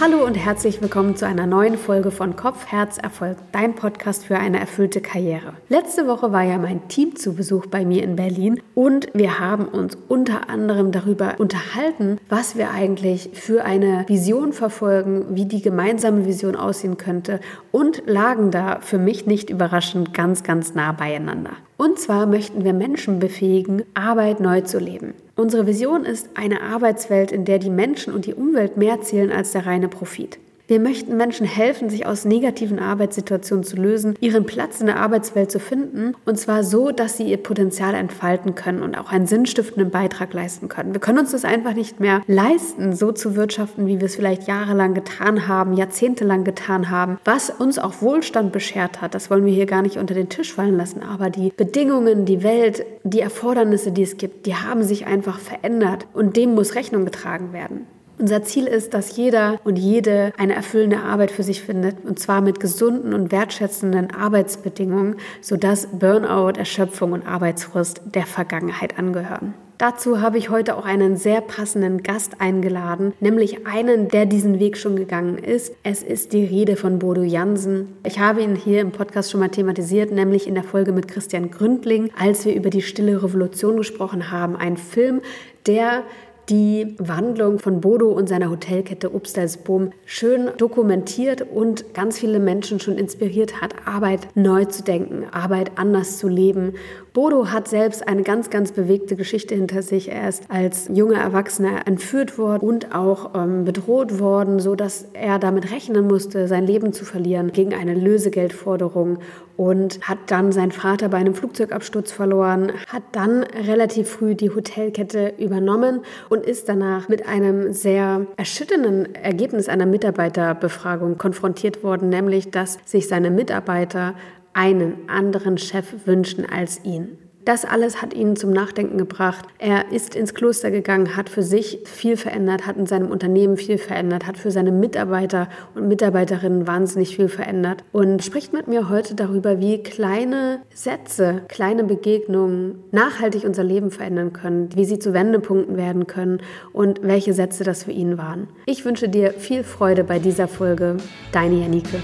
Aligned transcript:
Hallo 0.00 0.24
und 0.24 0.36
herzlich 0.36 0.80
willkommen 0.80 1.16
zu 1.16 1.26
einer 1.26 1.48
neuen 1.48 1.76
Folge 1.76 2.12
von 2.12 2.36
Kopf, 2.36 2.66
Herz, 2.66 2.98
Erfolg, 2.98 3.36
dein 3.50 3.74
Podcast 3.74 4.24
für 4.24 4.38
eine 4.38 4.60
erfüllte 4.60 5.00
Karriere. 5.00 5.54
Letzte 5.68 6.06
Woche 6.06 6.30
war 6.30 6.44
ja 6.44 6.56
mein 6.56 6.86
Team 6.86 7.16
zu 7.16 7.34
Besuch 7.34 7.66
bei 7.66 7.84
mir 7.84 8.04
in 8.04 8.14
Berlin 8.14 8.62
und 8.76 9.08
wir 9.12 9.40
haben 9.40 9.64
uns 9.64 9.98
unter 10.06 10.50
anderem 10.50 10.92
darüber 10.92 11.34
unterhalten, 11.38 12.20
was 12.28 12.56
wir 12.56 12.70
eigentlich 12.70 13.30
für 13.32 13.64
eine 13.64 14.04
Vision 14.06 14.52
verfolgen, 14.52 15.34
wie 15.34 15.46
die 15.46 15.62
gemeinsame 15.62 16.26
Vision 16.26 16.54
aussehen 16.54 16.96
könnte 16.96 17.40
und 17.72 18.04
lagen 18.06 18.52
da 18.52 18.78
für 18.80 18.98
mich 18.98 19.26
nicht 19.26 19.50
überraschend 19.50 20.14
ganz, 20.14 20.44
ganz 20.44 20.74
nah 20.74 20.92
beieinander. 20.92 21.56
Und 21.78 22.00
zwar 22.00 22.26
möchten 22.26 22.64
wir 22.64 22.72
Menschen 22.72 23.20
befähigen, 23.20 23.84
Arbeit 23.94 24.40
neu 24.40 24.62
zu 24.62 24.80
leben. 24.80 25.14
Unsere 25.36 25.68
Vision 25.68 26.04
ist 26.04 26.28
eine 26.34 26.60
Arbeitswelt, 26.60 27.30
in 27.30 27.44
der 27.44 27.60
die 27.60 27.70
Menschen 27.70 28.12
und 28.12 28.26
die 28.26 28.34
Umwelt 28.34 28.76
mehr 28.76 29.00
zählen 29.00 29.30
als 29.30 29.52
der 29.52 29.64
reine 29.64 29.86
Profit. 29.86 30.40
Wir 30.68 30.80
möchten 30.80 31.16
Menschen 31.16 31.46
helfen, 31.46 31.88
sich 31.88 32.04
aus 32.04 32.26
negativen 32.26 32.78
Arbeitssituationen 32.78 33.64
zu 33.64 33.76
lösen, 33.76 34.16
ihren 34.20 34.44
Platz 34.44 34.80
in 34.80 34.86
der 34.86 35.00
Arbeitswelt 35.00 35.50
zu 35.50 35.60
finden 35.60 36.14
und 36.26 36.38
zwar 36.38 36.62
so, 36.62 36.90
dass 36.90 37.16
sie 37.16 37.22
ihr 37.22 37.38
Potenzial 37.38 37.94
entfalten 37.94 38.54
können 38.54 38.82
und 38.82 38.94
auch 38.94 39.10
einen 39.10 39.26
sinnstiftenden 39.26 39.90
Beitrag 39.90 40.34
leisten 40.34 40.68
können. 40.68 40.92
Wir 40.92 41.00
können 41.00 41.20
uns 41.20 41.30
das 41.30 41.46
einfach 41.46 41.72
nicht 41.72 42.00
mehr 42.00 42.20
leisten, 42.26 42.92
so 42.92 43.12
zu 43.12 43.34
wirtschaften, 43.34 43.86
wie 43.86 43.98
wir 43.98 44.04
es 44.04 44.16
vielleicht 44.16 44.46
jahrelang 44.46 44.92
getan 44.92 45.48
haben, 45.48 45.72
jahrzehntelang 45.72 46.44
getan 46.44 46.90
haben, 46.90 47.18
was 47.24 47.48
uns 47.48 47.78
auch 47.78 48.02
Wohlstand 48.02 48.52
beschert 48.52 49.00
hat. 49.00 49.14
Das 49.14 49.30
wollen 49.30 49.46
wir 49.46 49.54
hier 49.54 49.64
gar 49.64 49.80
nicht 49.80 49.96
unter 49.96 50.12
den 50.12 50.28
Tisch 50.28 50.52
fallen 50.52 50.76
lassen, 50.76 51.02
aber 51.02 51.30
die 51.30 51.50
Bedingungen, 51.56 52.26
die 52.26 52.42
Welt, 52.42 52.84
die 53.04 53.20
Erfordernisse, 53.20 53.90
die 53.90 54.02
es 54.02 54.18
gibt, 54.18 54.44
die 54.44 54.54
haben 54.54 54.82
sich 54.82 55.06
einfach 55.06 55.38
verändert 55.38 56.06
und 56.12 56.36
dem 56.36 56.54
muss 56.54 56.74
Rechnung 56.74 57.06
getragen 57.06 57.54
werden. 57.54 57.86
Unser 58.18 58.42
Ziel 58.42 58.66
ist, 58.66 58.94
dass 58.94 59.16
jeder 59.16 59.60
und 59.62 59.78
jede 59.78 60.32
eine 60.38 60.54
erfüllende 60.54 60.98
Arbeit 60.98 61.30
für 61.30 61.44
sich 61.44 61.62
findet, 61.62 62.04
und 62.04 62.18
zwar 62.18 62.40
mit 62.40 62.58
gesunden 62.58 63.14
und 63.14 63.30
wertschätzenden 63.30 64.10
Arbeitsbedingungen, 64.12 65.16
sodass 65.40 65.86
Burnout, 65.86 66.58
Erschöpfung 66.58 67.12
und 67.12 67.26
Arbeitsfrust 67.26 68.00
der 68.14 68.26
Vergangenheit 68.26 68.98
angehören. 68.98 69.54
Dazu 69.78 70.20
habe 70.20 70.38
ich 70.38 70.50
heute 70.50 70.76
auch 70.76 70.84
einen 70.84 71.16
sehr 71.16 71.40
passenden 71.40 72.02
Gast 72.02 72.40
eingeladen, 72.40 73.12
nämlich 73.20 73.64
einen, 73.68 74.08
der 74.08 74.26
diesen 74.26 74.58
Weg 74.58 74.76
schon 74.76 74.96
gegangen 74.96 75.38
ist. 75.38 75.72
Es 75.84 76.02
ist 76.02 76.32
die 76.32 76.44
Rede 76.44 76.74
von 76.74 76.98
Bodo 76.98 77.22
Jansen. 77.22 77.96
Ich 78.04 78.18
habe 78.18 78.42
ihn 78.42 78.56
hier 78.56 78.80
im 78.80 78.90
Podcast 78.90 79.30
schon 79.30 79.38
mal 79.38 79.50
thematisiert, 79.50 80.10
nämlich 80.10 80.48
in 80.48 80.56
der 80.56 80.64
Folge 80.64 80.90
mit 80.90 81.06
Christian 81.06 81.52
Gründling, 81.52 82.10
als 82.18 82.44
wir 82.44 82.56
über 82.56 82.70
die 82.70 82.82
Stille 82.82 83.22
Revolution 83.22 83.76
gesprochen 83.76 84.32
haben. 84.32 84.56
Ein 84.56 84.76
Film, 84.76 85.20
der 85.68 86.02
die 86.48 86.94
Wandlung 86.98 87.58
von 87.58 87.80
Bodo 87.80 88.08
und 88.08 88.28
seiner 88.28 88.50
Hotelkette 88.50 89.14
Obstelsboom 89.14 89.90
schön 90.06 90.50
dokumentiert 90.56 91.42
und 91.42 91.92
ganz 91.92 92.18
viele 92.18 92.38
Menschen 92.38 92.80
schon 92.80 92.96
inspiriert 92.96 93.60
hat, 93.60 93.74
Arbeit 93.84 94.28
neu 94.34 94.64
zu 94.64 94.82
denken, 94.82 95.26
Arbeit 95.30 95.72
anders 95.76 96.16
zu 96.16 96.28
leben. 96.28 96.74
Bodo 97.12 97.50
hat 97.50 97.68
selbst 97.68 98.06
eine 98.08 98.22
ganz, 98.22 98.48
ganz 98.48 98.72
bewegte 98.72 99.16
Geschichte 99.16 99.54
hinter 99.54 99.82
sich. 99.82 100.10
Er 100.10 100.28
ist 100.28 100.44
als 100.48 100.88
junger 100.92 101.18
Erwachsener 101.18 101.86
entführt 101.86 102.38
worden 102.38 102.66
und 102.66 102.94
auch 102.94 103.34
ähm, 103.34 103.64
bedroht 103.64 104.18
worden, 104.18 104.58
so 104.58 104.74
dass 104.74 105.06
er 105.12 105.38
damit 105.38 105.70
rechnen 105.70 106.06
musste, 106.06 106.48
sein 106.48 106.66
Leben 106.66 106.92
zu 106.92 107.04
verlieren 107.04 107.52
gegen 107.52 107.74
eine 107.74 107.94
Lösegeldforderung 107.94 109.18
und 109.58 109.98
hat 110.08 110.18
dann 110.28 110.52
seinen 110.52 110.70
Vater 110.70 111.08
bei 111.08 111.18
einem 111.18 111.34
Flugzeugabsturz 111.34 112.12
verloren, 112.12 112.72
hat 112.86 113.02
dann 113.10 113.42
relativ 113.42 114.08
früh 114.08 114.36
die 114.36 114.54
Hotelkette 114.54 115.34
übernommen 115.36 116.02
und 116.28 116.46
ist 116.46 116.68
danach 116.68 117.08
mit 117.08 117.26
einem 117.26 117.72
sehr 117.72 118.24
erschütternden 118.36 119.16
Ergebnis 119.16 119.68
einer 119.68 119.84
Mitarbeiterbefragung 119.84 121.18
konfrontiert 121.18 121.82
worden, 121.82 122.08
nämlich 122.08 122.52
dass 122.52 122.78
sich 122.84 123.08
seine 123.08 123.32
Mitarbeiter 123.32 124.14
einen 124.52 125.08
anderen 125.08 125.58
Chef 125.58 126.06
wünschen 126.06 126.46
als 126.48 126.84
ihn. 126.84 127.18
Das 127.44 127.64
alles 127.64 128.02
hat 128.02 128.12
ihn 128.12 128.36
zum 128.36 128.50
Nachdenken 128.50 128.98
gebracht. 128.98 129.46
Er 129.58 129.90
ist 129.90 130.14
ins 130.14 130.34
Kloster 130.34 130.70
gegangen, 130.70 131.16
hat 131.16 131.30
für 131.30 131.42
sich 131.42 131.78
viel 131.84 132.16
verändert, 132.16 132.66
hat 132.66 132.76
in 132.76 132.86
seinem 132.86 133.10
Unternehmen 133.10 133.56
viel 133.56 133.78
verändert, 133.78 134.26
hat 134.26 134.36
für 134.36 134.50
seine 134.50 134.70
Mitarbeiter 134.70 135.48
und 135.74 135.88
Mitarbeiterinnen 135.88 136.66
wahnsinnig 136.66 137.16
viel 137.16 137.28
verändert 137.28 137.84
und 137.92 138.22
spricht 138.22 138.52
mit 138.52 138.68
mir 138.68 138.90
heute 138.90 139.14
darüber, 139.14 139.60
wie 139.60 139.82
kleine 139.82 140.60
Sätze, 140.74 141.42
kleine 141.48 141.84
Begegnungen 141.84 142.84
nachhaltig 142.90 143.44
unser 143.44 143.64
Leben 143.64 143.90
verändern 143.90 144.32
können, 144.34 144.68
wie 144.74 144.84
sie 144.84 144.98
zu 144.98 145.14
Wendepunkten 145.14 145.76
werden 145.76 146.06
können 146.06 146.40
und 146.72 147.02
welche 147.02 147.32
Sätze 147.32 147.64
das 147.64 147.84
für 147.84 147.92
ihn 147.92 148.18
waren. 148.18 148.48
Ich 148.66 148.84
wünsche 148.84 149.08
dir 149.08 149.32
viel 149.32 149.64
Freude 149.64 150.04
bei 150.04 150.18
dieser 150.18 150.48
Folge. 150.48 150.98
Deine 151.32 151.62
Janike. 151.62 151.98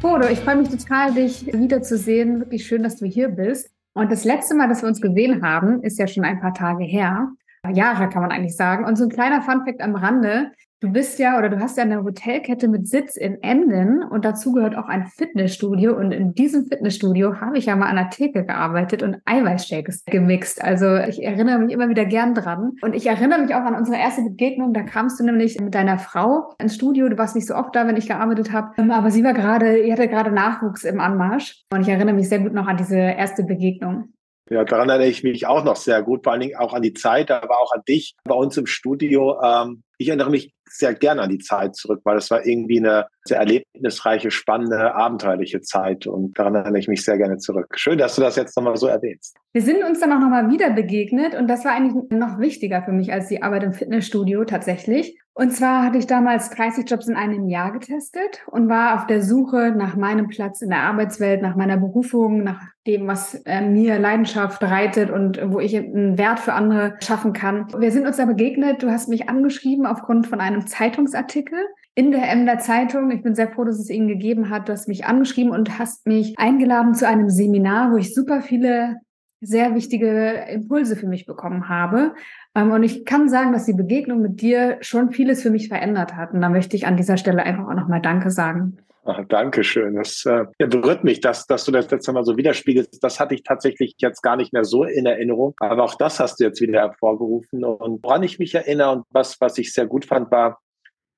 Bodo, 0.00 0.26
ich 0.28 0.40
freue 0.40 0.56
mich 0.56 0.70
total, 0.70 1.12
dich 1.12 1.46
wiederzusehen. 1.52 2.40
Wirklich 2.40 2.66
schön, 2.66 2.82
dass 2.82 2.96
du 2.96 3.04
hier 3.04 3.28
bist. 3.28 3.70
Und 3.92 4.10
das 4.10 4.24
letzte 4.24 4.54
Mal, 4.54 4.66
dass 4.66 4.80
wir 4.82 4.88
uns 4.88 5.02
gesehen 5.02 5.42
haben, 5.42 5.82
ist 5.82 5.98
ja 5.98 6.06
schon 6.06 6.24
ein 6.24 6.40
paar 6.40 6.54
Tage 6.54 6.84
her. 6.84 7.28
Jahre 7.70 8.08
kann 8.08 8.22
man 8.22 8.30
eigentlich 8.30 8.56
sagen. 8.56 8.86
Und 8.86 8.96
so 8.96 9.04
ein 9.04 9.10
kleiner 9.10 9.42
Funfact 9.42 9.82
am 9.82 9.94
Rande. 9.94 10.52
Du 10.82 10.90
bist 10.90 11.18
ja 11.18 11.36
oder 11.36 11.50
du 11.50 11.60
hast 11.60 11.76
ja 11.76 11.82
eine 11.82 12.04
Hotelkette 12.04 12.66
mit 12.66 12.88
Sitz 12.88 13.14
in 13.14 13.42
Emden 13.42 14.02
und 14.02 14.24
dazu 14.24 14.52
gehört 14.52 14.78
auch 14.78 14.88
ein 14.88 15.08
Fitnessstudio. 15.08 15.94
Und 15.94 16.10
in 16.10 16.32
diesem 16.32 16.64
Fitnessstudio 16.64 17.38
habe 17.38 17.58
ich 17.58 17.66
ja 17.66 17.76
mal 17.76 17.90
an 17.90 17.96
der 17.96 18.08
Theke 18.08 18.46
gearbeitet 18.46 19.02
und 19.02 19.18
Eiweißshakes 19.26 20.06
gemixt. 20.06 20.64
Also 20.64 20.96
ich 20.96 21.22
erinnere 21.22 21.58
mich 21.58 21.74
immer 21.74 21.90
wieder 21.90 22.06
gern 22.06 22.34
dran. 22.34 22.76
Und 22.80 22.94
ich 22.94 23.06
erinnere 23.06 23.42
mich 23.42 23.54
auch 23.54 23.60
an 23.60 23.74
unsere 23.74 23.98
erste 23.98 24.22
Begegnung. 24.22 24.72
Da 24.72 24.80
kamst 24.80 25.20
du 25.20 25.24
nämlich 25.24 25.60
mit 25.60 25.74
deiner 25.74 25.98
Frau 25.98 26.54
ins 26.58 26.76
Studio. 26.76 27.10
Du 27.10 27.18
warst 27.18 27.36
nicht 27.36 27.46
so 27.46 27.56
oft 27.56 27.76
da, 27.76 27.86
wenn 27.86 27.98
ich 27.98 28.08
gearbeitet 28.08 28.50
habe. 28.50 28.72
Ähm, 28.78 28.90
aber 28.90 29.10
sie 29.10 29.22
war 29.22 29.34
gerade, 29.34 29.80
ihr 29.80 29.92
hatte 29.92 30.08
gerade 30.08 30.32
Nachwuchs 30.32 30.84
im 30.84 30.98
Anmarsch. 30.98 31.62
Und 31.74 31.82
ich 31.82 31.88
erinnere 31.88 32.14
mich 32.14 32.30
sehr 32.30 32.38
gut 32.38 32.54
noch 32.54 32.66
an 32.66 32.78
diese 32.78 32.96
erste 32.96 33.42
Begegnung. 33.42 34.14
Ja, 34.48 34.64
daran 34.64 34.88
erinnere 34.88 35.08
ich 35.08 35.22
mich 35.22 35.46
auch 35.46 35.62
noch 35.62 35.76
sehr 35.76 36.02
gut, 36.02 36.24
vor 36.24 36.32
allen 36.32 36.40
Dingen 36.40 36.56
auch 36.56 36.72
an 36.72 36.82
die 36.82 36.92
Zeit, 36.92 37.30
aber 37.30 37.60
auch 37.60 37.70
an 37.72 37.82
dich 37.86 38.16
bei 38.24 38.34
uns 38.34 38.56
im 38.56 38.66
Studio. 38.66 39.38
Ähm, 39.40 39.82
ich 39.96 40.08
erinnere 40.08 40.30
mich 40.30 40.54
sehr 40.70 40.94
gerne 40.94 41.22
an 41.22 41.30
die 41.30 41.38
Zeit 41.38 41.76
zurück, 41.76 42.00
weil 42.04 42.16
es 42.16 42.30
war 42.30 42.46
irgendwie 42.46 42.78
eine 42.78 43.06
sehr 43.30 43.38
erlebnisreiche, 43.38 44.30
spannende, 44.30 44.94
abenteuerliche 44.94 45.60
Zeit 45.62 46.06
und 46.06 46.38
daran 46.38 46.54
erinnere 46.54 46.78
ich 46.78 46.88
mich 46.88 47.04
sehr 47.04 47.16
gerne 47.16 47.38
zurück. 47.38 47.68
Schön, 47.76 47.96
dass 47.96 48.16
du 48.16 48.20
das 48.22 48.36
jetzt 48.36 48.56
nochmal 48.56 48.76
so 48.76 48.86
erwähnst. 48.86 49.36
Wir 49.52 49.62
sind 49.62 49.82
uns 49.82 50.00
dann 50.00 50.12
auch 50.12 50.20
nochmal 50.20 50.50
wieder 50.50 50.70
begegnet 50.70 51.34
und 51.34 51.48
das 51.48 51.64
war 51.64 51.72
eigentlich 51.72 51.94
noch 52.10 52.38
wichtiger 52.38 52.82
für 52.82 52.92
mich 52.92 53.12
als 53.12 53.28
die 53.28 53.42
Arbeit 53.42 53.62
im 53.62 53.72
Fitnessstudio 53.72 54.44
tatsächlich. 54.44 55.18
Und 55.32 55.52
zwar 55.52 55.84
hatte 55.84 55.96
ich 55.96 56.06
damals 56.06 56.50
30 56.50 56.90
Jobs 56.90 57.08
in 57.08 57.16
einem 57.16 57.48
Jahr 57.48 57.72
getestet 57.72 58.42
und 58.46 58.68
war 58.68 58.96
auf 58.96 59.06
der 59.06 59.22
Suche 59.22 59.72
nach 59.74 59.96
meinem 59.96 60.28
Platz 60.28 60.60
in 60.60 60.68
der 60.68 60.80
Arbeitswelt, 60.80 61.40
nach 61.40 61.56
meiner 61.56 61.78
Berufung, 61.78 62.42
nach 62.42 62.60
dem, 62.86 63.06
was 63.06 63.34
äh, 63.46 63.62
mir 63.62 63.98
Leidenschaft 63.98 64.60
bereitet 64.60 65.10
und 65.10 65.40
wo 65.50 65.60
ich 65.60 65.76
einen 65.76 66.18
Wert 66.18 66.40
für 66.40 66.52
andere 66.52 66.96
schaffen 67.00 67.32
kann. 67.32 67.68
Wir 67.78 67.90
sind 67.90 68.06
uns 68.06 68.18
da 68.18 68.26
begegnet. 68.26 68.82
Du 68.82 68.90
hast 68.90 69.08
mich 69.08 69.28
angeschrieben 69.28 69.86
aufgrund 69.86 70.26
von 70.26 70.40
einem 70.40 70.66
Zeitungsartikel 70.66 71.58
in 72.00 72.12
der 72.12 72.32
Emder 72.32 72.58
Zeitung. 72.58 73.10
Ich 73.10 73.22
bin 73.22 73.34
sehr 73.34 73.50
froh, 73.50 73.64
dass 73.64 73.78
es 73.78 73.90
ihn 73.90 74.08
gegeben 74.08 74.48
hat. 74.48 74.70
Du 74.70 74.72
hast 74.72 74.88
mich 74.88 75.04
angeschrieben 75.04 75.52
und 75.52 75.78
hast 75.78 76.06
mich 76.06 76.32
eingeladen 76.38 76.94
zu 76.94 77.06
einem 77.06 77.28
Seminar, 77.28 77.92
wo 77.92 77.98
ich 77.98 78.14
super 78.14 78.40
viele 78.40 78.96
sehr 79.42 79.74
wichtige 79.74 80.46
Impulse 80.50 80.96
für 80.96 81.06
mich 81.06 81.26
bekommen 81.26 81.68
habe. 81.68 82.14
Ähm, 82.54 82.70
und 82.70 82.84
ich 82.84 83.04
kann 83.04 83.28
sagen, 83.28 83.52
dass 83.52 83.66
die 83.66 83.74
Begegnung 83.74 84.22
mit 84.22 84.40
dir 84.40 84.78
schon 84.80 85.10
vieles 85.10 85.42
für 85.42 85.50
mich 85.50 85.68
verändert 85.68 86.16
hat. 86.16 86.32
Und 86.32 86.40
da 86.40 86.48
möchte 86.48 86.74
ich 86.74 86.86
an 86.86 86.96
dieser 86.96 87.18
Stelle 87.18 87.42
einfach 87.42 87.68
auch 87.68 87.74
nochmal 87.74 88.00
Danke 88.00 88.30
sagen. 88.30 88.78
Ach, 89.04 89.22
Dankeschön. 89.28 89.96
Das 89.96 90.24
äh, 90.24 90.46
berührt 90.56 91.04
mich, 91.04 91.20
dass, 91.20 91.46
dass 91.46 91.66
du 91.66 91.72
das 91.72 91.90
letzte 91.90 92.14
Mal 92.14 92.24
so 92.24 92.38
widerspiegelst. 92.38 93.04
Das 93.04 93.20
hatte 93.20 93.34
ich 93.34 93.42
tatsächlich 93.42 93.94
jetzt 93.98 94.22
gar 94.22 94.36
nicht 94.36 94.54
mehr 94.54 94.64
so 94.64 94.84
in 94.84 95.04
Erinnerung. 95.04 95.52
Aber 95.58 95.84
auch 95.84 95.96
das 95.96 96.18
hast 96.18 96.40
du 96.40 96.44
jetzt 96.44 96.62
wieder 96.62 96.80
hervorgerufen. 96.80 97.62
Und 97.62 98.02
woran 98.02 98.22
ich 98.22 98.38
mich 98.38 98.54
erinnere 98.54 98.90
und 98.92 99.04
was, 99.10 99.38
was 99.38 99.58
ich 99.58 99.74
sehr 99.74 99.86
gut 99.86 100.06
fand, 100.06 100.30
war 100.30 100.60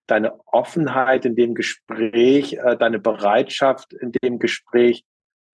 deine 0.06 0.38
Offenheit 0.46 1.24
in 1.24 1.36
dem 1.36 1.54
Gespräch, 1.54 2.54
äh, 2.54 2.76
deine 2.76 2.98
Bereitschaft 2.98 3.92
in 3.92 4.12
dem 4.12 4.38
Gespräch, 4.38 5.04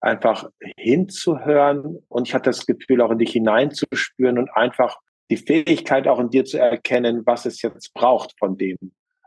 einfach 0.01 0.49
hinzuhören. 0.77 1.99
Und 2.07 2.27
ich 2.27 2.33
hatte 2.33 2.49
das 2.49 2.65
Gefühl, 2.65 3.01
auch 3.01 3.11
in 3.11 3.19
dich 3.19 3.31
hineinzuspüren 3.31 4.37
und 4.37 4.49
einfach 4.55 4.97
die 5.29 5.37
Fähigkeit 5.37 6.07
auch 6.07 6.19
in 6.19 6.29
dir 6.29 6.45
zu 6.45 6.57
erkennen, 6.57 7.23
was 7.25 7.45
es 7.45 7.61
jetzt 7.61 7.93
braucht 7.93 8.33
von 8.39 8.57
dem, 8.57 8.77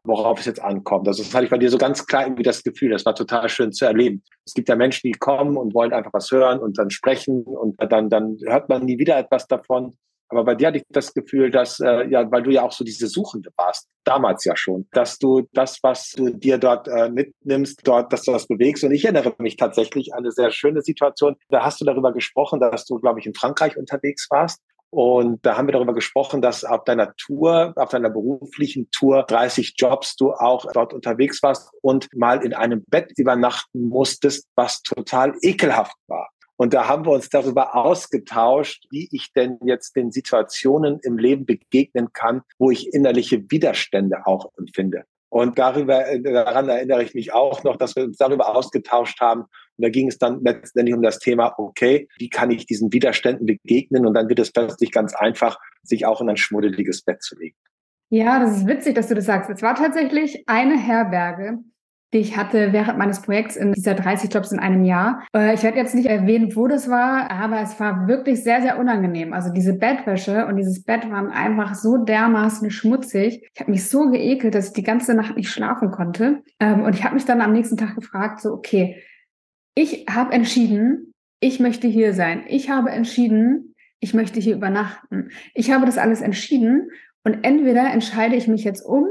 worauf 0.05 0.41
es 0.41 0.47
jetzt 0.47 0.61
ankommt. 0.63 1.07
Also 1.07 1.23
das 1.23 1.33
hatte 1.33 1.45
ich 1.45 1.51
bei 1.51 1.59
dir 1.59 1.71
so 1.71 1.79
ganz 1.79 2.07
klar 2.07 2.25
irgendwie 2.25 2.43
das 2.43 2.63
Gefühl, 2.63 2.91
das 2.91 3.05
war 3.05 3.15
total 3.15 3.49
schön 3.49 3.73
zu 3.73 3.85
erleben. 3.85 4.23
Es 4.45 4.55
gibt 4.55 4.69
ja 4.69 4.77
Menschen, 4.77 5.09
die 5.09 5.19
kommen 5.19 5.57
und 5.57 5.75
wollen 5.75 5.93
einfach 5.93 6.13
was 6.13 6.31
hören 6.31 6.59
und 6.59 6.79
dann 6.79 6.91
sprechen 6.91 7.45
und 7.45 7.77
dann, 7.79 8.09
dann 8.09 8.39
hört 8.47 8.69
man 8.69 8.85
nie 8.85 8.99
wieder 8.99 9.17
etwas 9.19 9.47
davon. 9.47 9.95
Aber 10.33 10.45
bei 10.45 10.55
dir 10.55 10.69
hatte 10.69 10.79
ich 10.79 10.85
das 10.89 11.13
Gefühl, 11.13 11.51
dass, 11.51 11.79
äh, 11.79 12.09
ja, 12.09 12.31
weil 12.31 12.43
du 12.43 12.51
ja 12.51 12.63
auch 12.63 12.73
so 12.73 12.85
diese 12.85 13.07
Suchende 13.07 13.51
warst, 13.59 13.87
damals 14.05 14.47
ja 14.47 14.57
schon, 14.57 14.89
dass 14.93 15.19
du 15.19 15.47
das, 15.53 15.79
was 15.83 16.13
du 16.13 16.31
dir 16.31 16.57
dort 16.57 16.89
äh, 16.89 17.11
mitnimmst, 17.11 17.87
dort, 17.87 18.11
dass 18.15 18.23
du 18.23 18.33
das 18.33 18.47
bewegst. 18.47 18.83
Und 18.83 18.93
ich 18.93 19.05
erinnere 19.05 19.35
mich 19.39 19.57
tatsächlich 19.59 20.15
an 20.15 20.21
eine 20.21 20.33
sehr 20.33 20.51
schöne 20.51 20.81
Situation. 20.81 21.37
Da 21.51 21.65
hast 21.65 21.83
du 21.83 21.85
darüber 21.85 22.15
gesprochen, 22.15 22.61
dass 22.61 22.87
du, 22.87 22.99
glaube 22.99 23.21
ich, 23.21 23.27
in 23.27 23.35
Frankreich 23.35 23.77
unterwegs 23.77 24.27
warst 24.31 24.63
Und 24.89 25.45
da 25.45 25.59
haben 25.59 25.69
wir 25.69 25.73
darüber 25.73 25.93
gesprochen, 25.93 26.41
dass 26.41 26.65
auf 26.65 26.85
deiner 26.85 27.15
Tour, 27.17 27.75
auf 27.77 27.91
deiner 27.91 28.09
beruflichen 28.09 28.91
Tour 28.91 29.25
30 29.25 29.75
Jobs 29.77 30.17
du 30.17 30.33
auch 30.33 30.65
dort 30.73 30.95
unterwegs 30.95 31.43
warst 31.43 31.71
und 31.83 32.09
mal 32.15 32.43
in 32.43 32.55
einem 32.55 32.85
Bett 32.89 33.13
übernachten 33.19 33.89
musstest, 33.89 34.49
was 34.57 34.83
total 34.83 35.35
ekelhaft 35.43 35.97
war. 36.09 36.32
Und 36.63 36.75
da 36.75 36.87
haben 36.87 37.05
wir 37.05 37.11
uns 37.11 37.29
darüber 37.29 37.75
ausgetauscht, 37.75 38.87
wie 38.93 39.09
ich 39.11 39.33
denn 39.33 39.59
jetzt 39.65 39.97
den 39.97 40.13
Situationen 40.13 41.01
im 41.03 41.19
Leben 41.19 41.45
begegnen 41.45 42.13
kann, 42.13 42.43
wo 42.57 42.71
ich 42.71 42.95
innerliche 42.95 43.51
Widerstände 43.51 44.25
auch 44.27 44.53
empfinde. 44.57 45.03
Und 45.29 45.59
darüber, 45.59 46.05
daran 46.23 46.69
erinnere 46.69 47.03
ich 47.03 47.15
mich 47.15 47.33
auch 47.33 47.65
noch, 47.65 47.77
dass 47.77 47.97
wir 47.97 48.05
uns 48.05 48.17
darüber 48.17 48.55
ausgetauscht 48.55 49.21
haben. 49.21 49.41
Und 49.41 49.49
da 49.79 49.89
ging 49.89 50.07
es 50.07 50.19
dann 50.19 50.41
letztendlich 50.45 50.95
um 50.95 51.03
das 51.03 51.19
Thema, 51.19 51.53
okay, 51.59 52.07
wie 52.17 52.31
kann 52.31 52.53
ich 52.53 52.65
diesen 52.65 52.93
Widerständen 52.93 53.45
begegnen? 53.45 54.07
Und 54.07 54.15
dann 54.15 54.29
wird 54.29 54.39
es 54.39 54.53
plötzlich 54.53 54.93
ganz 54.93 55.17
einfach, 55.17 55.59
sich 55.83 56.07
auch 56.07 56.21
in 56.21 56.29
ein 56.29 56.37
schmuddeliges 56.37 57.03
Bett 57.03 57.25
zu 57.25 57.37
legen. 57.41 57.57
Ja, 58.09 58.39
das 58.39 58.59
ist 58.59 58.69
witzig, 58.69 58.95
dass 58.95 59.09
du 59.09 59.17
das 59.17 59.25
sagst. 59.25 59.51
Es 59.51 59.63
war 59.63 59.75
tatsächlich 59.75 60.45
eine 60.47 60.79
Herberge, 60.79 61.59
die 62.13 62.19
ich 62.19 62.37
hatte 62.37 62.73
während 62.73 62.99
meines 62.99 63.23
Projekts 63.23 63.57
in 63.57 63.73
dieser 63.73 63.95
30 63.95 64.33
Jobs 64.33 64.53
in 64.53 64.59
einem 64.59 64.85
Jahr. 64.85 65.25
Äh, 65.35 65.55
ich 65.55 65.63
werde 65.63 65.79
jetzt 65.79 65.95
nicht 65.95 66.07
erwähnen, 66.07 66.55
wo 66.55 66.67
das 66.67 66.89
war, 66.91 67.31
aber 67.31 67.61
es 67.61 67.81
war 67.81 68.07
wirklich 68.07 68.43
sehr, 68.43 68.61
sehr 68.61 68.79
unangenehm. 68.79 69.33
Also 69.33 69.51
diese 69.51 69.75
Bettwäsche 69.75 70.47
und 70.47 70.57
dieses 70.57 70.85
Bett 70.85 71.11
waren 71.11 71.31
einfach 71.31 71.75
so 71.75 71.97
dermaßen 71.97 72.71
schmutzig. 72.71 73.49
Ich 73.55 73.61
habe 73.61 73.71
mich 73.71 73.89
so 73.89 74.11
geekelt, 74.11 74.55
dass 74.55 74.69
ich 74.69 74.73
die 74.75 74.83
ganze 74.83 75.15
Nacht 75.15 75.37
nicht 75.37 75.51
schlafen 75.51 75.91
konnte. 75.91 76.43
Ähm, 76.61 76.83
und 76.83 76.95
ich 76.95 77.05
habe 77.05 77.15
mich 77.15 77.25
dann 77.25 77.41
am 77.41 77.53
nächsten 77.53 77.79
Tag 77.79 77.95
gefragt, 77.95 78.41
so, 78.41 78.53
okay, 78.53 79.03
ich 79.75 80.05
habe 80.11 80.33
entschieden, 80.33 81.15
ich 81.41 81.61
möchte 81.61 81.89
hier 81.89 82.13
sein. 82.13 82.45
Ich 82.47 82.69
habe 82.69 82.91
entschieden, 82.91 83.75
ich 84.01 84.13
möchte 84.13 84.39
hier 84.39 84.57
übernachten. 84.57 85.31
Ich 85.55 85.71
habe 85.71 85.87
das 85.87 85.97
alles 85.97 86.21
entschieden 86.21 86.91
und 87.25 87.45
entweder 87.45 87.91
entscheide 87.91 88.37
ich 88.37 88.49
mich 88.49 88.65
jetzt 88.65 88.83
um 88.83 89.07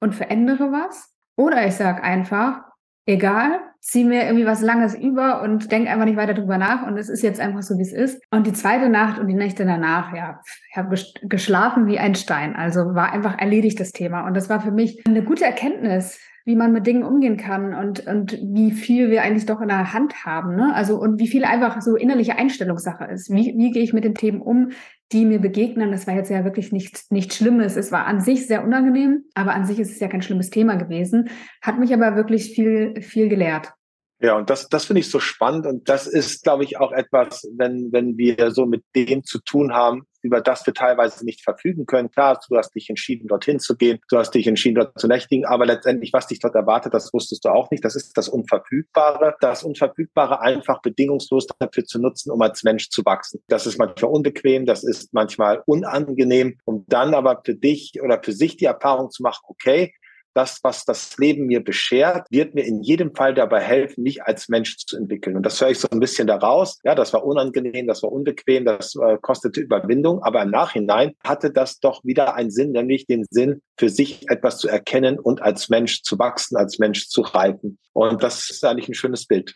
und 0.00 0.14
verändere 0.14 0.70
was 0.70 1.15
oder 1.36 1.66
ich 1.66 1.74
sage 1.74 2.02
einfach, 2.02 2.62
egal, 3.06 3.60
zieh 3.80 4.04
mir 4.04 4.24
irgendwie 4.24 4.46
was 4.46 4.62
Langes 4.62 4.94
über 4.96 5.42
und 5.42 5.70
denk 5.70 5.88
einfach 5.88 6.06
nicht 6.06 6.16
weiter 6.16 6.34
drüber 6.34 6.58
nach 6.58 6.86
und 6.86 6.98
es 6.98 7.08
ist 7.08 7.22
jetzt 7.22 7.38
einfach 7.38 7.62
so, 7.62 7.78
wie 7.78 7.82
es 7.82 7.92
ist. 7.92 8.20
Und 8.30 8.46
die 8.46 8.52
zweite 8.52 8.88
Nacht 8.88 9.20
und 9.20 9.28
die 9.28 9.34
Nächte 9.34 9.64
danach, 9.64 10.12
ja, 10.12 10.40
ich 10.70 10.76
habe 10.76 10.96
geschlafen 11.22 11.86
wie 11.86 12.00
ein 12.00 12.16
Stein. 12.16 12.56
Also 12.56 12.94
war 12.96 13.12
einfach 13.12 13.38
erledigt 13.38 13.78
das 13.78 13.92
Thema. 13.92 14.26
Und 14.26 14.34
das 14.34 14.48
war 14.48 14.60
für 14.60 14.72
mich 14.72 15.04
eine 15.06 15.22
gute 15.22 15.44
Erkenntnis, 15.44 16.18
wie 16.46 16.56
man 16.56 16.72
mit 16.72 16.86
Dingen 16.86 17.02
umgehen 17.02 17.36
kann 17.36 17.74
und, 17.74 18.06
und 18.06 18.38
wie 18.40 18.70
viel 18.70 19.10
wir 19.10 19.22
eigentlich 19.22 19.46
doch 19.46 19.60
in 19.60 19.68
der 19.68 19.92
Hand 19.92 20.24
haben. 20.24 20.54
Ne? 20.54 20.72
Also 20.74 20.96
und 20.96 21.18
wie 21.18 21.26
viel 21.26 21.44
einfach 21.44 21.82
so 21.82 21.96
innerliche 21.96 22.36
Einstellungssache 22.36 23.04
ist. 23.04 23.30
Wie, 23.30 23.54
wie 23.58 23.72
gehe 23.72 23.82
ich 23.82 23.92
mit 23.92 24.04
den 24.04 24.14
Themen 24.14 24.40
um? 24.40 24.70
die 25.12 25.24
mir 25.24 25.38
begegnen. 25.38 25.92
Das 25.92 26.06
war 26.06 26.14
jetzt 26.14 26.30
ja 26.30 26.44
wirklich 26.44 26.72
nichts 26.72 27.10
nicht 27.10 27.32
Schlimmes. 27.32 27.76
Es 27.76 27.92
war 27.92 28.06
an 28.06 28.20
sich 28.20 28.46
sehr 28.46 28.64
unangenehm, 28.64 29.24
aber 29.34 29.54
an 29.54 29.64
sich 29.64 29.78
ist 29.78 29.92
es 29.92 30.00
ja 30.00 30.08
kein 30.08 30.22
schlimmes 30.22 30.50
Thema 30.50 30.74
gewesen. 30.74 31.28
Hat 31.62 31.78
mich 31.78 31.94
aber 31.94 32.16
wirklich 32.16 32.50
viel, 32.50 33.00
viel 33.02 33.28
gelehrt. 33.28 33.72
Ja, 34.20 34.36
und 34.36 34.48
das, 34.48 34.68
das 34.68 34.86
finde 34.86 35.00
ich 35.00 35.10
so 35.10 35.20
spannend. 35.20 35.66
Und 35.66 35.88
das 35.88 36.06
ist, 36.06 36.42
glaube 36.42 36.64
ich, 36.64 36.78
auch 36.78 36.90
etwas, 36.90 37.46
wenn, 37.56 37.92
wenn 37.92 38.16
wir 38.16 38.50
so 38.50 38.66
mit 38.66 38.82
dem 38.94 39.22
zu 39.22 39.40
tun 39.40 39.74
haben, 39.74 40.06
über 40.26 40.40
das 40.40 40.66
wir 40.66 40.74
teilweise 40.74 41.24
nicht 41.24 41.42
verfügen 41.42 41.86
können. 41.86 42.10
Klar, 42.10 42.40
du 42.48 42.56
hast 42.56 42.74
dich 42.74 42.90
entschieden, 42.90 43.28
dorthin 43.28 43.58
zu 43.58 43.76
gehen, 43.76 43.98
du 44.08 44.18
hast 44.18 44.32
dich 44.32 44.46
entschieden, 44.46 44.76
dort 44.76 44.98
zu 44.98 45.06
nächtigen, 45.08 45.46
aber 45.46 45.66
letztendlich, 45.66 46.12
was 46.12 46.26
dich 46.26 46.40
dort 46.40 46.54
erwartet, 46.54 46.94
das 46.94 47.12
wusstest 47.12 47.44
du 47.44 47.48
auch 47.50 47.70
nicht. 47.70 47.84
Das 47.84 47.96
ist 47.96 48.16
das 48.16 48.28
Unverfügbare. 48.28 49.36
Das 49.40 49.62
Unverfügbare 49.62 50.40
einfach 50.40 50.82
bedingungslos 50.82 51.46
dafür 51.58 51.84
zu 51.84 52.00
nutzen, 52.00 52.30
um 52.30 52.40
als 52.42 52.62
Mensch 52.64 52.90
zu 52.90 53.04
wachsen. 53.04 53.40
Das 53.48 53.66
ist 53.66 53.78
manchmal 53.78 54.10
unbequem, 54.10 54.66
das 54.66 54.84
ist 54.84 55.14
manchmal 55.14 55.62
unangenehm, 55.66 56.58
um 56.64 56.84
dann 56.88 57.14
aber 57.14 57.42
für 57.44 57.54
dich 57.54 57.92
oder 58.02 58.20
für 58.22 58.32
sich 58.32 58.56
die 58.56 58.64
Erfahrung 58.64 59.10
zu 59.10 59.22
machen, 59.22 59.44
okay, 59.48 59.94
das, 60.36 60.60
was 60.62 60.84
das 60.84 61.16
Leben 61.18 61.46
mir 61.46 61.64
beschert, 61.64 62.26
wird 62.30 62.54
mir 62.54 62.64
in 62.64 62.82
jedem 62.82 63.14
Fall 63.14 63.34
dabei 63.34 63.60
helfen, 63.60 64.02
mich 64.02 64.22
als 64.22 64.48
Mensch 64.48 64.76
zu 64.76 64.96
entwickeln. 64.96 65.36
Und 65.36 65.44
das 65.44 65.60
höre 65.60 65.70
ich 65.70 65.80
so 65.80 65.88
ein 65.90 66.00
bisschen 66.00 66.26
daraus. 66.26 66.78
Ja, 66.84 66.94
das 66.94 67.12
war 67.12 67.24
unangenehm, 67.24 67.86
das 67.86 68.02
war 68.02 68.12
unbequem, 68.12 68.64
das 68.64 68.94
äh, 68.96 69.16
kostete 69.20 69.60
Überwindung. 69.60 70.22
Aber 70.22 70.42
im 70.42 70.50
Nachhinein 70.50 71.12
hatte 71.24 71.50
das 71.50 71.80
doch 71.80 72.04
wieder 72.04 72.34
einen 72.34 72.50
Sinn, 72.50 72.72
nämlich 72.72 73.06
den 73.06 73.24
Sinn, 73.30 73.62
für 73.78 73.88
sich 73.88 74.28
etwas 74.28 74.58
zu 74.58 74.68
erkennen 74.68 75.18
und 75.18 75.42
als 75.42 75.68
Mensch 75.68 76.02
zu 76.02 76.18
wachsen, 76.18 76.56
als 76.56 76.78
Mensch 76.78 77.08
zu 77.08 77.22
reifen. 77.22 77.78
Und 77.92 78.22
das 78.22 78.50
ist 78.50 78.64
eigentlich 78.64 78.88
ein 78.88 78.94
schönes 78.94 79.26
Bild. 79.26 79.54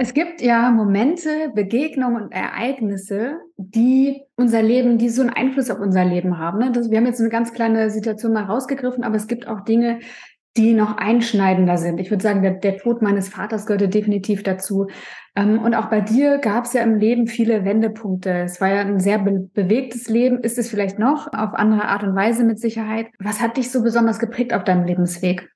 Es 0.00 0.14
gibt 0.14 0.40
ja 0.40 0.70
Momente, 0.70 1.50
Begegnungen 1.56 2.22
und 2.22 2.32
Ereignisse, 2.32 3.40
die 3.56 4.22
unser 4.36 4.62
Leben, 4.62 4.96
die 4.96 5.08
so 5.08 5.22
einen 5.22 5.30
Einfluss 5.30 5.70
auf 5.70 5.80
unser 5.80 6.04
Leben 6.04 6.38
haben. 6.38 6.60
Ne? 6.60 6.70
Das, 6.70 6.88
wir 6.88 6.98
haben 6.98 7.06
jetzt 7.06 7.20
eine 7.20 7.30
ganz 7.30 7.52
kleine 7.52 7.90
Situation 7.90 8.32
mal 8.32 8.44
rausgegriffen, 8.44 9.02
aber 9.02 9.16
es 9.16 9.26
gibt 9.26 9.48
auch 9.48 9.62
Dinge, 9.62 9.98
die 10.56 10.72
noch 10.72 10.98
einschneidender 10.98 11.78
sind. 11.78 11.98
Ich 11.98 12.10
würde 12.10 12.22
sagen, 12.22 12.42
der, 12.42 12.52
der 12.52 12.78
Tod 12.78 13.02
meines 13.02 13.28
Vaters 13.28 13.66
gehörte 13.66 13.88
definitiv 13.88 14.44
dazu. 14.44 14.86
Ähm, 15.34 15.58
und 15.58 15.74
auch 15.74 15.86
bei 15.86 16.00
dir 16.00 16.38
gab 16.38 16.66
es 16.66 16.74
ja 16.74 16.82
im 16.82 16.94
Leben 16.94 17.26
viele 17.26 17.64
Wendepunkte. 17.64 18.30
Es 18.30 18.60
war 18.60 18.68
ja 18.68 18.80
ein 18.82 19.00
sehr 19.00 19.18
be 19.18 19.50
bewegtes 19.52 20.08
Leben. 20.08 20.38
Ist 20.38 20.58
es 20.58 20.70
vielleicht 20.70 21.00
noch 21.00 21.26
auf 21.26 21.54
andere 21.54 21.86
Art 21.88 22.04
und 22.04 22.14
Weise 22.14 22.44
mit 22.44 22.60
Sicherheit? 22.60 23.08
Was 23.18 23.40
hat 23.40 23.56
dich 23.56 23.72
so 23.72 23.82
besonders 23.82 24.20
geprägt 24.20 24.54
auf 24.54 24.62
deinem 24.62 24.84
Lebensweg? 24.84 25.50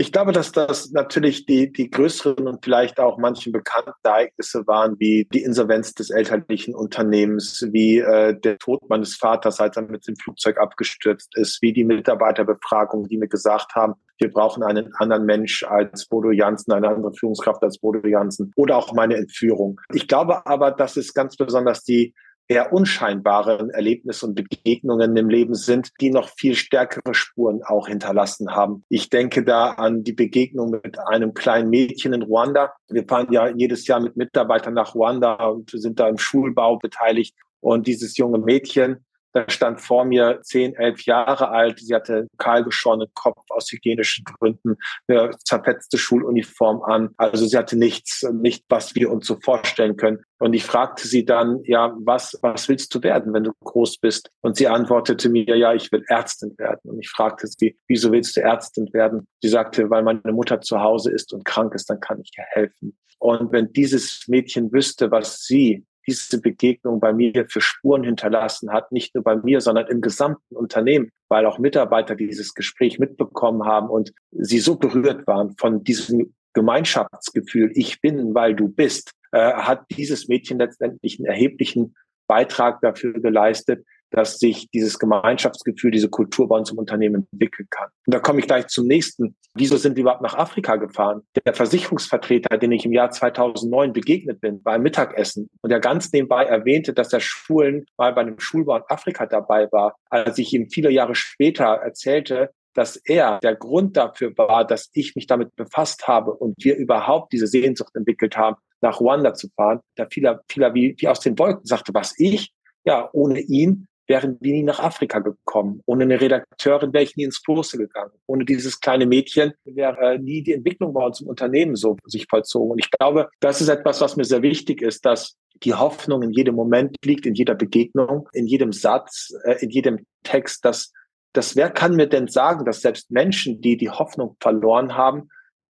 Ich 0.00 0.12
glaube, 0.12 0.32
dass 0.32 0.50
das 0.50 0.92
natürlich 0.92 1.44
die, 1.44 1.70
die 1.70 1.90
größeren 1.90 2.48
und 2.48 2.64
vielleicht 2.64 2.98
auch 2.98 3.18
manchen 3.18 3.52
bekannten 3.52 3.92
Ereignisse 4.02 4.66
waren, 4.66 4.98
wie 4.98 5.28
die 5.30 5.42
Insolvenz 5.42 5.92
des 5.92 6.08
elterlichen 6.08 6.74
Unternehmens, 6.74 7.68
wie 7.72 7.98
äh, 7.98 8.34
der 8.40 8.56
Tod 8.56 8.80
meines 8.88 9.16
Vaters, 9.16 9.60
als 9.60 9.76
er 9.76 9.82
mit 9.82 10.08
dem 10.08 10.16
Flugzeug 10.16 10.56
abgestürzt 10.56 11.36
ist, 11.36 11.60
wie 11.60 11.74
die 11.74 11.84
Mitarbeiterbefragung, 11.84 13.08
die 13.08 13.18
mir 13.18 13.28
gesagt 13.28 13.74
haben, 13.74 13.92
wir 14.16 14.30
brauchen 14.30 14.62
einen 14.62 14.90
anderen 14.94 15.26
Mensch 15.26 15.64
als 15.64 16.06
Bodo 16.06 16.30
Jansen, 16.30 16.72
eine 16.72 16.88
andere 16.88 17.12
Führungskraft 17.12 17.62
als 17.62 17.78
Bodo 17.78 18.08
Jansen 18.08 18.52
oder 18.56 18.78
auch 18.78 18.94
meine 18.94 19.16
Entführung. 19.16 19.82
Ich 19.92 20.08
glaube 20.08 20.46
aber, 20.46 20.70
dass 20.70 20.96
es 20.96 21.12
ganz 21.12 21.36
besonders 21.36 21.84
die 21.84 22.14
eher 22.50 22.72
unscheinbaren 22.72 23.70
Erlebnisse 23.70 24.26
und 24.26 24.34
Begegnungen 24.34 25.16
im 25.16 25.28
Leben 25.28 25.54
sind, 25.54 25.92
die 26.00 26.10
noch 26.10 26.28
viel 26.30 26.56
stärkere 26.56 27.14
Spuren 27.14 27.62
auch 27.64 27.86
hinterlassen 27.86 28.50
haben. 28.50 28.84
Ich 28.88 29.08
denke 29.08 29.44
da 29.44 29.70
an 29.70 30.02
die 30.02 30.12
Begegnung 30.12 30.70
mit 30.70 30.98
einem 30.98 31.32
kleinen 31.32 31.70
Mädchen 31.70 32.12
in 32.12 32.22
Ruanda. 32.22 32.72
Wir 32.88 33.04
fahren 33.06 33.28
ja 33.30 33.48
jedes 33.48 33.86
Jahr 33.86 34.00
mit 34.00 34.16
Mitarbeitern 34.16 34.74
nach 34.74 34.96
Ruanda 34.96 35.34
und 35.46 35.70
sind 35.70 36.00
da 36.00 36.08
im 36.08 36.18
Schulbau 36.18 36.76
beteiligt. 36.76 37.36
Und 37.60 37.86
dieses 37.86 38.16
junge 38.16 38.38
Mädchen 38.38 39.04
da 39.32 39.48
stand 39.48 39.80
vor 39.80 40.04
mir 40.04 40.40
zehn, 40.42 40.74
elf 40.74 41.02
Jahre 41.02 41.50
alt. 41.50 41.78
Sie 41.80 41.94
hatte 41.94 42.26
kahlgeschorenen 42.38 43.08
Kopf 43.14 43.38
aus 43.50 43.70
hygienischen 43.70 44.24
Gründen, 44.24 44.76
eine 45.06 45.30
zerfetzte 45.44 45.98
Schuluniform 45.98 46.82
an. 46.82 47.10
Also 47.16 47.46
sie 47.46 47.56
hatte 47.56 47.78
nichts, 47.78 48.26
nicht 48.32 48.64
was 48.68 48.94
wir 48.94 49.10
uns 49.10 49.26
so 49.26 49.36
vorstellen 49.40 49.96
können. 49.96 50.18
Und 50.38 50.54
ich 50.54 50.64
fragte 50.64 51.06
sie 51.06 51.24
dann, 51.24 51.60
ja, 51.64 51.94
was, 52.00 52.38
was 52.42 52.68
willst 52.68 52.94
du 52.94 53.02
werden, 53.02 53.32
wenn 53.32 53.44
du 53.44 53.52
groß 53.62 53.98
bist? 53.98 54.30
Und 54.40 54.56
sie 54.56 54.68
antwortete 54.68 55.28
mir, 55.28 55.56
ja, 55.56 55.74
ich 55.74 55.92
will 55.92 56.02
Ärztin 56.08 56.54
werden. 56.58 56.90
Und 56.90 56.98
ich 56.98 57.10
fragte 57.10 57.46
sie, 57.46 57.78
wieso 57.86 58.10
willst 58.10 58.36
du 58.36 58.40
Ärztin 58.40 58.92
werden? 58.92 59.26
Sie 59.42 59.48
sagte, 59.48 59.90
weil 59.90 60.02
meine 60.02 60.32
Mutter 60.32 60.60
zu 60.60 60.80
Hause 60.80 61.12
ist 61.12 61.32
und 61.32 61.44
krank 61.44 61.74
ist, 61.74 61.90
dann 61.90 62.00
kann 62.00 62.20
ich 62.20 62.32
ihr 62.36 62.44
helfen. 62.48 62.96
Und 63.18 63.52
wenn 63.52 63.70
dieses 63.72 64.24
Mädchen 64.28 64.72
wüsste, 64.72 65.10
was 65.10 65.44
sie 65.44 65.84
diese 66.06 66.40
Begegnung 66.40 67.00
bei 67.00 67.12
mir 67.12 67.46
für 67.48 67.60
Spuren 67.60 68.04
hinterlassen 68.04 68.72
hat, 68.72 68.92
nicht 68.92 69.14
nur 69.14 69.24
bei 69.24 69.36
mir, 69.36 69.60
sondern 69.60 69.86
im 69.88 70.00
gesamten 70.00 70.56
Unternehmen, 70.56 71.10
weil 71.28 71.46
auch 71.46 71.58
Mitarbeiter 71.58 72.14
dieses 72.14 72.54
Gespräch 72.54 72.98
mitbekommen 72.98 73.64
haben 73.64 73.88
und 73.88 74.12
sie 74.30 74.58
so 74.58 74.76
berührt 74.76 75.26
waren 75.26 75.56
von 75.56 75.84
diesem 75.84 76.34
Gemeinschaftsgefühl, 76.52 77.70
ich 77.74 78.00
bin, 78.00 78.34
weil 78.34 78.54
du 78.54 78.68
bist, 78.68 79.12
äh, 79.32 79.52
hat 79.52 79.84
dieses 79.90 80.28
Mädchen 80.28 80.58
letztendlich 80.58 81.18
einen 81.18 81.26
erheblichen 81.26 81.94
Beitrag 82.26 82.80
dafür 82.80 83.12
geleistet, 83.14 83.84
dass 84.10 84.38
sich 84.38 84.68
dieses 84.70 84.98
Gemeinschaftsgefühl, 84.98 85.90
diese 85.90 86.08
Kultur 86.08 86.48
bei 86.48 86.56
uns 86.56 86.70
im 86.70 86.78
Unternehmen 86.78 87.26
entwickeln 87.32 87.68
kann. 87.70 87.88
Und 88.06 88.14
da 88.14 88.20
komme 88.20 88.40
ich 88.40 88.46
gleich 88.46 88.66
zum 88.68 88.86
nächsten. 88.86 89.36
Wieso 89.54 89.76
sind 89.76 89.96
wir 89.96 90.02
überhaupt 90.02 90.22
nach 90.22 90.34
Afrika 90.34 90.76
gefahren? 90.76 91.22
Der 91.44 91.54
Versicherungsvertreter, 91.54 92.58
den 92.58 92.72
ich 92.72 92.84
im 92.84 92.92
Jahr 92.92 93.10
2009 93.10 93.92
begegnet 93.92 94.40
bin, 94.40 94.62
beim 94.62 94.82
Mittagessen 94.82 95.48
und 95.62 95.70
der 95.70 95.80
ganz 95.80 96.12
nebenbei 96.12 96.44
erwähnte, 96.44 96.92
dass 96.92 97.12
er 97.12 97.20
Schulen 97.20 97.84
mal 97.96 98.12
bei 98.12 98.20
einem 98.22 98.38
Schulbau 98.38 98.76
in 98.76 98.82
Afrika 98.88 99.26
dabei 99.26 99.70
war, 99.72 99.96
als 100.08 100.38
ich 100.38 100.52
ihm 100.52 100.68
viele 100.70 100.90
Jahre 100.90 101.14
später 101.14 101.64
erzählte, 101.64 102.50
dass 102.74 102.96
er 102.96 103.40
der 103.42 103.56
Grund 103.56 103.96
dafür 103.96 104.36
war, 104.36 104.64
dass 104.64 104.90
ich 104.92 105.16
mich 105.16 105.26
damit 105.26 105.54
befasst 105.56 106.06
habe 106.06 106.32
und 106.32 106.54
wir 106.58 106.76
überhaupt 106.76 107.32
diese 107.32 107.46
Sehnsucht 107.46 107.94
entwickelt 107.96 108.36
haben, 108.36 108.56
nach 108.80 109.00
Ruanda 109.00 109.34
zu 109.34 109.48
fahren. 109.56 109.80
Da 109.96 110.06
fiel 110.10 110.24
er, 110.24 110.40
fiel 110.48 110.62
er 110.62 110.74
wie, 110.74 110.94
wie 110.98 111.08
aus 111.08 111.20
den 111.20 111.38
Wolken, 111.38 111.64
sagte, 111.64 111.92
was 111.94 112.14
ich? 112.18 112.52
Ja, 112.84 113.10
ohne 113.12 113.40
ihn 113.40 113.88
wären 114.10 114.36
wir 114.40 114.52
nie 114.52 114.64
nach 114.64 114.80
Afrika 114.80 115.20
gekommen. 115.20 115.82
Ohne 115.86 116.02
eine 116.02 116.20
Redakteurin 116.20 116.92
wäre 116.92 117.04
ich 117.04 117.16
nie 117.16 117.22
ins 117.22 117.42
Kloster 117.44 117.78
gegangen. 117.78 118.10
Ohne 118.26 118.44
dieses 118.44 118.80
kleine 118.80 119.06
Mädchen 119.06 119.52
wäre 119.64 119.96
äh, 120.00 120.18
nie 120.18 120.42
die 120.42 120.52
Entwicklung 120.52 120.92
bei 120.92 121.06
uns 121.06 121.20
im 121.20 121.28
Unternehmen 121.28 121.76
so 121.76 121.96
sich 122.04 122.26
vollzogen. 122.28 122.72
Und 122.72 122.80
ich 122.80 122.90
glaube, 122.90 123.28
das 123.38 123.60
ist 123.60 123.68
etwas, 123.68 124.00
was 124.00 124.16
mir 124.16 124.24
sehr 124.24 124.42
wichtig 124.42 124.82
ist, 124.82 125.06
dass 125.06 125.36
die 125.62 125.74
Hoffnung 125.74 126.22
in 126.22 126.32
jedem 126.32 126.56
Moment 126.56 126.96
liegt, 127.04 127.24
in 127.24 127.34
jeder 127.34 127.54
Begegnung, 127.54 128.28
in 128.32 128.48
jedem 128.48 128.72
Satz, 128.72 129.32
äh, 129.44 129.62
in 129.64 129.70
jedem 129.70 130.04
Text, 130.24 130.64
dass, 130.64 130.92
dass 131.32 131.54
wer 131.54 131.70
kann 131.70 131.94
mir 131.94 132.08
denn 132.08 132.26
sagen, 132.26 132.64
dass 132.64 132.80
selbst 132.80 133.12
Menschen, 133.12 133.60
die 133.60 133.76
die 133.76 133.90
Hoffnung 133.90 134.36
verloren 134.40 134.96
haben, 134.96 135.28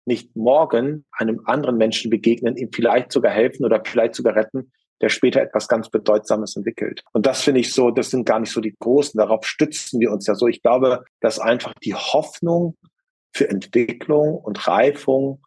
nicht 0.05 0.35
morgen 0.35 1.05
einem 1.11 1.41
anderen 1.45 1.77
Menschen 1.77 2.11
begegnen, 2.11 2.55
ihm 2.55 2.69
vielleicht 2.71 3.11
sogar 3.11 3.31
helfen 3.31 3.65
oder 3.65 3.81
vielleicht 3.83 4.13
sogar 4.13 4.35
retten, 4.35 4.71
der 5.01 5.09
später 5.09 5.41
etwas 5.41 5.67
ganz 5.67 5.89
Bedeutsames 5.89 6.55
entwickelt. 6.55 7.03
Und 7.13 7.25
das 7.25 7.41
finde 7.41 7.59
ich 7.59 7.73
so, 7.73 7.91
das 7.91 8.09
sind 8.09 8.25
gar 8.25 8.39
nicht 8.39 8.51
so 8.51 8.61
die 8.61 8.75
Großen. 8.79 9.17
Darauf 9.17 9.45
stützen 9.45 9.99
wir 9.99 10.11
uns 10.11 10.27
ja 10.27 10.35
so. 10.35 10.47
Ich 10.47 10.61
glaube, 10.61 11.03
dass 11.21 11.39
einfach 11.39 11.73
die 11.83 11.93
Hoffnung 11.93 12.75
für 13.33 13.49
Entwicklung 13.49 14.35
und 14.35 14.67
Reifung 14.67 15.41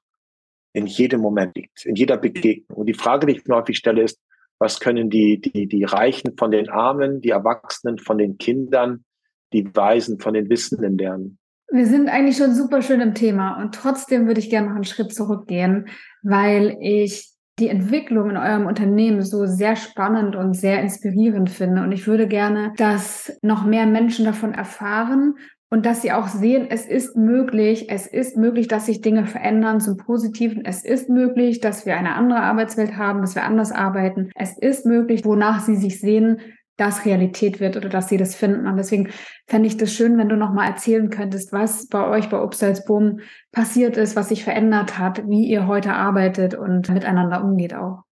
in 0.72 0.86
jedem 0.86 1.20
Moment 1.20 1.56
liegt, 1.56 1.84
in 1.84 1.96
jeder 1.96 2.16
Begegnung. 2.16 2.78
Und 2.78 2.86
die 2.86 2.94
Frage, 2.94 3.26
die 3.26 3.36
ich 3.36 3.46
mir 3.46 3.56
häufig 3.56 3.76
stelle, 3.76 4.02
ist, 4.02 4.20
was 4.60 4.78
können 4.78 5.10
die, 5.10 5.40
die, 5.40 5.66
die 5.66 5.84
Reichen 5.84 6.36
von 6.36 6.50
den 6.50 6.68
Armen, 6.68 7.20
die 7.20 7.30
Erwachsenen 7.30 7.98
von 7.98 8.18
den 8.18 8.38
Kindern, 8.38 9.04
die 9.52 9.74
Weisen 9.74 10.20
von 10.20 10.34
den 10.34 10.48
Wissenden 10.48 10.98
lernen? 10.98 11.38
Wir 11.72 11.86
sind 11.86 12.08
eigentlich 12.08 12.36
schon 12.36 12.54
super 12.54 12.82
schön 12.82 13.00
im 13.00 13.14
Thema 13.14 13.60
und 13.60 13.74
trotzdem 13.74 14.26
würde 14.26 14.40
ich 14.40 14.50
gerne 14.50 14.68
noch 14.68 14.74
einen 14.74 14.84
Schritt 14.84 15.14
zurückgehen, 15.14 15.88
weil 16.22 16.76
ich 16.80 17.30
die 17.60 17.68
Entwicklung 17.68 18.30
in 18.30 18.36
eurem 18.36 18.66
Unternehmen 18.66 19.22
so 19.22 19.46
sehr 19.46 19.76
spannend 19.76 20.34
und 20.34 20.54
sehr 20.54 20.80
inspirierend 20.80 21.50
finde. 21.50 21.82
Und 21.82 21.92
ich 21.92 22.06
würde 22.06 22.26
gerne, 22.26 22.72
dass 22.76 23.38
noch 23.42 23.64
mehr 23.64 23.86
Menschen 23.86 24.24
davon 24.24 24.54
erfahren 24.54 25.34
und 25.72 25.86
dass 25.86 26.02
sie 26.02 26.10
auch 26.10 26.26
sehen, 26.26 26.66
es 26.68 26.84
ist 26.84 27.16
möglich, 27.16 27.90
es 27.90 28.06
ist 28.08 28.36
möglich, 28.36 28.66
dass 28.66 28.86
sich 28.86 29.02
Dinge 29.02 29.26
verändern 29.26 29.80
zum 29.80 29.96
Positiven. 29.96 30.64
Es 30.64 30.84
ist 30.84 31.08
möglich, 31.08 31.60
dass 31.60 31.86
wir 31.86 31.96
eine 31.96 32.16
andere 32.16 32.40
Arbeitswelt 32.40 32.96
haben, 32.96 33.20
dass 33.20 33.36
wir 33.36 33.44
anders 33.44 33.70
arbeiten. 33.70 34.30
Es 34.34 34.58
ist 34.58 34.84
möglich, 34.84 35.24
wonach 35.24 35.60
sie 35.60 35.76
sich 35.76 36.00
sehen, 36.00 36.40
das 36.80 37.04
Realität 37.04 37.60
wird 37.60 37.76
oder 37.76 37.88
dass 37.88 38.08
sie 38.08 38.16
das 38.16 38.34
finden. 38.34 38.66
Und 38.66 38.76
deswegen 38.76 39.10
fände 39.46 39.68
ich 39.68 39.76
das 39.76 39.92
schön, 39.92 40.16
wenn 40.16 40.28
du 40.28 40.36
noch 40.36 40.52
mal 40.52 40.66
erzählen 40.66 41.10
könntest, 41.10 41.52
was 41.52 41.88
bei 41.88 42.06
euch 42.08 42.30
bei 42.30 42.40
Obstalsboom 42.40 43.20
passiert 43.52 43.96
ist, 43.96 44.16
was 44.16 44.30
sich 44.30 44.44
verändert 44.44 44.98
hat, 44.98 45.28
wie 45.28 45.46
ihr 45.46 45.66
heute 45.66 45.92
arbeitet 45.92 46.54
und 46.54 46.88
miteinander 46.88 47.44
umgeht 47.44 47.74
auch. 47.74 48.04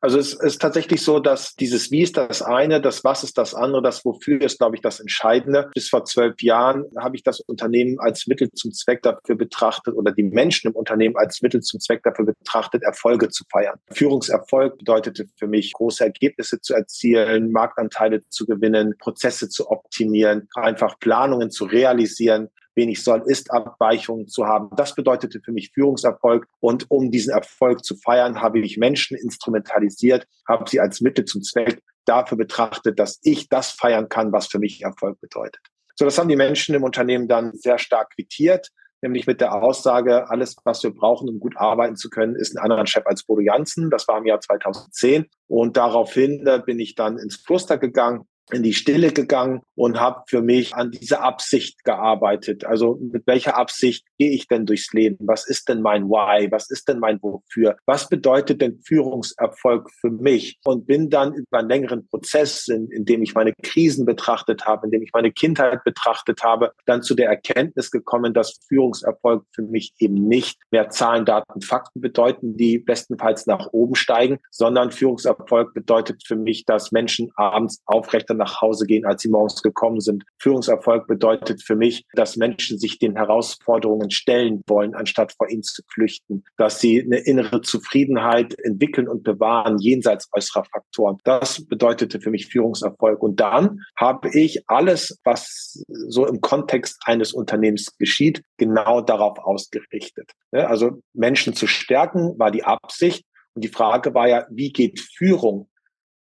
Also 0.00 0.18
es 0.18 0.32
ist 0.32 0.60
tatsächlich 0.60 1.02
so, 1.02 1.18
dass 1.18 1.56
dieses 1.56 1.90
Wie 1.90 2.02
ist 2.02 2.16
das 2.16 2.40
eine, 2.40 2.80
das 2.80 3.02
Was 3.02 3.24
ist 3.24 3.36
das 3.36 3.54
andere, 3.54 3.82
das 3.82 4.04
Wofür 4.04 4.40
ist, 4.40 4.58
glaube 4.58 4.76
ich, 4.76 4.82
das 4.82 5.00
Entscheidende. 5.00 5.70
Bis 5.74 5.88
vor 5.88 6.04
zwölf 6.04 6.40
Jahren 6.40 6.84
habe 6.96 7.16
ich 7.16 7.24
das 7.24 7.40
Unternehmen 7.40 7.98
als 7.98 8.28
Mittel 8.28 8.50
zum 8.52 8.72
Zweck 8.72 9.02
dafür 9.02 9.34
betrachtet 9.34 9.94
oder 9.94 10.12
die 10.12 10.22
Menschen 10.22 10.70
im 10.70 10.76
Unternehmen 10.76 11.16
als 11.16 11.42
Mittel 11.42 11.62
zum 11.62 11.80
Zweck 11.80 12.02
dafür 12.04 12.26
betrachtet, 12.26 12.84
Erfolge 12.84 13.28
zu 13.28 13.44
feiern. 13.50 13.78
Führungserfolg 13.90 14.78
bedeutete 14.78 15.26
für 15.36 15.48
mich, 15.48 15.72
große 15.72 16.04
Ergebnisse 16.04 16.60
zu 16.60 16.74
erzielen, 16.74 17.50
Marktanteile 17.50 18.22
zu 18.28 18.46
gewinnen, 18.46 18.94
Prozesse 18.98 19.48
zu 19.48 19.68
optimieren, 19.68 20.48
einfach 20.54 20.98
Planungen 21.00 21.50
zu 21.50 21.64
realisieren 21.64 22.50
wenig 22.78 23.04
Soll-Ist-Abweichungen 23.04 24.26
zu 24.28 24.46
haben. 24.46 24.70
Das 24.74 24.94
bedeutete 24.94 25.40
für 25.44 25.52
mich 25.52 25.72
Führungserfolg. 25.74 26.46
Und 26.60 26.90
um 26.90 27.10
diesen 27.10 27.34
Erfolg 27.34 27.84
zu 27.84 27.94
feiern, 27.96 28.40
habe 28.40 28.60
ich 28.60 28.78
Menschen 28.78 29.18
instrumentalisiert, 29.18 30.26
habe 30.48 30.68
sie 30.70 30.80
als 30.80 31.02
Mittel 31.02 31.26
zum 31.26 31.42
Zweck 31.42 31.82
dafür 32.06 32.38
betrachtet, 32.38 32.98
dass 32.98 33.18
ich 33.22 33.50
das 33.50 33.72
feiern 33.72 34.08
kann, 34.08 34.32
was 34.32 34.46
für 34.46 34.58
mich 34.58 34.80
Erfolg 34.82 35.20
bedeutet. 35.20 35.60
So, 35.94 36.06
das 36.06 36.16
haben 36.18 36.28
die 36.28 36.36
Menschen 36.36 36.74
im 36.74 36.84
Unternehmen 36.84 37.28
dann 37.28 37.52
sehr 37.54 37.78
stark 37.78 38.14
quittiert, 38.14 38.70
nämlich 39.02 39.26
mit 39.26 39.40
der 39.40 39.52
Aussage, 39.52 40.30
alles, 40.30 40.56
was 40.64 40.82
wir 40.82 40.94
brauchen, 40.94 41.28
um 41.28 41.40
gut 41.40 41.56
arbeiten 41.56 41.96
zu 41.96 42.08
können, 42.08 42.34
ist 42.34 42.56
ein 42.56 42.62
anderer 42.62 42.86
Chef 42.86 43.06
als 43.06 43.24
Bodo 43.24 43.40
Jansen. 43.40 43.90
Das 43.90 44.08
war 44.08 44.18
im 44.18 44.26
Jahr 44.26 44.40
2010. 44.40 45.26
Und 45.48 45.76
daraufhin 45.76 46.46
äh, 46.46 46.62
bin 46.64 46.80
ich 46.80 46.94
dann 46.94 47.18
ins 47.18 47.44
Kloster 47.44 47.78
gegangen 47.78 48.26
in 48.52 48.62
die 48.62 48.72
Stille 48.72 49.12
gegangen 49.12 49.62
und 49.74 50.00
habe 50.00 50.22
für 50.26 50.42
mich 50.42 50.74
an 50.74 50.90
dieser 50.90 51.22
Absicht 51.22 51.84
gearbeitet. 51.84 52.64
Also 52.64 52.98
mit 53.00 53.26
welcher 53.26 53.56
Absicht 53.56 54.06
gehe 54.18 54.30
ich 54.30 54.48
denn 54.48 54.66
durchs 54.66 54.92
Leben? 54.92 55.18
Was 55.20 55.46
ist 55.46 55.68
denn 55.68 55.82
mein 55.82 56.08
Why? 56.08 56.50
Was 56.50 56.70
ist 56.70 56.88
denn 56.88 56.98
mein 56.98 57.20
Wofür? 57.22 57.76
Was 57.86 58.08
bedeutet 58.08 58.60
denn 58.60 58.80
Führungserfolg 58.80 59.90
für 60.00 60.10
mich? 60.10 60.58
Und 60.64 60.86
bin 60.86 61.10
dann 61.10 61.34
über 61.34 61.58
einen 61.58 61.68
längeren 61.68 62.08
Prozess, 62.08 62.68
in, 62.68 62.88
in 62.90 63.04
dem 63.04 63.22
ich 63.22 63.34
meine 63.34 63.52
Krisen 63.62 64.06
betrachtet 64.06 64.66
habe, 64.66 64.86
in 64.86 64.92
dem 64.92 65.02
ich 65.02 65.10
meine 65.12 65.32
Kindheit 65.32 65.84
betrachtet 65.84 66.42
habe, 66.42 66.72
dann 66.86 67.02
zu 67.02 67.14
der 67.14 67.28
Erkenntnis 67.28 67.90
gekommen, 67.90 68.32
dass 68.32 68.58
Führungserfolg 68.68 69.44
für 69.52 69.62
mich 69.62 69.92
eben 69.98 70.26
nicht 70.26 70.58
mehr 70.70 70.88
Zahlen, 70.90 71.24
Daten, 71.24 71.60
Fakten 71.60 72.00
bedeuten, 72.00 72.56
die 72.56 72.78
bestenfalls 72.78 73.46
nach 73.46 73.68
oben 73.72 73.94
steigen, 73.94 74.38
sondern 74.50 74.90
Führungserfolg 74.90 75.74
bedeutet 75.74 76.22
für 76.26 76.36
mich, 76.36 76.64
dass 76.64 76.92
Menschen 76.92 77.30
abends 77.36 77.82
aufrechter 77.84 78.37
nach 78.38 78.60
Hause 78.60 78.86
gehen, 78.86 79.04
als 79.04 79.22
sie 79.22 79.28
morgens 79.28 79.62
gekommen 79.62 80.00
sind. 80.00 80.24
Führungserfolg 80.38 81.06
bedeutet 81.06 81.62
für 81.62 81.76
mich, 81.76 82.06
dass 82.14 82.36
Menschen 82.36 82.78
sich 82.78 82.98
den 82.98 83.16
Herausforderungen 83.16 84.10
stellen 84.10 84.62
wollen, 84.66 84.94
anstatt 84.94 85.32
vor 85.32 85.50
ihnen 85.50 85.62
zu 85.62 85.82
flüchten, 85.92 86.44
dass 86.56 86.80
sie 86.80 87.02
eine 87.02 87.18
innere 87.18 87.60
Zufriedenheit 87.60 88.58
entwickeln 88.60 89.08
und 89.08 89.22
bewahren, 89.22 89.78
jenseits 89.78 90.28
äußerer 90.32 90.64
Faktoren. 90.64 91.18
Das 91.24 91.66
bedeutete 91.66 92.20
für 92.20 92.30
mich 92.30 92.46
Führungserfolg. 92.46 93.22
Und 93.22 93.40
dann 93.40 93.80
habe 93.96 94.30
ich 94.32 94.68
alles, 94.68 95.18
was 95.24 95.82
so 95.88 96.26
im 96.26 96.40
Kontext 96.40 96.98
eines 97.04 97.32
Unternehmens 97.32 97.96
geschieht, 97.98 98.42
genau 98.56 99.00
darauf 99.00 99.38
ausgerichtet. 99.38 100.32
Also 100.52 101.02
Menschen 101.12 101.54
zu 101.54 101.66
stärken 101.66 102.38
war 102.38 102.50
die 102.50 102.64
Absicht. 102.64 103.24
Und 103.54 103.64
die 103.64 103.68
Frage 103.68 104.14
war 104.14 104.28
ja, 104.28 104.46
wie 104.50 104.72
geht 104.72 105.00
Führung 105.00 105.67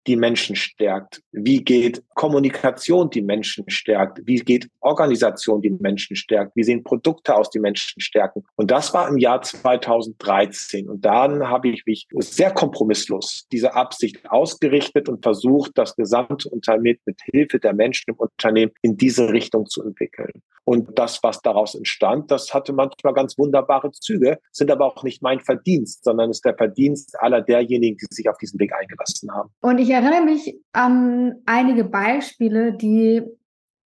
die 0.06 0.16
Menschen 0.16 0.56
stärkt? 0.56 1.22
Wie 1.32 1.62
geht 1.62 2.02
Kommunikation 2.14 3.10
die 3.10 3.22
Menschen 3.22 3.64
stärkt? 3.68 4.20
Wie 4.24 4.36
geht 4.36 4.68
Organisation 4.80 5.62
die 5.62 5.70
Menschen 5.70 6.16
stärkt? 6.16 6.56
Wie 6.56 6.64
sehen 6.64 6.82
Produkte 6.82 7.34
aus, 7.34 7.50
die 7.50 7.60
Menschen 7.60 8.00
stärken? 8.00 8.44
Und 8.56 8.70
das 8.70 8.92
war 8.94 9.08
im 9.08 9.18
Jahr 9.18 9.42
2013. 9.42 10.88
Und 10.88 11.04
dann 11.04 11.48
habe 11.48 11.68
ich 11.68 11.86
mich 11.86 12.06
sehr 12.18 12.50
kompromisslos 12.50 13.46
diese 13.52 13.74
Absicht 13.74 14.30
ausgerichtet 14.30 15.08
und 15.08 15.22
versucht, 15.22 15.72
das 15.76 15.94
gesamte 15.96 16.48
Unternehmen 16.48 16.98
mit 17.06 17.20
Hilfe 17.22 17.58
der 17.58 17.72
Menschen 17.72 18.10
im 18.10 18.16
Unternehmen 18.16 18.72
in 18.82 18.96
diese 18.96 19.32
Richtung 19.32 19.66
zu 19.66 19.82
entwickeln. 19.82 20.42
Und 20.64 20.98
das, 20.98 21.22
was 21.22 21.40
daraus 21.40 21.74
entstand, 21.74 22.30
das 22.30 22.54
hatte 22.54 22.72
manchmal 22.72 23.14
ganz 23.14 23.36
wunderbare 23.36 23.90
Züge, 23.92 24.38
sind 24.52 24.70
aber 24.70 24.86
auch 24.86 25.02
nicht 25.02 25.22
mein 25.22 25.40
Verdienst, 25.40 26.04
sondern 26.04 26.30
ist 26.30 26.44
der 26.44 26.54
Verdienst 26.54 27.16
aller 27.20 27.40
derjenigen, 27.40 27.96
die 27.96 28.06
sich 28.14 28.28
auf 28.28 28.38
diesen 28.38 28.60
Weg 28.60 28.72
eingelassen 28.72 29.32
haben. 29.32 29.50
Und 29.60 29.78
ich 29.78 29.90
erinnere 29.90 30.24
mich 30.24 30.56
an 30.72 31.42
einige 31.46 31.84
Beispiele, 31.84 32.76
die 32.76 33.22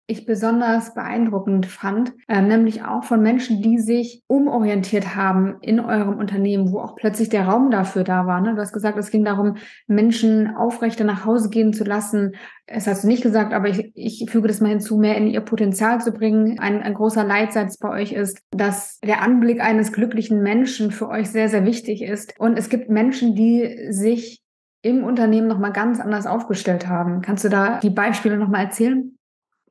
ich 0.07 0.27
besonders 0.27 0.93
beeindruckend 0.93 1.65
fand, 1.67 2.13
äh, 2.29 2.43
nämlich 2.43 2.83
auch 2.85 3.05
von 3.05 3.23
Menschen, 3.23 3.63
die 3.63 3.79
sich 3.79 4.23
umorientiert 4.27 5.17
haben 5.17 5.57
in 5.63 5.81
eurem 5.81 6.19
Unternehmen, 6.19 6.73
wo 6.73 6.81
auch 6.81 6.95
plötzlich 6.95 7.31
der 7.31 7.47
Raum 7.47 7.71
dafür 7.71 8.05
da 8.05 8.27
war. 8.27 8.41
Ne? 8.41 8.55
Du 8.55 8.61
hast 8.61 8.75
gesagt, 8.75 8.99
es 8.99 9.11
ging 9.11 9.25
darum, 9.25 9.57
Menschen 9.87 10.55
aufrechter 10.55 11.05
nach 11.05 11.25
Hause 11.25 11.49
gehen 11.49 11.73
zu 11.73 11.85
lassen. 11.85 12.35
Es 12.67 12.87
hast 12.87 13.05
du 13.05 13.09
nicht 13.09 13.23
gesagt, 13.23 13.55
aber 13.55 13.69
ich, 13.69 13.93
ich 13.95 14.27
füge 14.31 14.49
das 14.49 14.61
mal 14.61 14.69
hinzu, 14.69 14.99
mehr 14.99 15.17
in 15.17 15.27
ihr 15.27 15.41
Potenzial 15.41 16.01
zu 16.01 16.13
bringen. 16.13 16.59
Ein, 16.59 16.83
ein 16.83 16.95
großer 16.95 17.25
Leitsatz 17.25 17.79
bei 17.79 17.89
euch 17.89 18.13
ist, 18.13 18.39
dass 18.51 18.99
der 19.01 19.23
Anblick 19.23 19.63
eines 19.63 19.93
glücklichen 19.93 20.43
Menschen 20.43 20.91
für 20.91 21.09
euch 21.09 21.31
sehr, 21.31 21.49
sehr 21.49 21.65
wichtig 21.65 22.03
ist. 22.03 22.39
Und 22.39 22.59
es 22.59 22.69
gibt 22.69 22.91
Menschen, 22.91 23.35
die 23.35 23.89
sich 23.91 24.43
im 24.83 25.03
Unternehmen 25.03 25.49
nochmal 25.49 25.73
ganz 25.73 25.99
anders 25.99 26.27
aufgestellt 26.27 26.89
haben. 26.89 27.23
Kannst 27.23 27.43
du 27.45 27.49
da 27.49 27.79
die 27.79 27.89
Beispiele 27.89 28.37
nochmal 28.37 28.65
erzählen? 28.65 29.14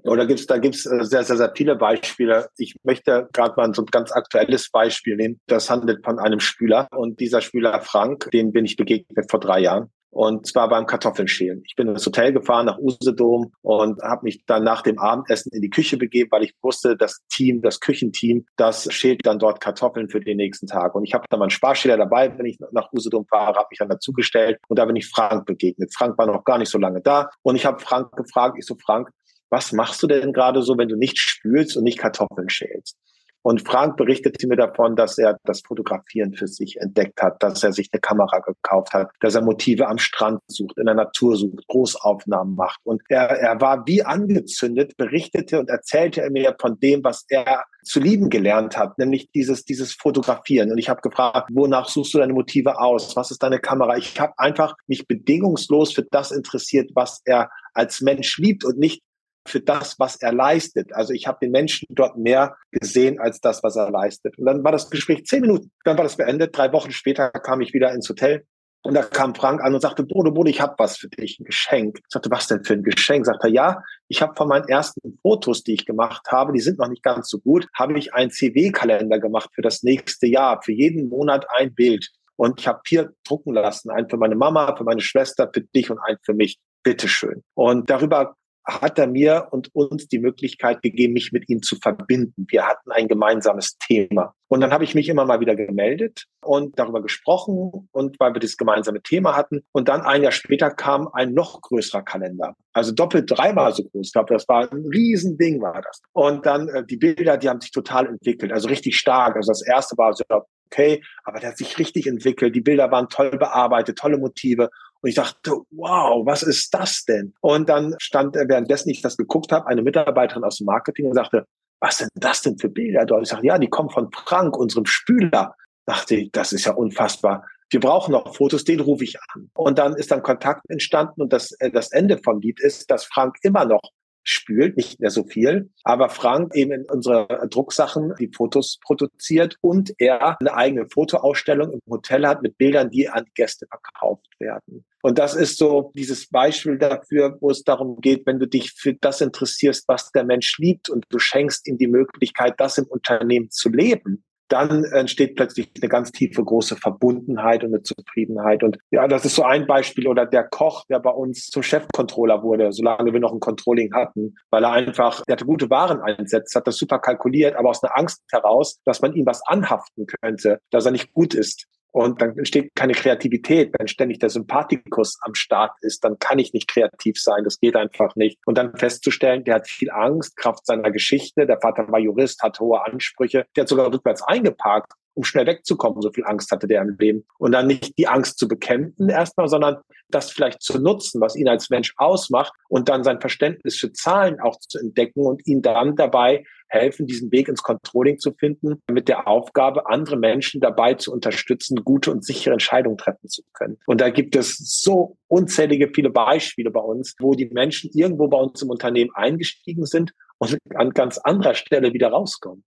Oder 0.03 0.25
gibt's 0.25 0.45
da 0.48 0.57
gibt's 0.57 0.86
äh, 0.86 1.03
sehr, 1.03 1.24
sehr, 1.24 1.38
sehr 1.38 1.51
viele 1.55 1.75
Beispiele. 1.75 2.50
Ich 2.57 2.75
möchte 2.83 3.29
gerade 3.33 3.53
mal 3.55 3.74
so 3.74 3.83
ein 3.83 3.88
ganz 3.88 4.12
aktuelles 4.12 4.69
Beispiel 4.69 5.15
nehmen. 5.15 5.39
Das 5.48 5.69
handelt 5.69 6.03
von 6.03 6.19
einem 6.19 6.39
Spüler. 6.39 6.88
Und 6.91 7.19
dieser 7.19 7.41
Spüler 7.41 7.81
Frank, 7.81 8.29
den 8.31 8.51
bin 8.51 8.65
ich 8.65 8.75
begegnet 8.75 9.29
vor 9.29 9.39
drei 9.39 9.60
Jahren. 9.60 9.89
Und 10.13 10.45
zwar 10.45 10.69
beim 10.69 10.86
Kartoffelschälen. 10.86 11.63
Ich 11.65 11.75
bin 11.75 11.88
ins 11.88 12.05
Hotel 12.05 12.33
gefahren 12.33 12.67
nach 12.67 12.77
Usedom 12.77 13.51
und 13.63 14.00
habe 14.03 14.25
mich 14.25 14.45
dann 14.45 14.63
nach 14.63 14.83
dem 14.83 15.00
Abendessen 15.00 15.51
in 15.53 15.62
die 15.63 15.72
Küche 15.72 15.98
begeben, 15.98 16.29
weil 16.31 16.43
ich 16.43 16.53
wusste, 16.62 16.95
das 16.95 17.25
Team, 17.31 17.63
das 17.63 17.79
Küchenteam, 17.79 18.45
das 18.55 18.88
schält 18.93 19.25
dann 19.25 19.39
dort 19.39 19.60
Kartoffeln 19.60 20.10
für 20.10 20.19
den 20.19 20.38
nächsten 20.38 20.67
Tag. 20.67 20.93
Und 20.93 21.03
ich 21.03 21.15
habe 21.15 21.25
dann 21.31 21.39
meinen 21.39 21.50
Sparschäler 21.50 21.98
dabei, 21.98 22.38
wenn 22.38 22.45
ich 22.45 22.60
nach 22.72 22.93
Usedom 22.93 23.25
fahre, 23.25 23.55
habe 23.55 23.67
mich 23.72 23.79
dann 23.79 23.89
dazugestellt 23.89 24.60
und 24.67 24.77
da 24.77 24.86
bin 24.86 24.95
ich 24.95 25.10
Frank 25.10 25.48
begegnet. 25.48 25.91
Frank 25.95 26.15
war 26.19 26.27
noch 26.27 26.43
gar 26.43 26.60
nicht 26.60 26.69
so 26.69 26.77
lange 26.77 27.01
da 27.01 27.31
und 27.41 27.55
ich 27.55 27.65
habe 27.65 27.79
Frank 27.79 28.12
gefragt, 28.15 28.55
ich 28.60 28.67
so 28.67 28.75
Frank, 28.75 29.10
was 29.53 29.72
machst 29.72 30.01
du 30.01 30.07
denn 30.07 30.33
gerade 30.33 30.63
so, 30.63 30.79
wenn 30.79 30.89
du 30.89 30.95
nicht 30.95 31.19
spülst 31.19 31.77
und 31.77 31.83
nicht 31.83 32.00
Kartoffeln 32.00 32.50
schälst? 32.50 32.98
Und 33.43 33.67
Frank 33.67 33.98
berichtete 33.98 34.48
mir 34.48 34.55
davon, 34.55 34.95
dass 34.95 35.17
er 35.19 35.38
das 35.43 35.62
Fotografieren 35.62 36.33
für 36.33 36.48
sich 36.48 36.77
entdeckt 36.77 37.22
hat, 37.22 37.43
dass 37.43 37.62
er 37.62 37.72
sich 37.72 37.89
eine 37.91 38.00
Kamera 38.00 38.39
gekauft 38.39 38.93
hat, 38.93 39.12
dass 39.19 39.36
er 39.36 39.41
Motive 39.41 39.88
am 39.89 40.00
Strand 40.00 40.39
sucht, 40.48 40.77
in 40.77 40.86
der 40.86 40.95
Natur 40.95 41.36
sucht, 41.36 41.67
Großaufnahmen 41.67 42.55
macht. 42.55 42.79
Und 42.83 43.03
er, 43.10 43.29
er 43.29 43.62
war 43.62 43.86
wie 43.86 44.01
angezündet, 44.01 44.98
berichtete 44.98 45.60
und 45.60 45.69
erzählte 45.69 46.27
mir 46.31 46.55
von 46.60 46.79
dem, 46.79 47.03
was 47.03 47.25
er 47.27 47.65
zu 47.83 48.00
lieben 48.00 48.31
gelernt 48.31 48.75
hat, 48.75 48.98
nämlich 48.98 49.29
dieses, 49.36 49.65
dieses 49.65 49.93
Fotografieren. 49.93 50.72
Und 50.72 50.79
ich 50.79 50.89
habe 50.89 51.01
gefragt, 51.01 51.50
wonach 51.53 51.89
suchst 51.89 52.15
du 52.15 52.19
deine 52.19 52.33
Motive 52.33 52.79
aus? 52.79 53.15
Was 53.15 53.29
ist 53.29 53.43
deine 53.43 53.60
Kamera? 53.60 53.98
Ich 53.98 54.19
habe 54.19 54.33
einfach 54.38 54.74
mich 54.88 55.05
bedingungslos 55.05 55.93
für 55.93 56.07
das 56.10 56.31
interessiert, 56.31 56.89
was 56.95 57.22
er 57.25 57.51
als 57.74 58.01
Mensch 58.01 58.38
liebt 58.38 58.63
und 58.63 58.79
nicht 58.79 59.03
für 59.46 59.60
das, 59.60 60.00
was 60.00 60.16
er 60.18 60.34
leistet. 60.34 60.94
Also 60.94 61.14
ich 61.14 61.28
habe 61.28 61.40
den 61.42 61.52
Menschen 61.52 61.88
dort 61.90 62.18
mehr 62.18 62.56
gesehen 62.72 63.20
als 63.20 63.40
das, 63.42 63.64
was 63.64 63.76
er 63.76 63.92
leistet. 63.92 64.38
Und 64.38 64.46
dann 64.46 64.64
war 64.64 64.72
das 64.72 64.90
Gespräch 64.90 65.26
zehn 65.26 65.42
Minuten, 65.42 65.72
dann 65.84 65.98
war 65.98 66.04
das 66.04 66.18
beendet. 66.18 66.58
Drei 66.58 66.72
Wochen 66.74 66.92
später 66.92 67.30
kam 67.30 67.62
ich 67.62 67.74
wieder 67.74 67.94
ins 67.94 68.10
Hotel 68.10 68.46
und 68.86 68.96
da 68.96 69.02
kam 69.02 69.34
Frank 69.34 69.62
an 69.64 69.74
und 69.74 69.80
sagte, 69.80 70.04
Bodo, 70.04 70.32
Bodo, 70.32 70.50
ich 70.50 70.60
habe 70.60 70.76
was 70.78 70.98
für 70.98 71.08
dich, 71.08 71.40
ein 71.40 71.46
Geschenk. 71.46 72.00
Ich 72.00 72.06
sagte, 72.10 72.30
was 72.30 72.48
denn 72.48 72.66
für 72.66 72.74
ein 72.74 72.84
Geschenk? 72.84 73.26
Sagt 73.26 73.44
er, 73.44 73.50
ja, 73.50 73.82
ich 74.10 74.22
habe 74.22 74.36
von 74.36 74.50
meinen 74.50 74.68
ersten 74.68 75.18
Fotos, 75.22 75.64
die 75.64 75.74
ich 75.74 75.86
gemacht 75.86 76.28
habe, 76.30 76.52
die 76.52 76.60
sind 76.60 76.80
noch 76.80 76.90
nicht 76.90 77.02
ganz 77.02 77.30
so 77.30 77.40
gut, 77.40 77.68
habe 77.74 77.98
ich 77.98 78.14
einen 78.14 78.30
CW-Kalender 78.30 79.20
gemacht 79.20 79.50
für 79.54 79.62
das 79.62 79.84
nächste 79.84 80.28
Jahr, 80.28 80.62
für 80.62 80.74
jeden 80.74 81.08
Monat 81.08 81.46
ein 81.56 81.74
Bild. 81.74 82.10
Und 82.36 82.60
ich 82.60 82.68
habe 82.68 82.82
vier 82.86 83.14
drucken 83.26 83.54
lassen, 83.54 83.90
einen 83.90 84.10
für 84.10 84.18
meine 84.18 84.36
Mama, 84.36 84.76
für 84.76 84.84
meine 84.84 85.02
Schwester, 85.02 85.50
für 85.54 85.62
dich 85.62 85.90
und 85.90 86.00
einen 86.00 86.18
für 86.22 86.34
mich. 86.34 86.60
Bitteschön. 86.84 87.44
Und 87.54 87.90
darüber 87.90 88.36
hat 88.65 88.98
er 88.98 89.08
mir 89.08 89.48
und 89.51 89.70
uns 89.74 90.08
die 90.08 90.20
Möglichkeit 90.20 90.82
gegeben, 90.82 91.13
mich 91.13 91.32
mit 91.32 91.50
ihm 91.50 91.62
zu 91.62 91.75
verbinden. 91.77 92.46
Wir 92.50 92.65
hatten 92.65 92.91
ein 92.91 93.08
gemeinsames 93.08 93.77
Thema. 93.77 94.34
Und 94.48 94.62
dann 94.62 94.72
habe 94.72 94.84
ich 94.84 94.96
mich 94.96 95.10
immer 95.10 95.25
mal 95.25 95.39
wieder 95.39 95.55
gemeldet 95.55 96.25
und 96.41 96.77
darüber 96.77 97.01
gesprochen 97.01 97.89
und 97.91 98.20
weil 98.20 98.34
wir 98.34 98.39
das 98.39 98.55
gemeinsame 98.55 99.01
Thema 99.01 99.36
hatten. 99.36 99.63
Und 99.72 99.89
dann 99.89 100.01
ein 100.01 100.22
Jahr 100.22 100.32
später 100.32 100.70
kam 100.70 101.08
ein 101.12 101.34
noch 101.34 101.62
größerer 101.62 102.03
Kalender. 102.03 102.55
Also 102.72 102.91
doppelt 102.91 103.29
dreimal 103.29 103.74
so 103.74 103.84
groß. 103.84 104.08
Ich 104.08 104.13
glaube, 104.13 104.34
das 104.34 104.48
war 104.48 104.72
ein 104.72 104.86
Riesending 104.86 105.62
war 105.62 105.82
das. 105.82 106.01
Und 106.13 106.46
dann 106.46 106.70
äh, 106.70 106.86
die 106.86 106.98
Bilder, 106.98 107.38
die 107.38 107.50
haben 107.50 107.62
sich 107.62 107.72
total 107.72 108.08
entwickelt, 108.08 108.51
also 108.51 108.67
richtig 108.67 108.96
stark. 108.96 109.36
Also 109.36 109.51
das 109.51 109.65
erste 109.65 109.98
war 109.98 110.13
so, 110.13 110.24
okay, 110.67 111.03
aber 111.24 111.39
der 111.39 111.50
hat 111.50 111.58
sich 111.58 111.77
richtig 111.77 112.08
entwickelt. 112.08 112.55
Die 112.55 112.62
Bilder 112.62 112.91
waren 112.91 113.10
toll 113.10 113.32
bearbeitet, 113.32 113.98
tolle 113.98 114.17
Motive. 114.17 114.70
Und 115.03 115.10
ich 115.10 115.15
dachte, 115.15 115.51
wow, 115.72 116.25
was 116.25 116.43
ist 116.43 116.74
das 116.74 117.03
denn? 117.03 117.33
Und 117.41 117.67
dann 117.67 117.93
stand, 118.00 118.36
währenddessen 118.36 118.89
ich 118.89 119.01
das 119.01 119.17
geguckt 119.17 119.51
habe, 119.51 119.67
eine 119.67 119.81
Mitarbeiterin 119.81 120.45
aus 120.45 120.60
dem 120.60 120.65
Marketing 120.65 121.07
und 121.07 121.15
sagte, 121.15 121.45
was 121.81 121.98
sind 121.98 122.10
das 122.15 122.41
denn 122.41 122.57
für 122.57 122.69
Bilder 122.69 123.05
dort? 123.05 123.24
Ich 123.24 123.29
sagte, 123.29 123.45
ja, 123.45 123.57
die 123.57 123.67
kommen 123.67 123.89
von 123.89 124.10
Frank, 124.13 124.55
unserem 124.55 124.86
Spüler. 124.86 125.55
Dachte 125.86 126.15
ich, 126.15 126.31
das 126.31 126.53
ist 126.53 126.63
ja 126.63 126.74
unfassbar. 126.74 127.45
Wir 127.69 127.81
brauchen 127.81 128.13
noch 128.13 128.33
Fotos, 128.33 128.63
den 128.63 128.79
rufe 128.79 129.03
ich 129.03 129.19
an. 129.33 129.50
Und 129.53 129.77
dann 129.77 129.93
ist 129.95 130.10
dann 130.10 130.24
Kontakt 130.24 130.62
entstanden 130.69 131.22
und 131.22 131.33
das, 131.33 131.51
äh, 131.60 131.69
das 131.69 131.91
Ende 131.91 132.19
vom 132.24 132.39
Lied 132.39 132.62
ist, 132.62 132.89
dass 132.89 133.03
Frank 133.03 133.36
immer 133.41 133.65
noch 133.65 133.81
spült, 134.24 134.77
nicht 134.77 135.00
mehr 135.00 135.10
so 135.10 135.24
viel. 135.24 135.70
Aber 135.84 136.10
Frank 136.10 136.56
eben 136.56 136.72
in 136.72 136.86
unsere 136.89 137.48
Drucksachen 137.50 138.13
die 138.20 138.32
Fotos 138.34 138.80
produziert 138.84 139.58
und 139.62 139.94
er 139.98 140.39
eine 140.39 140.53
eigene 140.56 140.88
Fotoausstellung 140.89 141.74
im 141.74 141.82
Hotel 141.89 142.25
hat 142.27 142.42
mit 142.42 142.58
Bildern, 142.58 142.89
die 142.89 143.10
an 143.10 143.25
Gäste 143.36 143.68
verkauft 143.68 144.27
werden. 144.39 144.86
Und 145.01 145.20
das 145.20 145.36
ist 145.36 145.58
so 145.58 145.92
dieses 145.96 146.30
Beispiel 146.30 146.77
dafür, 146.77 147.38
wo 147.42 147.50
es 147.50 147.63
darum 147.63 148.00
geht, 148.00 148.25
wenn 148.25 148.39
du 148.39 148.48
dich 148.48 148.72
für 148.72 148.94
das 148.94 149.20
interessierst, 149.20 149.86
was 149.88 150.12
der 150.12 150.24
Mensch 150.24 150.58
liebt 150.60 150.89
und 150.89 151.06
du 151.10 151.20
schenkst 151.20 151.68
ihm 151.68 151.77
die 151.77 151.88
Möglichkeit, 151.88 152.53
das 152.58 152.77
im 152.77 152.86
Unternehmen 152.86 153.50
zu 153.51 153.70
leben, 153.70 154.24
dann 154.48 154.84
entsteht 154.84 155.36
plötzlich 155.36 155.72
eine 155.80 155.90
ganz 155.90 156.12
tiefe, 156.12 156.44
große 156.44 156.76
Verbundenheit 156.76 157.64
und 157.64 157.74
eine 157.74 157.82
Zufriedenheit. 157.82 158.64
Und 158.64 158.78
ja, 158.92 159.08
das 159.08 159.26
ist 159.26 159.36
so 159.36 159.44
ein 159.44 159.66
Beispiel. 159.68 160.08
Oder 160.08 160.26
der 160.26 160.44
Koch, 160.44 160.86
der 160.90 161.00
bei 161.00 161.10
uns 161.10 161.48
zum 161.48 161.64
Chefcontroller 161.64 162.44
wurde, 162.44 162.72
solange 162.72 163.14
wir 163.14 163.20
noch 163.20 163.34
ein 163.34 163.40
Controlling 163.40 163.94
hatten, 163.94 164.36
weil 164.52 164.64
er 164.64 164.72
einfach, 164.72 165.24
der 165.26 165.34
hatte 165.34 165.46
gute 165.46 165.70
Waren 165.70 166.02
einsetzt, 166.02 166.56
hat 166.56 166.68
das 166.68 166.78
super 166.78 167.00
kalkuliert, 167.00 167.56
aber 167.56 167.70
aus 167.70 167.84
einer 167.84 167.98
Angst 167.98 168.22
heraus, 168.32 168.80
dass 168.86 169.02
man 169.02 169.14
ihm 169.14 169.26
was 169.26 169.42
anhaften 169.46 170.06
könnte, 170.22 170.60
dass 170.72 170.86
er 170.86 170.92
nicht 170.92 171.14
gut 171.14 171.34
ist. 171.34 171.68
Und 171.94 172.22
dann 172.22 172.36
entsteht 172.38 172.74
keine 172.76 172.94
Kreativität. 172.94 173.72
Wenn 173.78 173.88
ständig 173.88 174.18
der 174.18 174.30
Sympathikus 174.30 175.20
am 175.22 175.36
Start 175.36 175.74
ist, 175.82 176.03
dann 176.03 176.18
kann 176.18 176.40
ich 176.40 176.51
nicht 176.51 176.68
kreativ 176.68 177.22
sein. 177.22 177.44
Das 177.44 177.60
geht 177.60 177.75
einfach 177.75 178.16
nicht. 178.16 178.40
Und 178.48 178.58
dann 178.58 178.75
festzustellen, 178.75 179.44
der 179.44 179.56
hat 179.56 179.68
viel 179.68 179.92
Angst, 179.92 180.36
Kraft 180.36 180.66
seiner 180.66 180.90
Geschichte. 180.90 181.46
Der 181.46 181.62
Vater 181.62 181.88
war 181.90 182.00
Jurist, 182.00 182.42
hat 182.42 182.60
hohe 182.60 182.84
Ansprüche. 182.84 183.46
Der 183.56 183.62
hat 183.62 183.70
sogar 183.70 183.94
rückwärts 183.94 184.24
eingeparkt, 184.24 184.94
um 185.14 185.24
schnell 185.24 185.46
wegzukommen. 185.46 186.02
So 186.02 186.12
viel 186.12 186.26
Angst 186.26 186.52
hatte 186.52 186.68
der 186.68 186.82
im 186.82 186.96
Leben. 186.98 187.26
Und 187.38 187.52
dann 187.52 187.68
nicht 187.68 187.98
die 187.98 188.08
Angst 188.08 188.38
zu 188.38 188.48
bekämpfen 188.48 189.10
erstmal, 189.10 189.48
sondern 189.48 189.78
das 190.10 190.32
vielleicht 190.32 190.62
zu 190.62 190.80
nutzen, 190.80 191.22
was 191.22 191.36
ihn 191.36 191.48
als 191.48 191.70
Mensch 191.70 191.94
ausmacht 191.98 192.54
und 192.70 192.90
dann 192.90 193.04
sein 193.04 193.20
Verständnis 193.20 193.78
für 193.78 193.92
Zahlen 193.94 194.40
auch 194.40 194.58
zu 194.60 194.80
entdecken 194.80 195.26
und 195.26 195.46
ihn 195.48 195.62
dann 195.62 195.96
dabei 195.96 196.44
helfen, 196.68 197.06
diesen 197.06 197.32
Weg 197.32 197.48
ins 197.48 197.62
Controlling 197.62 198.18
zu 198.18 198.34
finden, 198.34 198.82
mit 198.90 199.08
der 199.08 199.28
Aufgabe, 199.28 199.88
andere 199.88 200.18
Menschen 200.18 200.60
dabei 200.60 200.96
zu 200.96 201.12
unterstützen, 201.12 201.84
gute 201.84 202.12
und 202.12 202.26
sichere 202.26 202.54
Entscheidungen 202.54 202.98
treffen 202.98 203.30
zu 203.30 203.44
können. 203.54 203.78
Und 203.86 204.02
da 204.02 204.10
gibt 204.10 204.36
es 204.36 204.58
so 204.58 205.18
unzählige 205.28 205.92
viele 205.94 206.10
Beispiele 206.10 206.72
bei 206.72 206.82
uns, 206.82 207.16
wo 207.20 207.36
die 207.36 207.50
Menschen 207.50 207.92
irgendwo 207.94 208.28
bei 208.28 208.38
uns 208.38 208.62
im 208.62 208.70
Unternehmen 208.70 209.12
eingestiegen 209.14 209.86
sind 209.86 210.14
und 210.40 210.58
an 210.76 210.90
ganz 210.92 211.20
anderer 211.20 211.54
Stelle 211.54 211.94
wieder 211.94 212.10
rauskommen. 212.10 212.64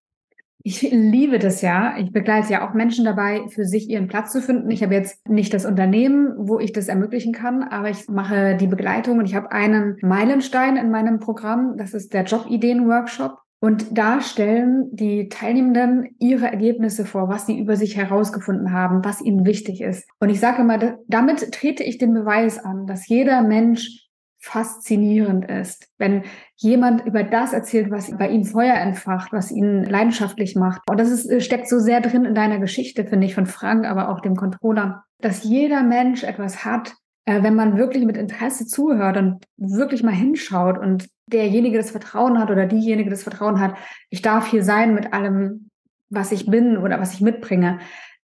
Ich 0.68 0.83
liebe 0.83 1.38
das 1.38 1.62
ja. 1.62 1.96
Ich 1.96 2.11
begleite 2.11 2.52
ja 2.52 2.68
auch 2.68 2.74
Menschen 2.74 3.05
dabei, 3.05 3.46
für 3.50 3.64
sich 3.64 3.88
ihren 3.88 4.09
Platz 4.09 4.33
zu 4.33 4.42
finden. 4.42 4.68
Ich 4.72 4.83
habe 4.83 4.94
jetzt 4.94 5.29
nicht 5.29 5.55
das 5.55 5.64
Unternehmen, 5.64 6.35
wo 6.38 6.59
ich 6.59 6.72
das 6.72 6.88
ermöglichen 6.88 7.33
kann, 7.33 7.62
aber 7.62 7.88
ich 7.88 8.09
mache 8.09 8.57
die 8.57 8.66
Begleitung 8.66 9.20
und 9.20 9.26
ich 9.26 9.37
habe 9.37 9.52
einen 9.52 9.96
Meilenstein 10.02 10.76
in 10.76 10.90
meinem 10.90 11.20
Programm. 11.20 11.76
Das 11.76 11.94
ist 11.94 12.12
der 12.12 12.24
Jobideen-Workshop. 12.24 13.38
Und 13.61 13.96
da 13.96 14.20
stellen 14.20 14.88
die 14.90 15.29
Teilnehmenden 15.29 16.16
ihre 16.18 16.46
Ergebnisse 16.46 17.05
vor, 17.05 17.29
was 17.29 17.46
sie 17.46 17.61
über 17.61 17.76
sich 17.76 17.96
herausgefunden 17.96 18.72
haben, 18.72 19.05
was 19.05 19.22
ihnen 19.22 19.46
wichtig 19.46 19.81
ist. 19.81 20.09
Und 20.18 20.31
ich 20.31 20.40
sage 20.40 20.62
immer, 20.62 20.98
damit 21.07 21.52
trete 21.52 21.85
ich 21.85 21.98
den 21.98 22.12
Beweis 22.12 22.59
an, 22.59 22.88
dass 22.88 23.07
jeder 23.07 23.42
Mensch 23.42 24.06
faszinierend 24.47 25.51
ist. 25.51 25.89
Wenn 25.99 26.23
jemand 26.57 27.05
über 27.05 27.25
das 27.25 27.53
erzählt, 27.53 27.91
was 27.91 28.17
bei 28.17 28.29
ihm 28.29 28.45
Feuer 28.45 28.77
entfacht, 28.77 29.33
was 29.33 29.51
ihn 29.51 29.85
leidenschaftlich 29.85 30.55
macht. 30.55 30.83
Und 30.89 31.01
das 31.01 31.11
ist, 31.11 31.45
steckt 31.45 31.69
so 31.69 31.81
sehr 31.81 32.01
drin 32.01 32.25
in 32.25 32.35
deiner 32.35 32.59
Geschichte, 32.59 33.05
finde 33.05 33.27
ich, 33.27 33.35
von 33.35 33.47
Frank, 33.47 33.87
aber 33.87 34.09
auch 34.09 34.21
dem 34.21 34.37
Controller, 34.37 35.05
dass 35.21 35.43
jeder 35.43 35.83
Mensch 35.83 36.23
etwas 36.23 36.65
hat, 36.65 36.95
äh, 37.25 37.43
wenn 37.43 37.57
man 37.57 37.77
wirklich 37.77 38.05
mit 38.05 38.17
Interesse 38.17 38.67
zuhört 38.67 39.17
und 39.17 39.45
wirklich 39.57 40.05
mal 40.05 40.15
hinschaut 40.15 40.79
und 40.79 41.09
derjenige 41.27 41.77
das 41.77 41.91
Vertrauen 41.91 42.39
hat 42.39 42.51
oder 42.51 42.67
diejenige 42.67 43.11
das 43.11 43.25
Vertrauen 43.25 43.61
hat, 43.61 43.77
ich 44.11 44.23
darf 44.23 44.49
hier 44.49 44.63
sein 44.63 44.95
mit 44.95 45.13
allem, 45.13 45.71
was 46.09 46.31
ich 46.31 46.47
bin 46.47 46.79
oder 46.79 47.01
was 47.01 47.15
ich 47.15 47.21
mitbringe. 47.21 47.81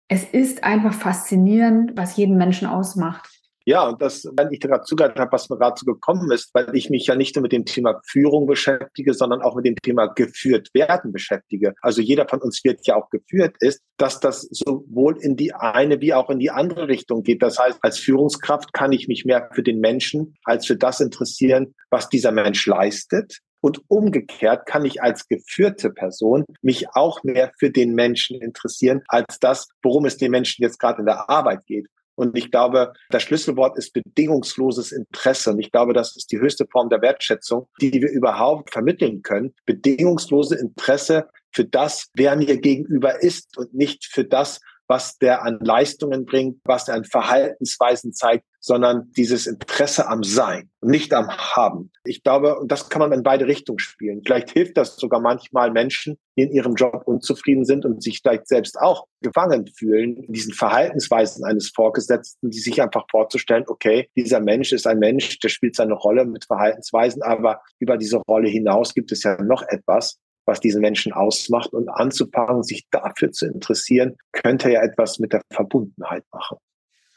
Es 0.06 0.24
ist 0.24 0.64
einfach 0.64 0.92
faszinierend, 0.92 1.92
was 1.96 2.16
jeden 2.16 2.36
Menschen 2.36 2.68
ausmacht. 2.68 3.39
Ja, 3.70 3.86
und 3.86 4.02
das, 4.02 4.24
wenn 4.36 4.50
ich 4.50 4.58
gerade 4.58 4.82
zugehört 4.82 5.16
habe, 5.20 5.30
was 5.30 5.48
mir 5.48 5.56
so 5.76 5.86
gekommen 5.86 6.32
ist, 6.32 6.52
weil 6.54 6.74
ich 6.74 6.90
mich 6.90 7.06
ja 7.06 7.14
nicht 7.14 7.36
nur 7.36 7.42
mit 7.44 7.52
dem 7.52 7.64
Thema 7.64 8.00
Führung 8.04 8.48
beschäftige, 8.48 9.14
sondern 9.14 9.42
auch 9.42 9.54
mit 9.54 9.64
dem 9.64 9.76
Thema 9.76 10.08
geführt 10.08 10.70
werden 10.74 11.12
beschäftige. 11.12 11.74
Also 11.80 12.02
jeder 12.02 12.26
von 12.26 12.40
uns 12.40 12.64
wird 12.64 12.84
ja 12.88 12.96
auch 12.96 13.10
geführt, 13.10 13.54
ist, 13.60 13.80
dass 13.96 14.18
das 14.18 14.48
sowohl 14.50 15.18
in 15.22 15.36
die 15.36 15.54
eine 15.54 16.00
wie 16.00 16.12
auch 16.14 16.30
in 16.30 16.40
die 16.40 16.50
andere 16.50 16.88
Richtung 16.88 17.22
geht. 17.22 17.44
Das 17.44 17.60
heißt, 17.60 17.78
als 17.82 18.00
Führungskraft 18.00 18.72
kann 18.72 18.90
ich 18.90 19.06
mich 19.06 19.24
mehr 19.24 19.48
für 19.54 19.62
den 19.62 19.78
Menschen 19.78 20.34
als 20.42 20.66
für 20.66 20.74
das 20.74 20.98
interessieren, 20.98 21.76
was 21.90 22.08
dieser 22.08 22.32
Mensch 22.32 22.66
leistet. 22.66 23.38
Und 23.60 23.82
umgekehrt 23.86 24.66
kann 24.66 24.84
ich 24.84 25.00
als 25.00 25.28
geführte 25.28 25.90
Person 25.90 26.44
mich 26.60 26.86
auch 26.94 27.22
mehr 27.22 27.52
für 27.56 27.70
den 27.70 27.94
Menschen 27.94 28.42
interessieren, 28.42 29.02
als 29.06 29.38
das, 29.38 29.68
worum 29.80 30.06
es 30.06 30.16
den 30.16 30.32
Menschen 30.32 30.64
jetzt 30.64 30.80
gerade 30.80 30.98
in 31.00 31.06
der 31.06 31.30
Arbeit 31.30 31.66
geht. 31.66 31.86
Und 32.20 32.36
ich 32.36 32.50
glaube, 32.50 32.92
das 33.08 33.22
Schlüsselwort 33.22 33.78
ist 33.78 33.94
bedingungsloses 33.94 34.92
Interesse. 34.92 35.52
Und 35.52 35.58
ich 35.58 35.72
glaube, 35.72 35.94
das 35.94 36.14
ist 36.16 36.30
die 36.30 36.38
höchste 36.38 36.66
Form 36.66 36.90
der 36.90 37.00
Wertschätzung, 37.00 37.66
die 37.80 37.94
wir 37.94 38.10
überhaupt 38.10 38.70
vermitteln 38.70 39.22
können. 39.22 39.54
Bedingungslose 39.64 40.56
Interesse 40.56 41.28
für 41.50 41.64
das, 41.64 42.10
wer 42.12 42.36
mir 42.36 42.58
gegenüber 42.58 43.22
ist 43.22 43.56
und 43.56 43.72
nicht 43.72 44.04
für 44.04 44.24
das, 44.24 44.60
was 44.90 45.18
der 45.18 45.44
an 45.44 45.60
Leistungen 45.60 46.24
bringt, 46.24 46.58
was 46.64 46.88
er 46.88 46.96
an 46.96 47.04
Verhaltensweisen 47.04 48.12
zeigt, 48.12 48.44
sondern 48.58 49.12
dieses 49.16 49.46
Interesse 49.46 50.08
am 50.08 50.24
Sein 50.24 50.68
und 50.80 50.90
nicht 50.90 51.14
am 51.14 51.30
Haben. 51.30 51.92
Ich 52.02 52.24
glaube, 52.24 52.58
und 52.58 52.72
das 52.72 52.88
kann 52.88 52.98
man 52.98 53.12
in 53.12 53.22
beide 53.22 53.46
Richtungen 53.46 53.78
spielen. 53.78 54.22
Vielleicht 54.26 54.50
hilft 54.50 54.76
das 54.76 54.96
sogar 54.96 55.20
manchmal 55.20 55.70
Menschen, 55.70 56.18
die 56.36 56.42
in 56.42 56.50
ihrem 56.50 56.74
Job 56.74 57.02
unzufrieden 57.04 57.64
sind 57.64 57.84
und 57.84 58.02
sich 58.02 58.18
vielleicht 58.20 58.48
selbst 58.48 58.80
auch 58.80 59.06
gefangen 59.22 59.68
fühlen 59.68 60.16
in 60.16 60.32
diesen 60.32 60.54
Verhaltensweisen 60.54 61.44
eines 61.44 61.70
Vorgesetzten, 61.70 62.50
die 62.50 62.58
sich 62.58 62.82
einfach 62.82 63.04
vorzustellen, 63.12 63.66
okay, 63.68 64.08
dieser 64.16 64.40
Mensch 64.40 64.72
ist 64.72 64.88
ein 64.88 64.98
Mensch, 64.98 65.38
der 65.38 65.50
spielt 65.50 65.76
seine 65.76 65.94
Rolle 65.94 66.24
mit 66.24 66.46
Verhaltensweisen, 66.46 67.22
aber 67.22 67.62
über 67.78 67.96
diese 67.96 68.20
Rolle 68.28 68.48
hinaus 68.48 68.92
gibt 68.92 69.12
es 69.12 69.22
ja 69.22 69.40
noch 69.40 69.62
etwas. 69.68 70.18
Was 70.46 70.60
diese 70.60 70.80
Menschen 70.80 71.12
ausmacht 71.12 71.72
und 71.72 71.88
anzufangen, 71.88 72.62
sich 72.62 72.86
dafür 72.90 73.32
zu 73.32 73.46
interessieren, 73.46 74.16
könnte 74.32 74.70
ja 74.70 74.82
etwas 74.82 75.18
mit 75.18 75.32
der 75.32 75.42
Verbundenheit 75.52 76.24
machen. 76.32 76.58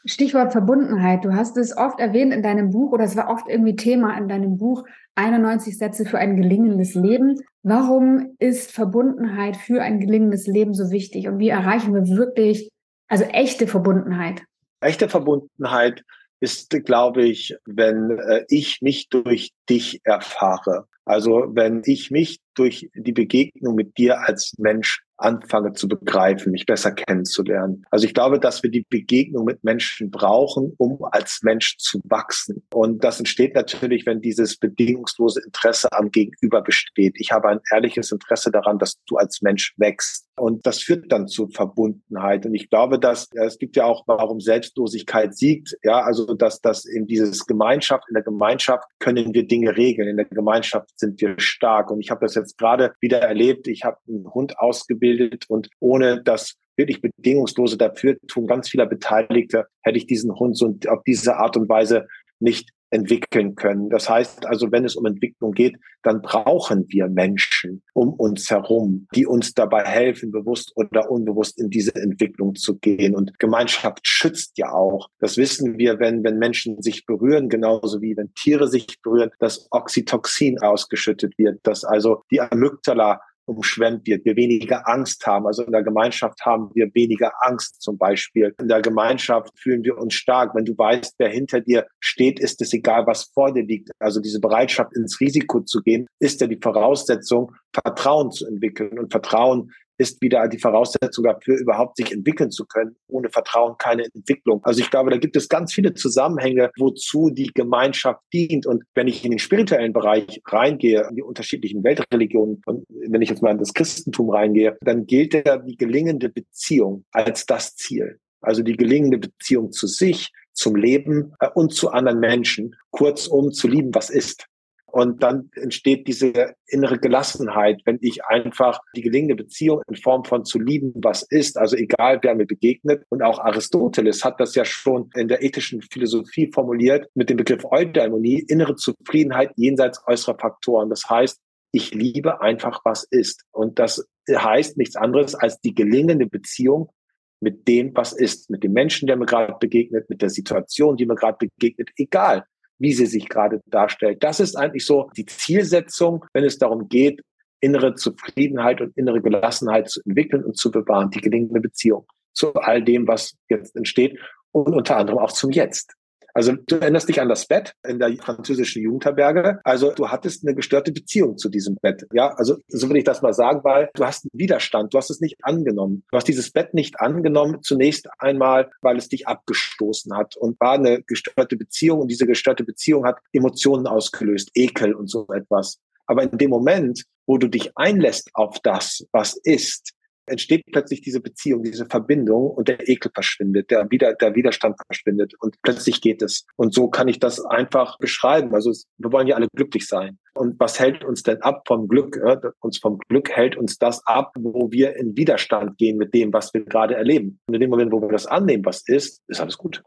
Stichwort 0.06 0.52
Verbundenheit. 0.52 1.24
Du 1.24 1.32
hast 1.32 1.56
es 1.56 1.76
oft 1.76 1.98
erwähnt 1.98 2.32
in 2.34 2.42
deinem 2.42 2.70
Buch 2.70 2.92
oder 2.92 3.04
es 3.04 3.16
war 3.16 3.30
oft 3.30 3.48
irgendwie 3.48 3.74
Thema 3.74 4.16
in 4.18 4.28
deinem 4.28 4.58
Buch 4.58 4.84
91 5.14 5.78
Sätze 5.78 6.04
für 6.04 6.18
ein 6.18 6.36
gelingendes 6.36 6.94
Leben. 6.94 7.40
Warum 7.62 8.34
ist 8.38 8.70
Verbundenheit 8.70 9.56
für 9.56 9.80
ein 9.80 10.00
gelingendes 10.00 10.46
Leben 10.46 10.74
so 10.74 10.90
wichtig 10.90 11.26
und 11.28 11.38
wie 11.38 11.48
erreichen 11.48 11.94
wir 11.94 12.06
wirklich, 12.16 12.70
also 13.08 13.24
echte 13.24 13.66
Verbundenheit? 13.66 14.42
Echte 14.80 15.08
Verbundenheit 15.08 16.02
ist, 16.40 16.70
glaube 16.84 17.24
ich, 17.24 17.56
wenn 17.64 18.18
äh, 18.18 18.44
ich 18.48 18.80
mich 18.80 19.08
durch 19.08 19.52
dich 19.68 20.00
erfahre. 20.04 20.86
Also 21.04 21.44
wenn 21.50 21.82
ich 21.84 22.10
mich 22.10 22.40
durch 22.54 22.90
die 22.94 23.12
Begegnung 23.12 23.74
mit 23.74 23.98
dir 23.98 24.20
als 24.20 24.54
Mensch 24.58 25.03
anfange 25.16 25.72
zu 25.72 25.88
begreifen, 25.88 26.52
mich 26.52 26.66
besser 26.66 26.92
kennenzulernen. 26.92 27.84
Also 27.90 28.06
ich 28.06 28.14
glaube, 28.14 28.40
dass 28.40 28.62
wir 28.62 28.70
die 28.70 28.84
Begegnung 28.88 29.44
mit 29.44 29.62
Menschen 29.62 30.10
brauchen, 30.10 30.74
um 30.76 31.04
als 31.04 31.40
Mensch 31.42 31.76
zu 31.78 32.00
wachsen. 32.04 32.64
Und 32.72 33.04
das 33.04 33.18
entsteht 33.18 33.54
natürlich, 33.54 34.06
wenn 34.06 34.20
dieses 34.20 34.56
bedingungslose 34.56 35.42
Interesse 35.44 35.92
am 35.92 36.10
Gegenüber 36.10 36.62
besteht. 36.62 37.14
Ich 37.18 37.30
habe 37.30 37.48
ein 37.48 37.60
ehrliches 37.72 38.10
Interesse 38.10 38.50
daran, 38.50 38.78
dass 38.78 38.96
du 39.06 39.16
als 39.16 39.40
Mensch 39.42 39.74
wächst. 39.76 40.26
Und 40.36 40.66
das 40.66 40.80
führt 40.80 41.12
dann 41.12 41.28
zu 41.28 41.46
Verbundenheit. 41.48 42.44
Und 42.44 42.54
ich 42.54 42.68
glaube, 42.68 42.98
dass 42.98 43.28
es 43.34 43.58
gibt 43.58 43.76
ja 43.76 43.84
auch, 43.84 44.02
warum 44.06 44.40
Selbstlosigkeit 44.40 45.36
siegt. 45.36 45.76
Ja, 45.84 46.00
also 46.00 46.34
dass 46.34 46.60
das 46.60 46.84
in 46.84 47.06
dieses 47.06 47.46
Gemeinschaft, 47.46 48.04
in 48.08 48.14
der 48.14 48.24
Gemeinschaft 48.24 48.84
können 48.98 49.32
wir 49.32 49.46
Dinge 49.46 49.76
regeln. 49.76 50.08
In 50.08 50.16
der 50.16 50.26
Gemeinschaft 50.26 50.90
sind 50.98 51.20
wir 51.20 51.38
stark. 51.38 51.92
Und 51.92 52.00
ich 52.00 52.10
habe 52.10 52.24
das 52.24 52.34
jetzt 52.34 52.58
gerade 52.58 52.94
wieder 53.00 53.20
erlebt. 53.20 53.68
Ich 53.68 53.84
habe 53.84 53.98
einen 54.08 54.26
Hund 54.34 54.58
ausgebildet 54.58 55.03
und 55.48 55.68
ohne 55.80 56.22
das 56.22 56.54
wirklich 56.76 57.00
bedingungslose 57.00 57.76
Dafürtun 57.76 58.46
ganz 58.46 58.68
vieler 58.68 58.86
Beteiligter 58.86 59.66
hätte 59.82 59.98
ich 59.98 60.06
diesen 60.06 60.34
Hund 60.34 60.56
so 60.56 60.76
auf 60.88 61.02
diese 61.06 61.36
Art 61.36 61.56
und 61.56 61.68
Weise 61.68 62.06
nicht 62.40 62.70
entwickeln 62.94 63.56
können. 63.56 63.90
Das 63.90 64.08
heißt 64.08 64.46
also, 64.46 64.70
wenn 64.70 64.84
es 64.84 64.94
um 64.94 65.04
Entwicklung 65.04 65.52
geht, 65.52 65.76
dann 66.02 66.22
brauchen 66.22 66.84
wir 66.88 67.08
Menschen 67.08 67.82
um 67.92 68.12
uns 68.12 68.50
herum, 68.50 69.08
die 69.14 69.26
uns 69.26 69.52
dabei 69.52 69.82
helfen, 69.84 70.30
bewusst 70.30 70.72
oder 70.76 71.10
unbewusst 71.10 71.58
in 71.58 71.70
diese 71.70 71.94
Entwicklung 71.96 72.54
zu 72.54 72.78
gehen. 72.78 73.16
Und 73.16 73.36
Gemeinschaft 73.40 74.06
schützt 74.06 74.58
ja 74.58 74.72
auch. 74.72 75.08
Das 75.18 75.36
wissen 75.36 75.76
wir, 75.76 75.98
wenn, 75.98 76.22
wenn 76.22 76.38
Menschen 76.38 76.80
sich 76.82 77.04
berühren, 77.04 77.48
genauso 77.48 78.00
wie 78.00 78.16
wenn 78.16 78.32
Tiere 78.34 78.68
sich 78.68 79.00
berühren, 79.02 79.30
dass 79.40 79.66
Oxytocin 79.72 80.60
ausgeschüttet 80.60 81.36
wird, 81.36 81.58
dass 81.64 81.84
also 81.84 82.22
die 82.30 82.40
Amygdala 82.40 83.20
umschwemmt 83.46 84.06
wird, 84.06 84.24
wir 84.24 84.36
weniger 84.36 84.88
Angst 84.88 85.26
haben. 85.26 85.46
Also 85.46 85.62
in 85.62 85.72
der 85.72 85.82
Gemeinschaft 85.82 86.44
haben 86.44 86.70
wir 86.74 86.94
weniger 86.94 87.32
Angst 87.40 87.82
zum 87.82 87.98
Beispiel. 87.98 88.54
In 88.60 88.68
der 88.68 88.82
Gemeinschaft 88.82 89.50
fühlen 89.58 89.84
wir 89.84 89.98
uns 89.98 90.14
stark. 90.14 90.54
Wenn 90.54 90.64
du 90.64 90.76
weißt, 90.76 91.14
wer 91.18 91.28
hinter 91.28 91.60
dir 91.60 91.86
steht, 92.00 92.40
ist 92.40 92.60
es 92.62 92.72
egal, 92.72 93.06
was 93.06 93.30
vor 93.34 93.52
dir 93.52 93.64
liegt. 93.64 93.90
Also 93.98 94.20
diese 94.20 94.40
Bereitschaft, 94.40 94.96
ins 94.96 95.20
Risiko 95.20 95.60
zu 95.60 95.80
gehen, 95.82 96.06
ist 96.18 96.40
ja 96.40 96.46
die 96.46 96.58
Voraussetzung, 96.60 97.52
Vertrauen 97.72 98.30
zu 98.30 98.46
entwickeln. 98.46 98.98
Und 98.98 99.12
Vertrauen 99.12 99.70
ist 99.98 100.20
wieder 100.20 100.48
die 100.48 100.58
Voraussetzung 100.58 101.24
dafür, 101.24 101.58
überhaupt 101.58 101.96
sich 101.96 102.12
entwickeln 102.12 102.50
zu 102.50 102.66
können. 102.66 102.96
Ohne 103.08 103.28
Vertrauen 103.30 103.76
keine 103.78 104.04
Entwicklung. 104.14 104.60
Also 104.64 104.80
ich 104.80 104.90
glaube, 104.90 105.10
da 105.10 105.16
gibt 105.16 105.36
es 105.36 105.48
ganz 105.48 105.72
viele 105.72 105.94
Zusammenhänge, 105.94 106.70
wozu 106.78 107.30
die 107.30 107.50
Gemeinschaft 107.54 108.20
dient. 108.32 108.66
Und 108.66 108.84
wenn 108.94 109.08
ich 109.08 109.24
in 109.24 109.30
den 109.30 109.38
spirituellen 109.38 109.92
Bereich 109.92 110.40
reingehe, 110.46 111.06
in 111.08 111.16
die 111.16 111.22
unterschiedlichen 111.22 111.84
Weltreligionen, 111.84 112.62
und 112.66 112.84
wenn 112.88 113.22
ich 113.22 113.30
jetzt 113.30 113.42
mal 113.42 113.52
in 113.52 113.58
das 113.58 113.74
Christentum 113.74 114.30
reingehe, 114.30 114.76
dann 114.80 115.06
gilt 115.06 115.34
ja 115.34 115.58
die 115.58 115.76
gelingende 115.76 116.28
Beziehung 116.28 117.04
als 117.12 117.46
das 117.46 117.76
Ziel. 117.76 118.18
Also 118.40 118.62
die 118.62 118.76
gelingende 118.76 119.18
Beziehung 119.18 119.72
zu 119.72 119.86
sich, 119.86 120.30
zum 120.52 120.76
Leben 120.76 121.32
äh, 121.40 121.48
und 121.54 121.74
zu 121.74 121.90
anderen 121.90 122.20
Menschen. 122.20 122.76
Kurzum, 122.90 123.52
zu 123.52 123.68
lieben, 123.68 123.94
was 123.94 124.10
ist. 124.10 124.46
Und 124.94 125.24
dann 125.24 125.50
entsteht 125.56 126.06
diese 126.06 126.54
innere 126.68 127.00
Gelassenheit, 127.00 127.82
wenn 127.84 127.98
ich 128.00 128.24
einfach 128.26 128.78
die 128.94 129.02
gelingende 129.02 129.34
Beziehung 129.34 129.82
in 129.88 129.96
Form 129.96 130.24
von 130.24 130.44
zu 130.44 130.60
lieben, 130.60 130.92
was 130.94 131.24
ist, 131.24 131.58
also 131.58 131.74
egal 131.74 132.20
wer 132.22 132.36
mir 132.36 132.46
begegnet. 132.46 133.02
Und 133.08 133.20
auch 133.20 133.40
Aristoteles 133.40 134.24
hat 134.24 134.38
das 134.38 134.54
ja 134.54 134.64
schon 134.64 135.10
in 135.16 135.26
der 135.26 135.42
ethischen 135.42 135.82
Philosophie 135.82 136.48
formuliert 136.54 137.08
mit 137.14 137.28
dem 137.28 137.38
Begriff 137.38 137.64
Eudaimonie, 137.64 138.44
innere 138.46 138.76
Zufriedenheit 138.76 139.50
jenseits 139.56 140.00
äußerer 140.06 140.38
Faktoren. 140.38 140.90
Das 140.90 141.10
heißt, 141.10 141.40
ich 141.72 141.92
liebe 141.92 142.40
einfach, 142.40 142.80
was 142.84 143.02
ist. 143.10 143.42
Und 143.50 143.80
das 143.80 144.06
heißt 144.30 144.78
nichts 144.78 144.94
anderes 144.94 145.34
als 145.34 145.60
die 145.60 145.74
gelingende 145.74 146.26
Beziehung 146.26 146.92
mit 147.40 147.66
dem, 147.66 147.96
was 147.96 148.12
ist, 148.12 148.48
mit 148.48 148.62
dem 148.62 148.72
Menschen, 148.72 149.08
der 149.08 149.16
mir 149.16 149.26
gerade 149.26 149.56
begegnet, 149.58 150.08
mit 150.08 150.22
der 150.22 150.30
Situation, 150.30 150.96
die 150.96 151.04
mir 151.04 151.16
gerade 151.16 151.38
begegnet, 151.38 151.90
egal 151.96 152.44
wie 152.78 152.92
sie 152.92 153.06
sich 153.06 153.28
gerade 153.28 153.60
darstellt. 153.66 154.22
Das 154.22 154.40
ist 154.40 154.56
eigentlich 154.56 154.86
so 154.86 155.10
die 155.16 155.26
Zielsetzung, 155.26 156.24
wenn 156.32 156.44
es 156.44 156.58
darum 156.58 156.88
geht, 156.88 157.20
innere 157.60 157.94
Zufriedenheit 157.94 158.80
und 158.80 158.96
innere 158.96 159.22
Gelassenheit 159.22 159.88
zu 159.88 160.00
entwickeln 160.04 160.44
und 160.44 160.56
zu 160.56 160.70
bewahren, 160.70 161.10
die 161.10 161.20
gelingende 161.20 161.60
Beziehung 161.60 162.06
zu 162.34 162.52
all 162.54 162.82
dem, 162.82 163.06
was 163.06 163.36
jetzt 163.48 163.76
entsteht 163.76 164.18
und 164.52 164.74
unter 164.74 164.96
anderem 164.96 165.18
auch 165.18 165.32
zum 165.32 165.50
Jetzt. 165.50 165.94
Also 166.34 166.52
du 166.52 166.76
erinnerst 166.76 167.08
dich 167.08 167.20
an 167.20 167.28
das 167.28 167.46
Bett 167.46 167.74
in 167.86 168.00
der 168.00 168.12
französischen 168.16 168.82
Jugendherberge. 168.82 169.60
Also 169.62 169.92
du 169.92 170.08
hattest 170.08 170.44
eine 170.44 170.56
gestörte 170.56 170.90
Beziehung 170.90 171.38
zu 171.38 171.48
diesem 171.48 171.76
Bett. 171.76 172.06
Ja, 172.12 172.34
also 172.34 172.56
so 172.66 172.90
will 172.90 172.96
ich 172.96 173.04
das 173.04 173.22
mal 173.22 173.32
sagen, 173.32 173.62
weil 173.62 173.88
du 173.94 174.04
hast 174.04 174.24
einen 174.24 174.38
Widerstand. 174.38 174.92
Du 174.92 174.98
hast 174.98 175.10
es 175.10 175.20
nicht 175.20 175.36
angenommen. 175.42 176.02
Du 176.10 176.16
hast 176.16 176.26
dieses 176.26 176.50
Bett 176.50 176.74
nicht 176.74 177.00
angenommen. 177.00 177.62
Zunächst 177.62 178.08
einmal, 178.18 178.70
weil 178.82 178.96
es 178.96 179.08
dich 179.08 179.28
abgestoßen 179.28 180.16
hat 180.16 180.36
und 180.36 180.58
war 180.58 180.72
eine 180.72 181.02
gestörte 181.02 181.56
Beziehung. 181.56 182.00
Und 182.00 182.08
diese 182.08 182.26
gestörte 182.26 182.64
Beziehung 182.64 183.06
hat 183.06 183.18
Emotionen 183.32 183.86
ausgelöst, 183.86 184.50
Ekel 184.54 184.92
und 184.94 185.08
so 185.08 185.28
etwas. 185.32 185.78
Aber 186.06 186.24
in 186.24 186.36
dem 186.36 186.50
Moment, 186.50 187.04
wo 187.26 187.38
du 187.38 187.48
dich 187.48 187.70
einlässt 187.76 188.30
auf 188.34 188.58
das, 188.60 189.06
was 189.12 189.36
ist, 189.36 189.94
entsteht 190.26 190.64
plötzlich 190.70 191.00
diese 191.00 191.20
Beziehung, 191.20 191.62
diese 191.62 191.86
Verbindung 191.86 192.50
und 192.50 192.68
der 192.68 192.88
Ekel 192.88 193.10
verschwindet, 193.12 193.70
der, 193.70 193.90
Wider, 193.90 194.14
der 194.14 194.34
Widerstand 194.34 194.76
verschwindet 194.86 195.34
und 195.40 195.56
plötzlich 195.62 196.00
geht 196.00 196.22
es. 196.22 196.46
Und 196.56 196.74
so 196.74 196.88
kann 196.88 197.08
ich 197.08 197.18
das 197.18 197.44
einfach 197.44 197.98
beschreiben. 197.98 198.54
Also 198.54 198.72
wir 198.98 199.12
wollen 199.12 199.26
ja 199.26 199.36
alle 199.36 199.48
glücklich 199.54 199.86
sein. 199.86 200.18
Und 200.34 200.58
was 200.58 200.80
hält 200.80 201.04
uns 201.04 201.22
denn 201.22 201.42
ab 201.42 201.62
vom 201.66 201.88
Glück? 201.88 202.20
Uns 202.60 202.78
vom 202.78 202.98
Glück 203.08 203.30
hält 203.30 203.56
uns 203.56 203.78
das 203.78 204.04
ab, 204.06 204.32
wo 204.38 204.70
wir 204.72 204.96
in 204.96 205.16
Widerstand 205.16 205.78
gehen 205.78 205.96
mit 205.96 206.12
dem, 206.12 206.32
was 206.32 206.52
wir 206.52 206.64
gerade 206.64 206.96
erleben. 206.96 207.38
Und 207.46 207.54
in 207.54 207.60
dem 207.60 207.70
Moment, 207.70 207.92
wo 207.92 208.00
wir 208.00 208.08
das 208.08 208.26
annehmen, 208.26 208.64
was 208.64 208.82
ist, 208.88 209.22
ist 209.28 209.40
alles 209.40 209.58
gut. 209.58 209.82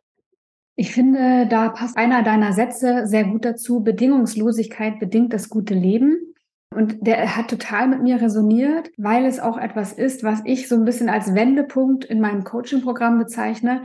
Ich 0.79 0.91
finde, 0.91 1.47
da 1.49 1.69
passt 1.69 1.97
einer 1.97 2.21
deiner 2.21 2.53
Sätze 2.53 3.07
sehr 3.07 3.23
gut 3.23 3.43
dazu. 3.43 3.83
Bedingungslosigkeit 3.83 4.99
bedingt 4.99 5.33
das 5.33 5.49
gute 5.49 5.73
Leben. 5.73 6.26
Und 6.75 7.07
der 7.07 7.35
hat 7.35 7.49
total 7.49 7.87
mit 7.87 8.01
mir 8.01 8.21
resoniert, 8.21 8.91
weil 8.97 9.25
es 9.25 9.39
auch 9.39 9.57
etwas 9.57 9.93
ist, 9.93 10.23
was 10.23 10.41
ich 10.45 10.67
so 10.67 10.75
ein 10.75 10.85
bisschen 10.85 11.09
als 11.09 11.33
Wendepunkt 11.33 12.05
in 12.05 12.19
meinem 12.19 12.43
Coaching-Programm 12.43 13.17
bezeichne. 13.17 13.83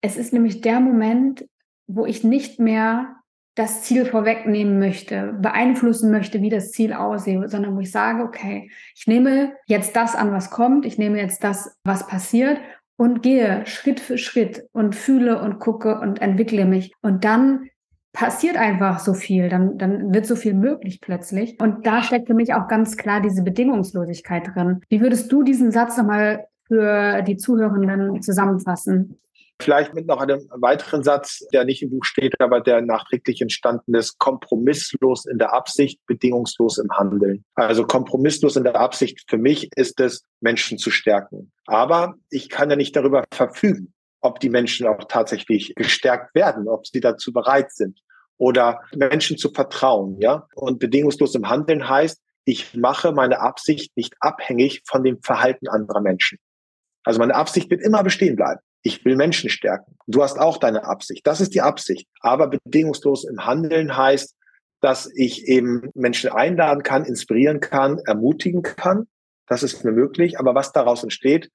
Es 0.00 0.16
ist 0.16 0.32
nämlich 0.32 0.60
der 0.60 0.80
Moment, 0.80 1.46
wo 1.86 2.06
ich 2.06 2.24
nicht 2.24 2.58
mehr 2.58 3.16
das 3.54 3.82
Ziel 3.82 4.04
vorwegnehmen 4.04 4.80
möchte, 4.80 5.36
beeinflussen 5.40 6.10
möchte, 6.10 6.42
wie 6.42 6.50
das 6.50 6.72
Ziel 6.72 6.92
aussieht, 6.92 7.48
sondern 7.50 7.76
wo 7.76 7.80
ich 7.80 7.92
sage, 7.92 8.24
okay, 8.24 8.70
ich 8.96 9.06
nehme 9.06 9.52
jetzt 9.66 9.94
das 9.94 10.16
an, 10.16 10.32
was 10.32 10.50
kommt, 10.50 10.86
ich 10.86 10.98
nehme 10.98 11.20
jetzt 11.20 11.44
das, 11.44 11.76
was 11.84 12.06
passiert 12.06 12.58
und 12.96 13.22
gehe 13.22 13.64
Schritt 13.66 14.00
für 14.00 14.18
Schritt 14.18 14.64
und 14.72 14.96
fühle 14.96 15.40
und 15.40 15.60
gucke 15.60 16.00
und 16.00 16.20
entwickle 16.20 16.64
mich. 16.64 16.92
Und 17.00 17.24
dann 17.24 17.68
passiert 18.14 18.56
einfach 18.56 19.00
so 19.00 19.12
viel, 19.12 19.50
dann, 19.50 19.76
dann 19.76 20.14
wird 20.14 20.24
so 20.24 20.36
viel 20.36 20.54
möglich 20.54 21.00
plötzlich. 21.02 21.60
Und 21.60 21.84
da 21.84 22.02
steckt 22.02 22.28
für 22.28 22.34
mich 22.34 22.54
auch 22.54 22.68
ganz 22.68 22.96
klar 22.96 23.20
diese 23.20 23.42
Bedingungslosigkeit 23.42 24.54
drin. 24.54 24.80
Wie 24.88 25.02
würdest 25.02 25.30
du 25.30 25.42
diesen 25.42 25.72
Satz 25.72 25.98
nochmal 25.98 26.46
für 26.66 27.20
die 27.22 27.36
Zuhörenden 27.36 28.22
zusammenfassen? 28.22 29.18
Vielleicht 29.60 29.94
mit 29.94 30.06
noch 30.06 30.20
einem 30.20 30.40
weiteren 30.50 31.02
Satz, 31.02 31.44
der 31.52 31.64
nicht 31.64 31.82
im 31.82 31.90
Buch 31.90 32.04
steht, 32.04 32.40
aber 32.40 32.60
der 32.60 32.80
nachträglich 32.82 33.40
entstanden 33.40 33.94
ist. 33.94 34.18
Kompromisslos 34.18 35.26
in 35.26 35.38
der 35.38 35.52
Absicht, 35.52 36.00
bedingungslos 36.06 36.78
im 36.78 36.90
Handeln. 36.90 37.44
Also 37.54 37.84
kompromisslos 37.84 38.56
in 38.56 38.64
der 38.64 38.76
Absicht 38.76 39.24
für 39.28 39.38
mich 39.38 39.70
ist 39.76 40.00
es, 40.00 40.24
Menschen 40.40 40.78
zu 40.78 40.90
stärken. 40.90 41.52
Aber 41.66 42.14
ich 42.30 42.48
kann 42.48 42.70
ja 42.70 42.76
nicht 42.76 42.94
darüber 42.96 43.24
verfügen 43.32 43.90
ob 44.24 44.40
die 44.40 44.48
Menschen 44.48 44.86
auch 44.86 45.04
tatsächlich 45.06 45.74
gestärkt 45.74 46.34
werden, 46.34 46.66
ob 46.66 46.86
sie 46.86 47.00
dazu 47.00 47.30
bereit 47.30 47.70
sind 47.72 48.00
oder 48.38 48.80
Menschen 48.94 49.38
zu 49.38 49.50
vertrauen, 49.50 50.20
ja. 50.20 50.46
Und 50.54 50.78
bedingungslos 50.78 51.34
im 51.34 51.48
Handeln 51.48 51.88
heißt, 51.88 52.20
ich 52.44 52.74
mache 52.74 53.12
meine 53.12 53.40
Absicht 53.40 53.96
nicht 53.96 54.14
abhängig 54.20 54.82
von 54.84 55.02
dem 55.02 55.22
Verhalten 55.22 55.68
anderer 55.68 56.00
Menschen. 56.00 56.38
Also 57.04 57.18
meine 57.18 57.34
Absicht 57.34 57.70
wird 57.70 57.82
immer 57.82 58.02
bestehen 58.02 58.36
bleiben. 58.36 58.60
Ich 58.82 59.04
will 59.04 59.16
Menschen 59.16 59.48
stärken. 59.48 59.96
Du 60.06 60.22
hast 60.22 60.38
auch 60.38 60.58
deine 60.58 60.84
Absicht. 60.84 61.26
Das 61.26 61.40
ist 61.40 61.54
die 61.54 61.62
Absicht. 61.62 62.06
Aber 62.20 62.48
bedingungslos 62.48 63.24
im 63.24 63.46
Handeln 63.46 63.96
heißt, 63.96 64.36
dass 64.80 65.10
ich 65.14 65.48
eben 65.48 65.88
Menschen 65.94 66.30
einladen 66.30 66.82
kann, 66.82 67.04
inspirieren 67.04 67.60
kann, 67.60 67.98
ermutigen 68.04 68.62
kann. 68.62 69.06
Das 69.46 69.62
ist 69.62 69.84
mir 69.84 69.92
möglich. 69.92 70.38
Aber 70.38 70.54
was 70.54 70.72
daraus 70.72 71.02
entsteht, 71.02 71.50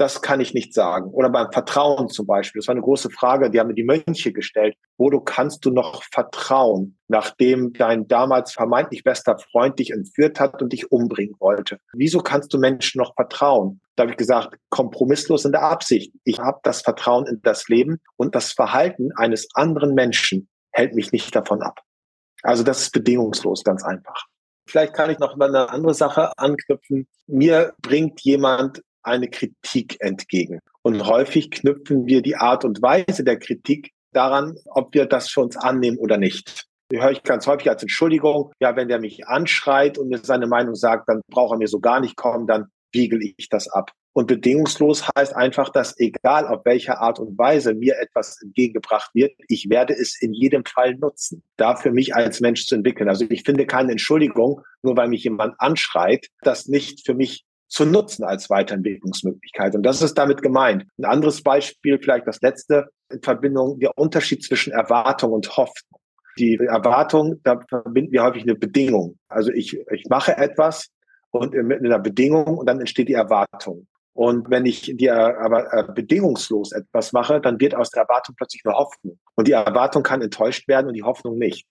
das 0.00 0.22
kann 0.22 0.40
ich 0.40 0.54
nicht 0.54 0.72
sagen. 0.72 1.10
Oder 1.10 1.28
beim 1.28 1.52
Vertrauen 1.52 2.08
zum 2.08 2.26
Beispiel. 2.26 2.60
Das 2.60 2.68
war 2.68 2.72
eine 2.72 2.80
große 2.80 3.10
Frage, 3.10 3.50
die 3.50 3.60
haben 3.60 3.66
mir 3.66 3.74
die 3.74 3.84
Mönche 3.84 4.32
gestellt. 4.32 4.74
Wo 4.96 5.10
du 5.10 5.20
kannst 5.20 5.62
du 5.66 5.70
noch 5.70 6.02
vertrauen, 6.04 6.98
nachdem 7.08 7.74
dein 7.74 8.08
damals 8.08 8.52
vermeintlich 8.52 9.04
bester 9.04 9.38
Freund 9.38 9.78
dich 9.78 9.90
entführt 9.90 10.40
hat 10.40 10.62
und 10.62 10.72
dich 10.72 10.90
umbringen 10.90 11.36
wollte? 11.38 11.80
Wieso 11.92 12.20
kannst 12.20 12.54
du 12.54 12.58
Menschen 12.58 12.98
noch 12.98 13.14
vertrauen? 13.14 13.82
Da 13.94 14.04
habe 14.04 14.12
ich 14.12 14.16
gesagt, 14.16 14.56
kompromisslos 14.70 15.44
in 15.44 15.52
der 15.52 15.64
Absicht. 15.64 16.14
Ich 16.24 16.38
habe 16.38 16.60
das 16.62 16.80
Vertrauen 16.80 17.26
in 17.26 17.42
das 17.42 17.68
Leben 17.68 18.00
und 18.16 18.34
das 18.34 18.52
Verhalten 18.52 19.10
eines 19.16 19.48
anderen 19.54 19.94
Menschen 19.94 20.48
hält 20.70 20.94
mich 20.94 21.12
nicht 21.12 21.36
davon 21.36 21.60
ab. 21.60 21.80
Also 22.42 22.62
das 22.62 22.80
ist 22.80 22.92
bedingungslos, 22.92 23.64
ganz 23.64 23.84
einfach. 23.84 24.24
Vielleicht 24.66 24.94
kann 24.94 25.10
ich 25.10 25.18
noch 25.18 25.36
mal 25.36 25.48
eine 25.48 25.68
andere 25.68 25.94
Sache 25.94 26.32
anknüpfen. 26.38 27.06
Mir 27.26 27.74
bringt 27.82 28.20
jemand 28.22 28.82
eine 29.02 29.28
Kritik 29.28 29.96
entgegen. 30.00 30.60
Und 30.82 31.06
häufig 31.06 31.50
knüpfen 31.50 32.06
wir 32.06 32.22
die 32.22 32.36
Art 32.36 32.64
und 32.64 32.82
Weise 32.82 33.24
der 33.24 33.38
Kritik 33.38 33.92
daran, 34.12 34.56
ob 34.66 34.94
wir 34.94 35.06
das 35.06 35.30
für 35.30 35.40
uns 35.40 35.56
annehmen 35.56 35.98
oder 35.98 36.16
nicht. 36.16 36.66
Die 36.90 37.00
höre 37.00 37.12
ich 37.12 37.22
ganz 37.22 37.46
häufig 37.46 37.68
als 37.68 37.82
Entschuldigung. 37.82 38.52
Ja, 38.60 38.74
wenn 38.74 38.88
der 38.88 38.98
mich 38.98 39.26
anschreit 39.26 39.98
und 39.98 40.08
mir 40.08 40.18
seine 40.18 40.46
Meinung 40.46 40.74
sagt, 40.74 41.08
dann 41.08 41.20
braucht 41.28 41.54
er 41.54 41.58
mir 41.58 41.68
so 41.68 41.78
gar 41.78 42.00
nicht 42.00 42.16
kommen, 42.16 42.46
dann 42.46 42.66
wiegel 42.92 43.20
ich 43.36 43.48
das 43.48 43.68
ab. 43.68 43.92
Und 44.12 44.26
bedingungslos 44.26 45.08
heißt 45.16 45.36
einfach, 45.36 45.68
dass 45.68 45.96
egal 45.98 46.48
auf 46.48 46.64
welche 46.64 46.98
Art 46.98 47.20
und 47.20 47.38
Weise 47.38 47.74
mir 47.74 47.94
etwas 48.00 48.42
entgegengebracht 48.42 49.14
wird, 49.14 49.32
ich 49.46 49.70
werde 49.70 49.94
es 49.94 50.20
in 50.20 50.32
jedem 50.32 50.64
Fall 50.64 50.96
nutzen, 50.96 51.44
dafür 51.56 51.92
mich 51.92 52.14
als 52.14 52.40
Mensch 52.40 52.66
zu 52.66 52.74
entwickeln. 52.74 53.08
Also 53.08 53.24
ich 53.28 53.44
finde 53.44 53.66
keine 53.66 53.92
Entschuldigung, 53.92 54.62
nur 54.82 54.96
weil 54.96 55.08
mich 55.08 55.22
jemand 55.22 55.54
anschreit, 55.58 56.26
das 56.42 56.66
nicht 56.66 57.06
für 57.06 57.14
mich 57.14 57.44
zu 57.70 57.86
nutzen 57.86 58.24
als 58.24 58.50
Weiterentwicklungsmöglichkeit. 58.50 59.74
Und 59.74 59.84
das 59.84 60.02
ist 60.02 60.18
damit 60.18 60.42
gemeint. 60.42 60.84
Ein 60.98 61.04
anderes 61.04 61.42
Beispiel, 61.42 61.98
vielleicht 61.98 62.26
das 62.26 62.40
letzte, 62.42 62.88
in 63.10 63.22
Verbindung 63.22 63.78
der 63.78 63.96
Unterschied 63.96 64.42
zwischen 64.42 64.72
Erwartung 64.72 65.32
und 65.32 65.56
Hoffnung. 65.56 66.00
Die 66.38 66.56
Erwartung, 66.56 67.40
da 67.44 67.60
verbinden 67.68 68.12
wir 68.12 68.24
häufig 68.24 68.42
eine 68.42 68.56
Bedingung. 68.56 69.18
Also 69.28 69.52
ich, 69.52 69.78
ich 69.92 70.04
mache 70.08 70.36
etwas 70.36 70.88
und 71.30 71.54
mit 71.54 71.84
einer 71.84 71.98
Bedingung 71.98 72.58
und 72.58 72.66
dann 72.66 72.80
entsteht 72.80 73.08
die 73.08 73.14
Erwartung. 73.14 73.86
Und 74.12 74.50
wenn 74.50 74.66
ich 74.66 74.92
dir 74.96 75.14
aber 75.14 75.72
äh, 75.72 75.84
bedingungslos 75.92 76.72
etwas 76.72 77.12
mache, 77.12 77.40
dann 77.40 77.60
wird 77.60 77.76
aus 77.76 77.90
der 77.90 78.02
Erwartung 78.02 78.34
plötzlich 78.36 78.62
eine 78.64 78.74
Hoffnung. 78.74 79.18
Und 79.36 79.46
die 79.46 79.52
Erwartung 79.52 80.02
kann 80.02 80.20
enttäuscht 80.20 80.66
werden 80.66 80.88
und 80.88 80.94
die 80.94 81.04
Hoffnung 81.04 81.38
nicht. 81.38 81.66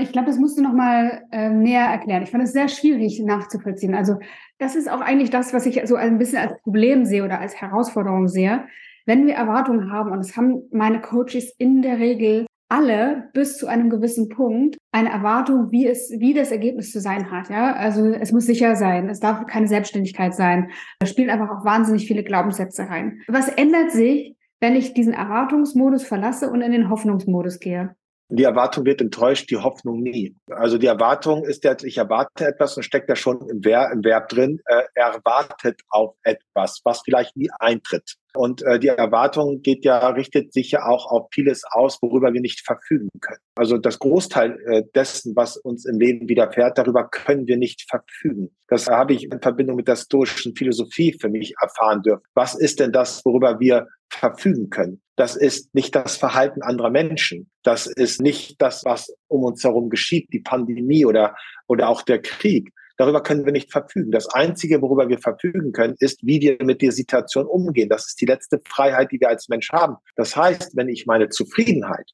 Ich 0.00 0.12
glaube, 0.12 0.28
das 0.28 0.38
musst 0.38 0.58
du 0.58 0.62
noch 0.62 0.72
mal 0.72 1.22
äh, 1.30 1.50
näher 1.50 1.86
erklären. 1.86 2.22
Ich 2.22 2.30
fand 2.30 2.44
es 2.44 2.52
sehr 2.52 2.68
schwierig 2.68 3.20
nachzuvollziehen. 3.20 3.94
Also 3.94 4.18
das 4.58 4.76
ist 4.76 4.90
auch 4.90 5.00
eigentlich 5.00 5.30
das, 5.30 5.52
was 5.52 5.66
ich 5.66 5.80
so 5.86 5.96
ein 5.96 6.18
bisschen 6.18 6.38
als 6.38 6.60
Problem 6.62 7.04
sehe 7.04 7.24
oder 7.24 7.40
als 7.40 7.60
Herausforderung 7.60 8.28
sehe. 8.28 8.64
Wenn 9.06 9.26
wir 9.26 9.34
Erwartungen 9.34 9.90
haben, 9.90 10.12
und 10.12 10.18
das 10.18 10.36
haben 10.36 10.62
meine 10.72 11.00
Coaches 11.00 11.54
in 11.58 11.82
der 11.82 11.98
Regel 11.98 12.46
alle 12.70 13.28
bis 13.32 13.58
zu 13.58 13.66
einem 13.66 13.90
gewissen 13.90 14.28
Punkt 14.28 14.78
eine 14.92 15.10
Erwartung, 15.10 15.72
wie 15.72 15.86
es, 15.86 16.12
wie 16.18 16.34
das 16.34 16.52
Ergebnis 16.52 16.92
zu 16.92 17.00
sein 17.00 17.30
hat. 17.30 17.50
Ja, 17.50 17.74
also 17.74 18.06
es 18.06 18.32
muss 18.32 18.46
sicher 18.46 18.76
sein. 18.76 19.08
Es 19.08 19.18
darf 19.18 19.44
keine 19.46 19.66
Selbstständigkeit 19.66 20.34
sein. 20.34 20.70
Da 21.00 21.06
spielen 21.06 21.30
einfach 21.30 21.50
auch 21.50 21.64
wahnsinnig 21.64 22.06
viele 22.06 22.22
Glaubenssätze 22.22 22.88
rein. 22.88 23.20
Was 23.26 23.48
ändert 23.48 23.90
sich, 23.90 24.36
wenn 24.60 24.76
ich 24.76 24.94
diesen 24.94 25.14
Erwartungsmodus 25.14 26.04
verlasse 26.04 26.50
und 26.50 26.60
in 26.60 26.70
den 26.70 26.90
Hoffnungsmodus 26.90 27.58
gehe? 27.58 27.96
Die 28.32 28.44
Erwartung 28.44 28.84
wird 28.84 29.00
enttäuscht, 29.00 29.50
die 29.50 29.56
Hoffnung 29.56 30.02
nie. 30.02 30.36
Also 30.50 30.78
die 30.78 30.86
Erwartung 30.86 31.44
ist 31.44 31.64
jetzt, 31.64 31.82
ich 31.82 31.98
erwarte 31.98 32.46
etwas 32.46 32.76
und 32.76 32.84
steckt 32.84 33.10
da 33.10 33.16
schon 33.16 33.48
im 33.48 33.64
Verb, 33.64 33.92
im 33.92 34.04
Verb 34.04 34.28
drin, 34.28 34.60
äh, 34.66 34.82
erwartet 34.94 35.80
auf 35.88 36.14
etwas, 36.22 36.80
was 36.84 37.02
vielleicht 37.04 37.36
nie 37.36 37.50
eintritt. 37.58 38.19
Und 38.34 38.62
äh, 38.62 38.78
die 38.78 38.88
Erwartung 38.88 39.62
geht 39.62 39.84
ja, 39.84 40.08
richtet 40.08 40.52
sich 40.52 40.70
ja 40.70 40.86
auch 40.86 41.10
auf 41.10 41.28
vieles 41.32 41.64
aus, 41.64 41.98
worüber 42.00 42.32
wir 42.32 42.40
nicht 42.40 42.64
verfügen 42.64 43.08
können. 43.20 43.40
Also 43.56 43.78
das 43.78 43.98
Großteil 43.98 44.58
äh, 44.66 44.82
dessen, 44.94 45.34
was 45.34 45.56
uns 45.56 45.84
im 45.84 45.98
Leben 45.98 46.28
widerfährt, 46.28 46.78
darüber 46.78 47.08
können 47.08 47.46
wir 47.46 47.56
nicht 47.56 47.88
verfügen. 47.88 48.50
Das 48.68 48.86
habe 48.86 49.14
ich 49.14 49.24
in 49.24 49.40
Verbindung 49.40 49.76
mit 49.76 49.88
der 49.88 49.96
stoischen 49.96 50.54
Philosophie 50.54 51.16
für 51.20 51.28
mich 51.28 51.54
erfahren 51.60 52.02
dürfen. 52.02 52.22
Was 52.34 52.54
ist 52.54 52.78
denn 52.78 52.92
das, 52.92 53.24
worüber 53.24 53.58
wir 53.58 53.88
verfügen 54.08 54.70
können? 54.70 55.02
Das 55.16 55.36
ist 55.36 55.74
nicht 55.74 55.94
das 55.94 56.16
Verhalten 56.16 56.62
anderer 56.62 56.90
Menschen. 56.90 57.50
Das 57.62 57.86
ist 57.86 58.22
nicht 58.22 58.62
das, 58.62 58.84
was 58.84 59.12
um 59.28 59.42
uns 59.44 59.62
herum 59.64 59.90
geschieht, 59.90 60.28
die 60.32 60.40
Pandemie 60.40 61.04
oder, 61.04 61.34
oder 61.66 61.88
auch 61.88 62.02
der 62.02 62.22
Krieg. 62.22 62.72
Darüber 63.00 63.22
können 63.22 63.46
wir 63.46 63.52
nicht 63.52 63.72
verfügen. 63.72 64.10
Das 64.10 64.28
Einzige, 64.28 64.82
worüber 64.82 65.08
wir 65.08 65.16
verfügen 65.16 65.72
können, 65.72 65.94
ist, 66.00 66.20
wie 66.22 66.38
wir 66.42 66.58
mit 66.62 66.82
der 66.82 66.92
Situation 66.92 67.46
umgehen. 67.46 67.88
Das 67.88 68.08
ist 68.08 68.20
die 68.20 68.26
letzte 68.26 68.60
Freiheit, 68.62 69.10
die 69.10 69.18
wir 69.18 69.30
als 69.30 69.48
Mensch 69.48 69.70
haben. 69.72 69.96
Das 70.16 70.36
heißt, 70.36 70.76
wenn 70.76 70.90
ich 70.90 71.06
meine 71.06 71.30
Zufriedenheit 71.30 72.10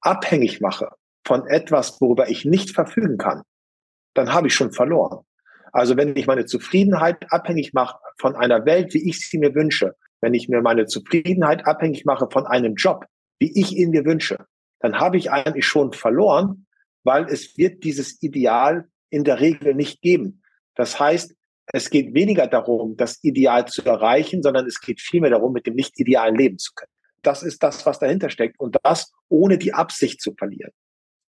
abhängig 0.00 0.60
mache 0.60 0.88
von 1.24 1.46
etwas, 1.46 2.00
worüber 2.00 2.28
ich 2.28 2.44
nicht 2.44 2.74
verfügen 2.74 3.16
kann, 3.16 3.42
dann 4.14 4.32
habe 4.32 4.48
ich 4.48 4.56
schon 4.56 4.72
verloren. 4.72 5.24
Also 5.70 5.96
wenn 5.96 6.16
ich 6.16 6.26
meine 6.26 6.46
Zufriedenheit 6.46 7.30
abhängig 7.30 7.72
mache 7.72 8.00
von 8.18 8.34
einer 8.34 8.66
Welt, 8.66 8.94
wie 8.94 9.08
ich 9.08 9.20
sie 9.20 9.38
mir 9.38 9.54
wünsche, 9.54 9.94
wenn 10.20 10.34
ich 10.34 10.48
mir 10.48 10.62
meine 10.62 10.86
Zufriedenheit 10.86 11.64
abhängig 11.64 12.04
mache 12.06 12.26
von 12.28 12.44
einem 12.44 12.74
Job, 12.74 13.04
wie 13.38 13.56
ich 13.56 13.76
ihn 13.76 13.90
mir 13.90 14.04
wünsche, 14.04 14.46
dann 14.80 14.98
habe 14.98 15.16
ich 15.16 15.30
eigentlich 15.30 15.68
schon 15.68 15.92
verloren, 15.92 16.66
weil 17.04 17.26
es 17.26 17.56
wird 17.56 17.84
dieses 17.84 18.20
Ideal 18.20 18.88
in 19.10 19.24
der 19.24 19.40
Regel 19.40 19.74
nicht 19.74 20.00
geben. 20.00 20.42
Das 20.74 20.98
heißt, 20.98 21.34
es 21.72 21.90
geht 21.90 22.14
weniger 22.14 22.46
darum, 22.46 22.96
das 22.96 23.22
Ideal 23.22 23.66
zu 23.66 23.82
erreichen, 23.84 24.42
sondern 24.42 24.66
es 24.66 24.80
geht 24.80 25.00
vielmehr 25.00 25.30
darum, 25.30 25.52
mit 25.52 25.66
dem 25.66 25.74
nicht 25.74 25.98
idealen 26.00 26.34
leben 26.34 26.58
zu 26.58 26.72
können. 26.74 26.92
Das 27.22 27.42
ist 27.42 27.62
das, 27.62 27.84
was 27.84 27.98
dahinter 27.98 28.30
steckt 28.30 28.58
und 28.58 28.76
das 28.82 29.12
ohne 29.28 29.58
die 29.58 29.74
Absicht 29.74 30.20
zu 30.22 30.34
verlieren. 30.34 30.72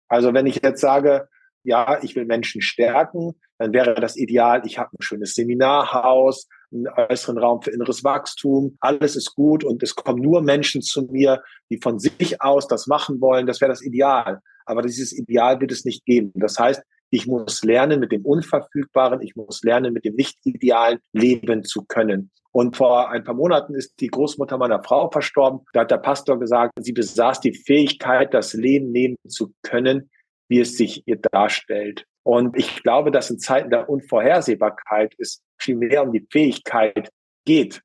Also 0.08 0.34
wenn 0.34 0.48
ich 0.48 0.62
jetzt 0.64 0.82
sage, 0.82 1.28
ja, 1.64 2.02
ich 2.02 2.16
will 2.16 2.26
Menschen 2.26 2.62
stärken, 2.62 3.36
dann 3.58 3.74
wäre 3.74 3.96
das 3.96 4.18
Ideal, 4.18 4.64
ich 4.66 4.78
habe 4.80 4.90
ein 4.94 5.02
schönes 5.02 5.36
Seminarhaus, 5.36 6.48
einen 6.72 6.88
äußeren 6.88 7.38
Raum 7.38 7.62
für 7.62 7.72
inneres 7.72 8.04
Wachstum, 8.04 8.78
alles 8.80 9.16
ist 9.16 9.36
gut 9.36 9.64
und 9.64 9.84
es 9.84 9.96
kommen 9.96 10.22
nur 10.22 10.42
Menschen 10.42 10.82
zu 10.82 11.04
mir, 11.04 11.42
die 11.70 11.80
von 11.82 12.00
sich 12.00 12.42
aus 12.42 12.68
das 12.68 12.88
machen 12.88 13.22
wollen, 13.22 13.46
das 13.46 13.62
wäre 13.62 13.72
das 13.72 13.82
Ideal. 13.82 14.40
Aber 14.66 14.82
dieses 14.82 15.14
Ideal 15.14 15.60
wird 15.62 15.72
es 15.72 15.86
nicht 15.86 16.06
geben. 16.06 16.32
Das 16.36 16.58
heißt, 16.58 16.82
ich 17.14 17.28
muss 17.28 17.64
lernen, 17.64 18.00
mit 18.00 18.12
dem 18.12 18.26
Unverfügbaren, 18.26 19.22
ich 19.22 19.36
muss 19.36 19.62
lernen, 19.62 19.94
mit 19.94 20.04
dem 20.04 20.16
Nicht-Idealen 20.16 20.98
leben 21.12 21.64
zu 21.64 21.86
können. 21.86 22.32
Und 22.52 22.76
vor 22.76 23.12
ein 23.12 23.24
paar 23.24 23.36
Monaten 23.36 23.76
ist 23.76 24.00
die 24.00 24.08
Großmutter 24.08 24.58
meiner 24.58 24.82
Frau 24.82 25.12
verstorben. 25.12 25.60
Da 25.74 25.82
hat 25.82 25.92
der 25.92 25.98
Pastor 25.98 26.40
gesagt, 26.40 26.74
sie 26.80 26.92
besaß 26.92 27.40
die 27.42 27.54
Fähigkeit, 27.54 28.34
das 28.34 28.54
Leben 28.54 28.92
nehmen 28.92 29.16
zu 29.28 29.54
können, 29.62 30.10
wie 30.48 30.60
es 30.60 30.76
sich 30.76 31.04
ihr 31.08 31.18
darstellt. 31.18 32.06
Und 32.24 32.58
ich 32.58 32.82
glaube, 32.82 33.12
dass 33.12 33.30
in 33.30 33.38
Zeiten 33.38 33.70
der 33.70 33.90
Unvorhersehbarkeit 33.90 35.14
es 35.20 35.44
viel 35.60 35.76
mehr 35.76 36.02
um 36.02 36.14
die 36.14 36.26
Fähigkeit 36.32 37.12
geht, 37.46 37.84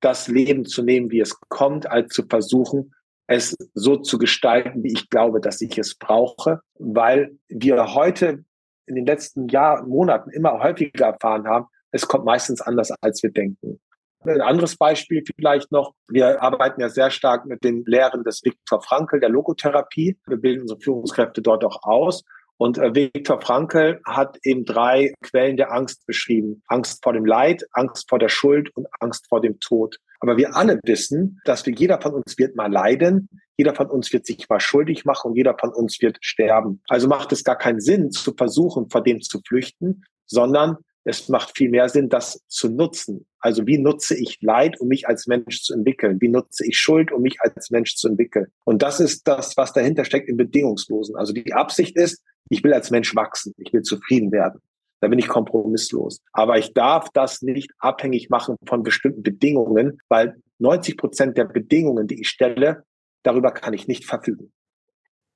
das 0.00 0.28
Leben 0.28 0.64
zu 0.64 0.84
nehmen, 0.84 1.10
wie 1.10 1.20
es 1.20 1.40
kommt, 1.48 1.90
als 1.90 2.14
zu 2.14 2.24
versuchen, 2.28 2.93
es 3.26 3.56
so 3.74 3.96
zu 3.96 4.18
gestalten, 4.18 4.82
wie 4.82 4.92
ich 4.92 5.08
glaube, 5.08 5.40
dass 5.40 5.60
ich 5.60 5.78
es 5.78 5.96
brauche, 5.96 6.60
weil 6.78 7.36
wir 7.48 7.94
heute 7.94 8.44
in 8.86 8.96
den 8.96 9.06
letzten 9.06 9.48
Jahren, 9.48 9.88
Monaten 9.88 10.30
immer 10.30 10.60
häufiger 10.62 11.06
erfahren 11.06 11.46
haben, 11.46 11.66
es 11.90 12.06
kommt 12.06 12.24
meistens 12.24 12.60
anders, 12.60 12.90
als 13.00 13.22
wir 13.22 13.30
denken. 13.30 13.80
Ein 14.26 14.40
anderes 14.40 14.76
Beispiel 14.76 15.22
vielleicht 15.36 15.70
noch. 15.70 15.94
Wir 16.08 16.42
arbeiten 16.42 16.80
ja 16.80 16.88
sehr 16.88 17.10
stark 17.10 17.44
mit 17.44 17.62
den 17.62 17.84
Lehren 17.86 18.24
des 18.24 18.42
Viktor 18.42 18.82
Frankl, 18.82 19.20
der 19.20 19.28
Logotherapie. 19.28 20.18
Wir 20.26 20.38
bilden 20.38 20.62
unsere 20.62 20.80
Führungskräfte 20.80 21.42
dort 21.42 21.64
auch 21.64 21.82
aus. 21.82 22.24
Und 22.56 22.78
äh, 22.78 22.94
Viktor 22.94 23.40
Frankl 23.40 24.00
hat 24.06 24.38
eben 24.42 24.64
drei 24.64 25.12
Quellen 25.22 25.56
der 25.56 25.72
Angst 25.72 26.06
beschrieben. 26.06 26.62
Angst 26.68 27.02
vor 27.02 27.12
dem 27.12 27.26
Leid, 27.26 27.64
Angst 27.72 28.08
vor 28.08 28.18
der 28.18 28.28
Schuld 28.28 28.74
und 28.76 28.86
Angst 29.00 29.26
vor 29.28 29.40
dem 29.40 29.60
Tod. 29.60 29.98
Aber 30.24 30.38
wir 30.38 30.56
alle 30.56 30.80
wissen, 30.84 31.38
dass 31.44 31.66
wir, 31.66 31.74
jeder 31.74 32.00
von 32.00 32.14
uns 32.14 32.38
wird 32.38 32.56
mal 32.56 32.72
leiden, 32.72 33.28
jeder 33.58 33.74
von 33.74 33.90
uns 33.90 34.10
wird 34.10 34.24
sich 34.24 34.48
mal 34.48 34.58
schuldig 34.58 35.04
machen 35.04 35.32
und 35.32 35.36
jeder 35.36 35.54
von 35.60 35.68
uns 35.68 36.00
wird 36.00 36.16
sterben. 36.22 36.80
Also 36.88 37.08
macht 37.08 37.30
es 37.32 37.44
gar 37.44 37.58
keinen 37.58 37.78
Sinn, 37.78 38.10
zu 38.10 38.32
versuchen, 38.32 38.88
vor 38.88 39.02
dem 39.02 39.20
zu 39.20 39.42
flüchten, 39.46 40.06
sondern 40.24 40.78
es 41.04 41.28
macht 41.28 41.54
viel 41.54 41.68
mehr 41.68 41.90
Sinn, 41.90 42.08
das 42.08 42.40
zu 42.48 42.70
nutzen. 42.70 43.26
Also 43.38 43.66
wie 43.66 43.76
nutze 43.76 44.16
ich 44.16 44.38
Leid, 44.40 44.80
um 44.80 44.88
mich 44.88 45.06
als 45.08 45.26
Mensch 45.26 45.60
zu 45.60 45.74
entwickeln? 45.74 46.22
Wie 46.22 46.30
nutze 46.30 46.66
ich 46.66 46.78
Schuld, 46.78 47.12
um 47.12 47.20
mich 47.20 47.42
als 47.42 47.70
Mensch 47.70 47.94
zu 47.94 48.08
entwickeln? 48.08 48.46
Und 48.64 48.80
das 48.80 49.00
ist 49.00 49.28
das, 49.28 49.58
was 49.58 49.74
dahinter 49.74 50.06
steckt 50.06 50.30
im 50.30 50.38
Bedingungslosen. 50.38 51.16
Also 51.16 51.34
die 51.34 51.52
Absicht 51.52 51.98
ist, 51.98 52.22
ich 52.48 52.64
will 52.64 52.72
als 52.72 52.90
Mensch 52.90 53.14
wachsen, 53.14 53.52
ich 53.58 53.74
will 53.74 53.82
zufrieden 53.82 54.32
werden. 54.32 54.62
Da 55.04 55.08
bin 55.08 55.18
ich 55.18 55.28
kompromisslos. 55.28 56.22
Aber 56.32 56.56
ich 56.56 56.72
darf 56.72 57.10
das 57.10 57.42
nicht 57.42 57.70
abhängig 57.78 58.30
machen 58.30 58.56
von 58.66 58.82
bestimmten 58.82 59.22
Bedingungen, 59.22 59.98
weil 60.08 60.36
90 60.60 60.96
Prozent 60.96 61.36
der 61.36 61.44
Bedingungen, 61.44 62.06
die 62.06 62.22
ich 62.22 62.30
stelle, 62.30 62.84
darüber 63.22 63.50
kann 63.50 63.74
ich 63.74 63.86
nicht 63.86 64.06
verfügen. 64.06 64.50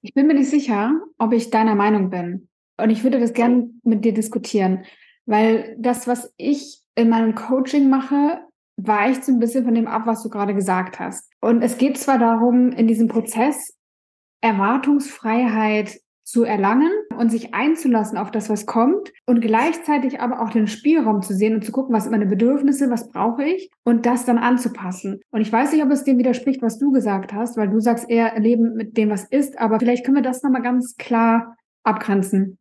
Ich 0.00 0.14
bin 0.14 0.26
mir 0.26 0.33
nicht 0.33 0.48
sicher, 0.48 0.98
ob 1.18 1.35
ich 1.35 1.50
deiner 1.50 1.74
Meinung 1.74 2.09
bin. 2.09 2.48
Und 2.78 2.88
ich 2.88 3.04
würde 3.04 3.20
das 3.20 3.35
gerne 3.35 3.68
mit 3.83 4.07
dir 4.07 4.14
diskutieren, 4.14 4.87
weil 5.26 5.76
das, 5.78 6.07
was 6.07 6.33
ich 6.38 6.81
in 6.94 7.11
meinem 7.11 7.35
Coaching 7.35 7.90
mache, 7.90 8.40
weicht 8.78 9.22
so 9.22 9.33
ein 9.33 9.38
bisschen 9.38 9.66
von 9.66 9.74
dem 9.74 9.87
ab, 9.87 10.07
was 10.07 10.22
du 10.22 10.31
gerade 10.31 10.54
gesagt 10.54 10.98
hast. 10.98 11.31
Und 11.42 11.61
es 11.61 11.76
geht 11.76 11.98
zwar 11.98 12.18
darum, 12.18 12.72
in 12.72 12.87
diesem 12.87 13.09
Prozess 13.09 13.76
Erwartungsfreiheit 14.40 16.00
zu 16.29 16.45
erlangen 16.45 16.93
und 17.17 17.31
sich 17.31 17.55
einzulassen 17.55 18.19
auf 18.19 18.31
das, 18.31 18.51
was 18.51 18.67
kommt 18.67 19.14
und 19.25 19.41
gleichzeitig 19.41 20.21
aber 20.21 20.43
auch 20.43 20.51
den 20.51 20.67
Spielraum 20.67 21.23
zu 21.23 21.33
sehen 21.33 21.55
und 21.55 21.64
zu 21.64 21.73
gucken, 21.73 21.95
was 21.95 22.03
sind 22.03 22.12
meine 22.12 22.27
Bedürfnisse, 22.27 22.91
was 22.91 23.09
brauche 23.09 23.45
ich 23.45 23.71
und 23.83 24.05
das 24.05 24.27
dann 24.27 24.37
anzupassen. 24.37 25.23
Und 25.31 25.41
ich 25.41 25.51
weiß 25.51 25.73
nicht, 25.73 25.83
ob 25.83 25.91
es 25.91 26.05
dem 26.05 26.19
widerspricht, 26.19 26.61
was 26.61 26.79
du 26.79 26.93
gesagt 26.93 27.33
hast, 27.33 27.57
weil 27.57 27.71
du 27.71 27.81
sagst 27.81 28.11
eher 28.11 28.38
Leben 28.38 28.75
mit 28.75 28.99
dem, 28.99 29.09
was 29.09 29.25
ist, 29.25 29.59
aber 29.59 29.79
vielleicht 29.79 30.05
können 30.05 30.19
wir 30.19 30.23
das 30.23 30.43
nochmal 30.43 30.61
ganz 30.61 30.97
klar 30.97 31.57
abgrenzen. 31.83 32.59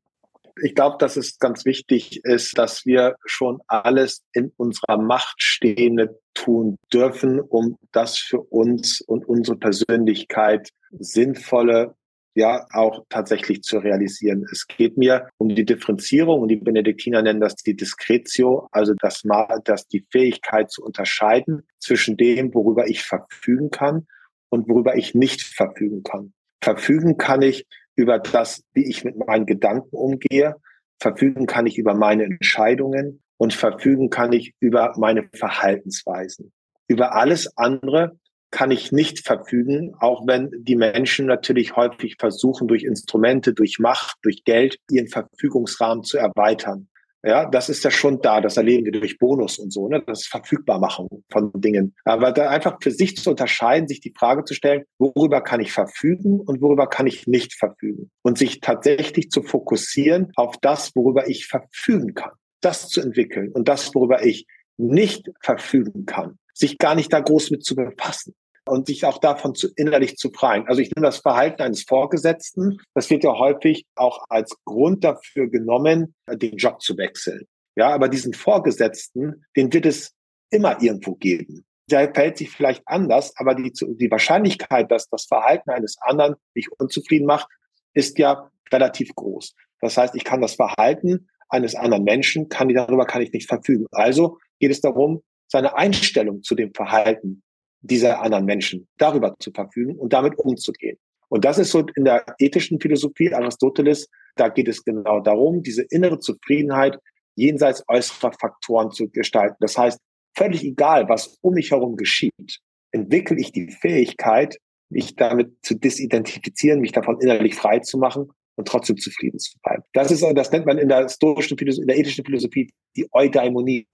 Ich 0.63 0.73
glaube, 0.73 0.95
dass 0.97 1.17
es 1.17 1.38
ganz 1.38 1.65
wichtig 1.65 2.23
ist, 2.23 2.58
dass 2.58 2.86
wir 2.86 3.17
schon 3.25 3.60
alles 3.67 4.23
in 4.32 4.53
unserer 4.56 4.97
Macht 4.97 5.41
Stehende 5.41 6.17
tun 6.34 6.77
dürfen, 6.93 7.41
um 7.41 7.77
das 7.91 8.17
für 8.17 8.39
uns 8.39 9.01
und 9.01 9.27
unsere 9.27 9.58
Persönlichkeit 9.58 10.69
sinnvolle 10.97 11.95
ja 12.38 12.67
auch 12.71 13.04
tatsächlich 13.10 13.63
zu 13.63 13.80
realisieren. 13.80 14.45
Es 14.52 14.67
geht 14.67 14.95
mir 14.95 15.30
um 15.38 15.50
die 15.50 15.65
Differenzierung 15.65 16.41
und 16.41 16.50
die 16.50 16.58
Benediktiner 16.58 17.21
nennen 17.23 17.41
das 17.41 17.56
die 17.56 17.76
Discretio, 17.76 18.67
also 18.71 18.93
das 19.00 19.23
dass 19.65 19.88
die 19.88 20.06
Fähigkeit 20.12 20.69
zu 20.69 20.84
unterscheiden 20.84 21.63
zwischen 21.80 22.15
dem, 22.15 22.54
worüber 22.54 22.88
ich 22.88 23.04
verfügen 23.04 23.71
kann 23.71 24.06
und 24.50 24.69
worüber 24.69 24.95
ich 24.95 25.15
nicht 25.15 25.41
verfügen 25.41 26.04
kann. 26.04 26.34
Verfügen 26.62 27.17
kann 27.17 27.41
ich 27.41 27.65
über 27.95 28.19
das, 28.19 28.63
wie 28.73 28.88
ich 28.88 29.04
mit 29.04 29.17
meinen 29.17 29.47
Gedanken 29.47 29.95
umgehe. 29.95 30.56
Verfügen 31.00 31.47
kann 31.47 31.65
ich 31.65 31.78
über 31.78 31.95
meine 31.95 32.23
Entscheidungen 32.23 33.23
und 33.38 33.54
verfügen 33.54 34.10
kann 34.10 34.32
ich 34.32 34.54
über 34.60 34.93
meine 34.97 35.28
Verhaltensweisen. 35.34 36.52
Über 36.88 37.15
alles 37.15 37.52
andere 37.58 38.17
kann 38.51 38.71
ich 38.71 38.91
nicht 38.91 39.25
verfügen, 39.25 39.93
auch 39.99 40.25
wenn 40.25 40.51
die 40.57 40.75
Menschen 40.75 41.25
natürlich 41.25 41.75
häufig 41.75 42.15
versuchen, 42.17 42.67
durch 42.67 42.83
Instrumente, 42.83 43.53
durch 43.53 43.79
Macht, 43.79 44.17
durch 44.21 44.43
Geld 44.43 44.77
ihren 44.89 45.07
Verfügungsrahmen 45.07 46.03
zu 46.03 46.17
erweitern. 46.17 46.88
Ja, 47.23 47.49
das 47.49 47.67
ist 47.67 47.83
ja 47.83 47.91
schon 47.91 48.21
da. 48.21 48.39
Das 48.39 48.55
erleben 48.57 48.86
wir 48.86 48.91
durch 48.91 49.17
Bonus 49.17 49.57
und 49.57 49.73
so, 49.73 49.89
ne? 49.89 50.01
Das 50.05 50.21
ist 50.21 50.27
Verfügbarmachung 50.27 51.23
von 51.29 51.51
Dingen. 51.55 51.93
Aber 52.05 52.31
da 52.31 52.49
einfach 52.49 52.77
für 52.81 52.91
sich 52.91 53.17
zu 53.17 53.31
unterscheiden, 53.31 53.88
sich 53.88 53.99
die 53.99 54.13
Frage 54.17 54.45
zu 54.45 54.53
stellen, 54.53 54.83
worüber 54.97 55.41
kann 55.41 55.60
ich 55.60 55.73
verfügen 55.73 56.39
und 56.39 56.62
worüber 56.62 56.88
kann 56.88 57.07
ich 57.07 57.27
nicht 57.27 57.55
verfügen? 57.55 58.12
Und 58.21 58.38
sich 58.38 58.62
tatsächlich 58.62 59.29
zu 59.29 59.41
fokussieren 59.41 60.31
auf 60.36 60.55
das, 60.62 60.95
worüber 60.95 61.27
ich 61.27 61.47
verfügen 61.47 62.13
kann. 62.13 62.31
Das 62.62 62.88
zu 62.88 63.01
entwickeln 63.01 63.51
und 63.51 63.67
das, 63.67 63.93
worüber 63.93 64.23
ich 64.23 64.45
nicht 64.77 65.29
verfügen 65.41 66.05
kann 66.05 66.38
sich 66.57 66.77
gar 66.77 66.95
nicht 66.95 67.13
da 67.13 67.19
groß 67.19 67.51
mit 67.51 67.63
zu 67.63 67.75
befassen 67.75 68.33
und 68.67 68.87
sich 68.87 69.05
auch 69.05 69.17
davon 69.19 69.55
zu, 69.55 69.69
innerlich 69.75 70.17
zu 70.17 70.31
freien. 70.31 70.67
Also 70.67 70.81
ich 70.81 70.93
nehme 70.93 71.05
das 71.05 71.17
Verhalten 71.17 71.61
eines 71.61 71.83
Vorgesetzten, 71.83 72.79
das 72.93 73.09
wird 73.09 73.23
ja 73.23 73.37
häufig 73.37 73.85
auch 73.95 74.25
als 74.29 74.55
Grund 74.65 75.03
dafür 75.03 75.47
genommen, 75.47 76.15
den 76.29 76.57
Job 76.57 76.81
zu 76.81 76.97
wechseln. 76.97 77.47
Ja, 77.75 77.89
aber 77.89 78.09
diesen 78.09 78.33
Vorgesetzten, 78.33 79.45
den 79.55 79.71
wird 79.71 79.85
es 79.85 80.13
immer 80.49 80.81
irgendwo 80.81 81.15
geben. 81.15 81.65
Der 81.89 82.13
verhält 82.13 82.37
sich 82.37 82.49
vielleicht 82.49 82.83
anders, 82.85 83.33
aber 83.37 83.55
die, 83.55 83.71
die 83.71 84.11
Wahrscheinlichkeit, 84.11 84.91
dass 84.91 85.07
das 85.09 85.25
Verhalten 85.25 85.69
eines 85.69 85.97
anderen 86.01 86.35
mich 86.53 86.67
unzufrieden 86.79 87.25
macht, 87.25 87.47
ist 87.93 88.17
ja 88.17 88.49
relativ 88.71 89.13
groß. 89.15 89.53
Das 89.79 89.95
heißt, 89.95 90.15
ich 90.15 90.23
kann 90.23 90.41
das 90.41 90.55
Verhalten 90.55 91.29
eines 91.49 91.75
anderen 91.75 92.03
Menschen, 92.03 92.49
kann 92.49 92.67
darüber 92.69 93.05
kann 93.05 93.21
ich 93.21 93.31
nicht 93.31 93.47
verfügen. 93.47 93.85
Also 93.91 94.37
geht 94.59 94.71
es 94.71 94.81
darum, 94.81 95.21
seine 95.47 95.75
Einstellung 95.75 96.43
zu 96.43 96.55
dem 96.55 96.73
Verhalten 96.73 97.41
dieser 97.81 98.21
anderen 98.21 98.45
Menschen 98.45 98.88
darüber 98.97 99.36
zu 99.39 99.51
verfügen 99.51 99.95
und 99.95 100.13
damit 100.13 100.38
umzugehen. 100.38 100.97
Und 101.29 101.45
das 101.45 101.57
ist 101.57 101.71
so 101.71 101.86
in 101.95 102.05
der 102.05 102.25
ethischen 102.39 102.79
Philosophie 102.79 103.33
Aristoteles, 103.33 104.10
da 104.36 104.49
geht 104.49 104.67
es 104.67 104.83
genau 104.83 105.19
darum, 105.19 105.62
diese 105.63 105.83
innere 105.83 106.19
Zufriedenheit 106.19 106.97
jenseits 107.36 107.83
äußerer 107.88 108.31
Faktoren 108.33 108.91
zu 108.91 109.10
gestalten. 109.10 109.57
Das 109.60 109.77
heißt, 109.77 109.99
völlig 110.36 110.63
egal, 110.63 111.10
was 111.10 111.38
um 111.41 111.53
mich 111.53 111.71
herum 111.71 111.95
geschieht, 111.95 112.60
entwickle 112.91 113.39
ich 113.39 113.51
die 113.51 113.71
Fähigkeit, 113.71 114.57
mich 114.89 115.15
damit 115.15 115.53
zu 115.63 115.75
disidentifizieren, 115.75 116.79
mich 116.79 116.93
davon 116.93 117.19
innerlich 117.19 117.55
frei 117.55 117.79
zu 117.79 117.97
machen 117.97 118.31
und 118.55 118.67
trotzdem 118.67 118.97
zufrieden 118.97 119.39
zu 119.39 119.57
bleiben. 119.60 119.83
Das 119.93 120.12
ist, 120.12 120.23
das 120.23 120.51
nennt 120.51 120.65
man 120.65 120.77
in 120.77 120.88
der 120.88 121.10
stoischen 121.10 121.57
Philosophie, 121.57 121.81
in 121.81 121.88
der 121.88 121.97
ethischen 121.97 122.25
Philosophie 122.25 122.71
die 122.95 123.07
Eudaimonie. 123.12 123.88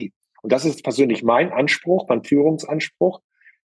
Und 0.43 0.51
das 0.51 0.65
ist 0.65 0.83
persönlich 0.83 1.23
mein 1.23 1.51
Anspruch, 1.51 2.07
mein 2.09 2.23
Führungsanspruch, 2.23 3.21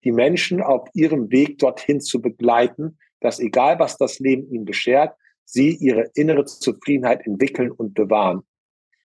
die 0.04 0.12
Menschen 0.12 0.62
auf 0.62 0.88
ihrem 0.92 1.30
Weg 1.30 1.58
dorthin 1.58 2.00
zu 2.00 2.20
begleiten, 2.20 2.98
dass 3.20 3.40
egal 3.40 3.78
was 3.78 3.96
das 3.96 4.18
Leben 4.18 4.48
ihnen 4.52 4.66
beschert, 4.66 5.16
sie 5.44 5.74
ihre 5.74 6.10
innere 6.14 6.44
Zufriedenheit 6.44 7.26
entwickeln 7.26 7.70
und 7.70 7.94
bewahren. 7.94 8.42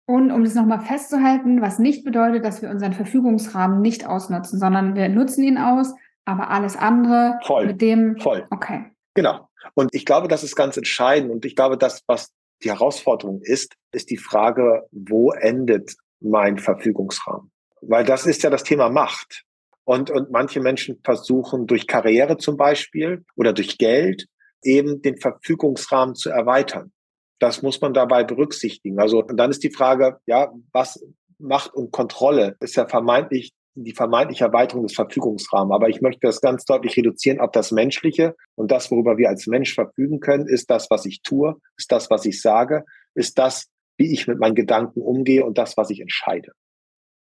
Und 0.06 0.32
um 0.32 0.44
das 0.44 0.54
nochmal 0.56 0.82
festzuhalten, 0.82 1.62
was 1.62 1.80
nicht 1.80 2.04
bedeutet, 2.04 2.44
dass 2.44 2.62
wir 2.62 2.70
unseren 2.70 2.92
Verfügungsrahmen 2.92 3.82
nicht 3.82 4.06
ausnutzen, 4.06 4.60
sondern 4.60 4.96
wir 4.96 5.08
nutzen 5.08 5.44
ihn 5.44 5.58
aus, 5.58 5.94
aber 6.26 6.50
alles 6.50 6.76
andere 6.76 7.40
voll, 7.46 7.68
mit 7.68 7.82
dem. 7.82 8.18
Voll. 8.20 8.46
Okay. 8.50 8.86
Genau. 9.14 9.48
Und 9.76 9.96
ich 9.96 10.06
glaube, 10.06 10.28
das 10.28 10.44
ist 10.44 10.58
ganz 10.58 10.76
entscheidend. 10.76 11.32
Und 11.32 11.46
ich 11.46 11.56
glaube, 11.56 11.78
das, 11.78 12.04
was 12.08 12.34
die 12.64 12.70
Herausforderung 12.70 13.40
ist, 13.42 13.76
ist 13.94 14.10
die 14.10 14.18
Frage, 14.18 14.88
wo 14.92 15.32
endet 15.32 15.96
mein 16.20 16.58
Verfügungsrahmen? 16.58 17.52
Weil 17.82 18.06
das 18.06 18.26
ist 18.26 18.44
ja 18.44 18.50
das 18.50 18.64
Thema 18.64 18.90
Macht. 18.90 19.44
Und, 19.84 20.10
und 20.10 20.32
manche 20.32 20.62
Menschen 20.62 21.00
versuchen 21.04 21.68
durch 21.68 21.88
Karriere 21.88 22.38
zum 22.38 22.56
Beispiel 22.56 23.26
oder 23.36 23.54
durch 23.54 23.78
Geld 23.78 24.28
eben 24.64 25.02
den 25.02 25.18
Verfügungsrahmen 25.18 26.16
zu 26.16 26.30
erweitern. 26.30 26.92
Das 27.40 27.64
muss 27.64 27.82
man 27.82 27.94
dabei 27.94 28.24
berücksichtigen. 28.24 29.00
Also 29.00 29.24
und 29.24 29.38
dann 29.38 29.50
ist 29.50 29.64
die 29.64 29.72
Frage, 29.72 30.20
ja, 30.28 30.52
was 30.72 31.04
Macht 31.40 31.74
und 31.74 31.92
Kontrolle 31.92 32.56
ist 32.60 32.76
ja 32.76 32.88
vermeintlich 32.88 33.54
die 33.76 33.94
vermeintliche 33.94 34.46
Erweiterung 34.46 34.86
des 34.86 34.96
Verfügungsrahmens. 34.96 35.74
Aber 35.74 35.90
ich 35.90 36.02
möchte 36.02 36.28
das 36.28 36.42
ganz 36.42 36.66
deutlich 36.66 36.98
reduzieren 36.98 37.40
auf 37.40 37.52
das 37.52 37.72
Menschliche. 37.72 38.36
Und 38.56 38.72
das, 38.72 38.92
worüber 38.92 39.18
wir 39.18 39.30
als 39.30 39.48
Mensch 39.48 39.74
verfügen 39.74 40.20
können, 40.20 40.48
ist 40.48 40.70
das, 40.70 40.90
was 40.90 41.06
ich 41.06 41.22
tue, 41.22 41.56
ist 41.78 41.92
das, 41.92 42.10
was 42.10 42.26
ich 42.26 42.42
sage, 42.42 42.84
ist 43.16 43.38
das, 43.38 43.68
wie 43.98 44.12
ich 44.14 44.28
mit 44.28 44.40
meinen 44.40 44.56
Gedanken 44.56 45.02
umgehe 45.02 45.46
und 45.46 45.58
das, 45.58 45.78
was 45.78 45.90
ich 45.90 46.02
entscheide. 46.02 46.52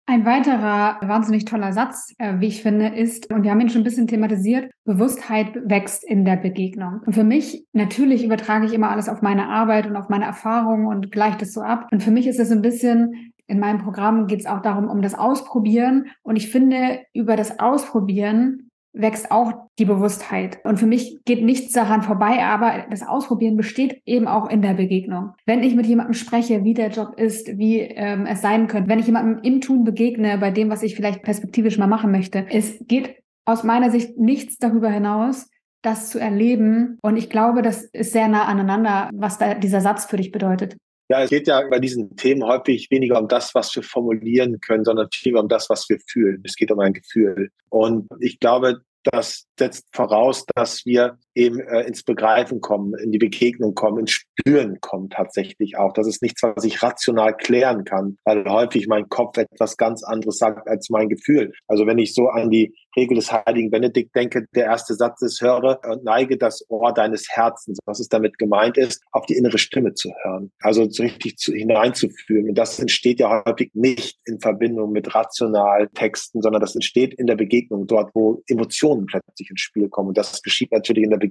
Ein 0.09 0.25
weiterer 0.25 1.01
wahnsinnig 1.03 1.47
toller 1.47 1.73
Satz, 1.73 2.15
äh, 2.19 2.35
wie 2.39 2.47
ich 2.47 2.63
finde, 2.63 2.87
ist, 2.89 3.33
und 3.33 3.43
wir 3.43 3.51
haben 3.51 3.61
ihn 3.61 3.71
schon 3.71 3.81
ein 3.81 3.85
bisschen 3.85 4.07
thematisiert, 4.07 4.71
Bewusstheit 4.85 5.49
wächst 5.65 6.05
in 6.05 6.25
der 6.25 6.37
Begegnung. 6.37 7.01
Und 7.05 7.15
für 7.15 7.25
mich, 7.25 7.67
natürlich 7.73 8.25
übertrage 8.25 8.67
ich 8.67 8.73
immer 8.73 8.91
alles 8.91 9.09
auf 9.09 9.21
meine 9.21 9.49
Arbeit 9.49 9.89
und 9.89 9.97
auf 9.97 10.09
meine 10.09 10.25
Erfahrungen 10.25 10.87
und 10.87 11.11
gleiche 11.11 11.39
das 11.39 11.53
so 11.53 11.61
ab. 11.61 11.89
Und 11.91 12.05
für 12.05 12.13
mich 12.13 12.29
ist 12.29 12.39
es 12.39 12.53
ein 12.53 12.63
bisschen, 12.63 13.33
in 13.49 13.59
meinem 13.59 13.83
Programm 13.83 14.29
geht 14.29 14.39
es 14.39 14.47
auch 14.47 14.63
darum, 14.63 14.89
um 14.89 15.03
das 15.03 15.15
Ausprobieren. 15.15 16.07
Und 16.23 16.37
ich 16.37 16.51
finde, 16.51 17.01
über 17.13 17.35
das 17.35 17.59
Ausprobieren 17.59 18.71
wächst 18.97 19.31
auch 19.31 19.53
die 19.79 19.85
Bewusstheit. 19.85 20.59
Und 20.65 20.79
für 20.79 20.87
mich 20.87 21.19
geht 21.25 21.45
nichts 21.45 21.73
daran 21.73 22.03
vorbei, 22.03 22.43
aber 22.43 22.87
das 22.91 23.07
Ausprobieren 23.07 23.57
besteht 23.57 24.01
eben 24.07 24.27
auch 24.27 24.49
in 24.49 24.63
der 24.63 24.75
Begegnung. 24.75 25.35
Wenn 25.45 25.63
ich 25.63 25.75
mit 25.75 25.87
jemandem 25.87 26.15
spreche, 26.15 26.65
wie 26.65 26.75
der 26.75 26.91
Job 26.91 27.15
ist, 27.17 27.59
wie 27.59 27.81
ähm, 27.81 28.27
es 28.27 28.41
sein 28.41 28.67
könnte, 28.67 28.89
wenn 28.89 28.99
ich 28.99 29.07
jemandem 29.07 29.43
im 29.43 29.61
Tun 29.61 29.85
begegne, 29.85 30.39
bei 30.39 30.51
dem, 30.51 30.71
was 30.71 30.83
ich 30.83 30.97
vielleicht 30.97 31.23
perspektivisch 31.23 31.79
mal 31.79 31.87
machen 31.87 32.11
möchte, 32.11 32.47
es 32.51 32.79
geht 32.87 33.17
aus 33.45 33.63
meiner 33.63 33.91
Sicht 33.91 34.19
nichts 34.19 34.57
darüber 34.59 34.91
hinaus, 34.91 35.49
das 35.83 36.11
zu 36.11 36.19
erleben. 36.19 36.99
Und 37.03 37.17
ich 37.17 37.31
glaube, 37.31 37.63
das 37.63 37.85
ist 37.85 38.13
sehr 38.13 38.29
nah 38.29 38.47
aneinander, 38.47 39.11
was 39.15 39.39
da 39.39 39.55
dieser 39.55 39.81
Satz 39.81 40.07
für 40.07 40.17
dich 40.17 40.33
bedeutet. 40.33 40.77
Ja, 41.09 41.23
es 41.23 41.31
geht 41.31 41.47
ja 41.47 41.63
bei 41.69 41.79
diesen 41.79 42.17
Themen 42.17 42.45
häufig 42.45 42.91
weniger 42.91 43.21
um 43.21 43.29
das, 43.29 43.55
was 43.55 43.75
wir 43.77 43.83
formulieren 43.83 44.61
können, 44.61 44.85
sondern 44.85 45.09
vielmehr 45.13 45.43
um 45.43 45.49
das, 45.49 45.71
was 45.71 45.89
wir 45.89 45.99
fühlen. 46.09 46.43
Es 46.45 46.57
geht 46.57 46.73
um 46.73 46.81
ein 46.81 46.93
Gefühl. 46.93 47.51
Und 47.69 48.09
ich 48.21 48.41
glaube, 48.41 48.81
das 49.05 49.47
setzt 49.57 49.87
voraus, 49.93 50.45
dass 50.55 50.85
wir 50.85 51.19
eben 51.37 51.61
äh, 51.61 51.83
ins 51.83 52.03
Begreifen 52.03 52.61
kommen, 52.61 52.95
in 52.99 53.13
die 53.13 53.19
Begegnung 53.19 53.75
kommen, 53.75 54.01
ins 54.01 54.13
Spüren 54.13 54.81
kommen 54.81 55.11
tatsächlich 55.11 55.77
auch. 55.77 55.93
Das 55.93 56.07
ist 56.07 56.23
nichts, 56.23 56.43
was 56.43 56.65
ich 56.65 56.83
rational 56.83 57.37
klären 57.37 57.85
kann, 57.85 58.17
weil 58.25 58.45
häufig 58.47 58.89
mein 58.89 59.09
Kopf 59.09 59.37
etwas 59.37 59.77
ganz 59.77 60.03
anderes 60.03 60.39
sagt 60.39 60.69
als 60.69 60.91
mein 60.91 61.09
Gefühl. 61.09 61.53
Also 61.69 61.87
wenn 61.87 61.99
ich 61.99 62.15
so 62.15 62.29
an 62.29 62.51
die 62.51 62.75
Regel 62.97 63.17
des 63.17 63.31
heiligen 63.31 63.71
Benedikt 63.71 64.17
denke, 64.17 64.47
der 64.55 64.65
erste 64.65 64.95
Satz 64.95 65.21
ist, 65.21 65.43
höre 65.43 65.79
und 65.85 66.05
neige 66.05 66.39
das 66.39 66.65
Ohr 66.71 66.95
deines 66.95 67.27
Herzens, 67.31 67.79
was 67.85 68.01
es 68.01 68.09
damit 68.09 68.39
gemeint 68.39 68.79
ist, 68.79 69.03
auf 69.13 69.27
die 69.27 69.35
innere 69.35 69.59
Stimme 69.59 69.93
zu 69.93 70.11
hören. 70.23 70.51
Also 70.61 70.89
so 70.89 71.03
richtig 71.03 71.37
zu, 71.37 71.53
hineinzufühlen. 71.53 72.49
Und 72.49 72.55
das 72.57 72.79
entsteht 72.79 73.21
ja 73.21 73.45
häufig 73.45 73.71
nicht 73.75 74.19
in 74.25 74.41
Verbindung 74.41 74.93
mit 74.93 75.15
rationalen 75.15 75.89
Texten, 75.93 76.41
sondern 76.41 76.61
das 76.61 76.75
entsteht 76.75 77.13
in 77.15 77.27
der 77.27 77.37
Begegnung, 77.37 77.87
dort, 77.87 78.11
wo 78.15 78.43
Emotionen 78.47 79.05
plötzlich 79.05 79.51
ins 79.51 79.61
Spiel 79.61 79.91
kommen. 79.91 80.09
Und 80.09 80.19
das 80.19 80.41
geschieht 80.43 80.73
natürlich 80.73 81.05
in 81.05 81.11
der 81.11 81.19
Begegnung 81.19 81.26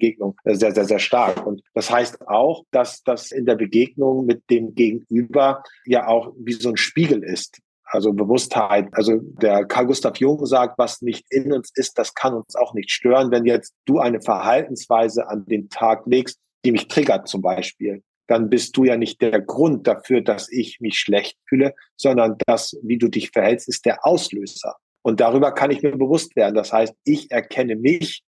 sehr, 0.45 0.73
sehr, 0.73 0.85
sehr 0.85 0.99
stark. 0.99 1.45
Und 1.45 1.61
das 1.73 1.89
heißt 1.91 2.27
auch, 2.27 2.63
dass 2.71 3.03
das 3.03 3.31
in 3.31 3.45
der 3.45 3.55
Begegnung 3.55 4.25
mit 4.25 4.43
dem 4.49 4.75
Gegenüber 4.75 5.63
ja 5.85 6.07
auch 6.07 6.33
wie 6.37 6.53
so 6.53 6.69
ein 6.69 6.77
Spiegel 6.77 7.23
ist. 7.23 7.59
Also 7.83 8.13
Bewusstheit. 8.13 8.89
Also 8.93 9.19
der 9.41 9.65
Carl 9.65 9.85
Gustav 9.85 10.17
Jung 10.17 10.45
sagt, 10.45 10.77
was 10.77 11.01
nicht 11.01 11.25
in 11.29 11.53
uns 11.53 11.71
ist, 11.75 11.97
das 11.97 12.13
kann 12.13 12.33
uns 12.33 12.55
auch 12.55 12.73
nicht 12.73 12.91
stören. 12.91 13.31
Wenn 13.31 13.45
jetzt 13.45 13.73
du 13.85 13.99
eine 13.99 14.21
Verhaltensweise 14.21 15.27
an 15.27 15.45
den 15.45 15.69
Tag 15.69 16.05
legst, 16.05 16.39
die 16.65 16.71
mich 16.71 16.87
triggert 16.87 17.27
zum 17.27 17.41
Beispiel, 17.41 18.01
dann 18.27 18.49
bist 18.49 18.75
du 18.75 18.85
ja 18.85 18.97
nicht 18.97 19.21
der 19.21 19.39
Grund 19.39 19.87
dafür, 19.87 20.21
dass 20.21 20.51
ich 20.51 20.79
mich 20.79 20.99
schlecht 20.99 21.37
fühle, 21.47 21.75
sondern 21.95 22.37
das, 22.47 22.75
wie 22.81 22.97
du 22.97 23.07
dich 23.07 23.29
verhältst, 23.29 23.69
ist 23.69 23.85
der 23.85 24.05
Auslöser. 24.05 24.75
Und 25.03 25.19
darüber 25.19 25.51
kann 25.51 25.69
ich 25.69 25.83
mir 25.83 25.95
bewusst 25.95 26.35
werden. 26.35 26.55
Das 26.55 26.73
heißt, 26.73 26.95
ich 27.03 27.29
erkenne 27.29 27.75
mich 27.75 28.23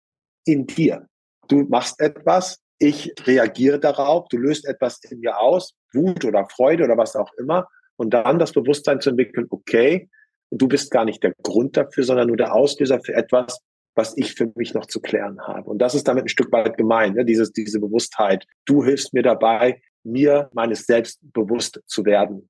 in 0.44 0.66
dir. 0.66 1.06
Du 1.48 1.64
machst 1.64 2.00
etwas, 2.00 2.58
ich 2.78 3.12
reagiere 3.24 3.78
darauf, 3.78 4.28
du 4.28 4.36
löst 4.36 4.66
etwas 4.66 5.00
in 5.04 5.20
mir 5.20 5.38
aus, 5.38 5.74
Wut 5.92 6.24
oder 6.24 6.46
Freude 6.48 6.84
oder 6.84 6.96
was 6.96 7.16
auch 7.16 7.32
immer. 7.38 7.68
Und 7.96 8.10
dann 8.10 8.38
das 8.38 8.52
Bewusstsein 8.52 9.00
zu 9.00 9.10
entwickeln, 9.10 9.46
okay, 9.50 10.08
du 10.50 10.68
bist 10.68 10.90
gar 10.90 11.04
nicht 11.04 11.22
der 11.22 11.34
Grund 11.42 11.76
dafür, 11.76 12.04
sondern 12.04 12.28
nur 12.28 12.36
der 12.36 12.54
Auslöser 12.54 13.00
für 13.00 13.14
etwas, 13.14 13.60
was 13.94 14.16
ich 14.16 14.34
für 14.34 14.52
mich 14.56 14.74
noch 14.74 14.86
zu 14.86 15.00
klären 15.00 15.40
habe. 15.40 15.70
Und 15.70 15.78
das 15.78 15.94
ist 15.94 16.08
damit 16.08 16.24
ein 16.24 16.28
Stück 16.28 16.50
weit 16.52 16.76
gemeint, 16.76 17.16
ne? 17.16 17.24
Dieses, 17.24 17.52
diese 17.52 17.80
Bewusstheit. 17.80 18.44
Du 18.64 18.84
hilfst 18.84 19.14
mir 19.14 19.22
dabei, 19.22 19.80
mir 20.02 20.50
meines 20.52 20.86
Selbst 20.86 21.20
bewusst 21.32 21.80
zu 21.86 22.04
werden, 22.04 22.48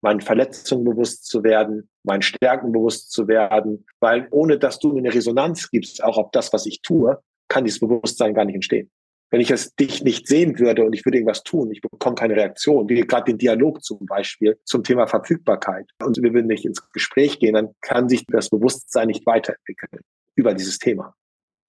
meinen 0.00 0.20
Verletzungen 0.20 0.84
bewusst 0.84 1.26
zu 1.26 1.42
werden, 1.42 1.90
meinen 2.04 2.22
Stärken 2.22 2.72
bewusst 2.72 3.10
zu 3.10 3.28
werden, 3.28 3.86
weil 4.00 4.28
ohne 4.30 4.58
dass 4.58 4.78
du 4.78 4.92
mir 4.92 5.00
eine 5.00 5.14
Resonanz 5.14 5.70
gibst, 5.70 6.02
auch 6.02 6.16
auf 6.16 6.30
das, 6.32 6.52
was 6.52 6.66
ich 6.66 6.80
tue, 6.80 7.18
kann 7.48 7.64
dieses 7.64 7.80
Bewusstsein 7.80 8.34
gar 8.34 8.44
nicht 8.44 8.54
entstehen. 8.54 8.90
Wenn 9.30 9.40
ich 9.42 9.50
es 9.50 9.74
dich 9.74 10.02
nicht 10.02 10.26
sehen 10.26 10.58
würde 10.58 10.84
und 10.84 10.94
ich 10.94 11.04
würde 11.04 11.18
irgendwas 11.18 11.42
tun, 11.42 11.70
ich 11.70 11.82
bekomme 11.82 12.14
keine 12.14 12.34
Reaktion, 12.34 12.88
wie 12.88 13.00
gerade 13.02 13.24
den 13.24 13.36
Dialog 13.38 13.82
zum 13.82 14.06
Beispiel 14.06 14.58
zum 14.64 14.82
Thema 14.84 15.06
Verfügbarkeit 15.06 15.90
und 16.02 16.16
wir 16.22 16.32
würden 16.32 16.46
nicht 16.46 16.64
ins 16.64 16.90
Gespräch 16.92 17.38
gehen, 17.38 17.54
dann 17.54 17.74
kann 17.82 18.08
sich 18.08 18.24
das 18.26 18.48
Bewusstsein 18.48 19.08
nicht 19.08 19.26
weiterentwickeln 19.26 20.00
über 20.34 20.54
dieses 20.54 20.78
Thema. 20.78 21.14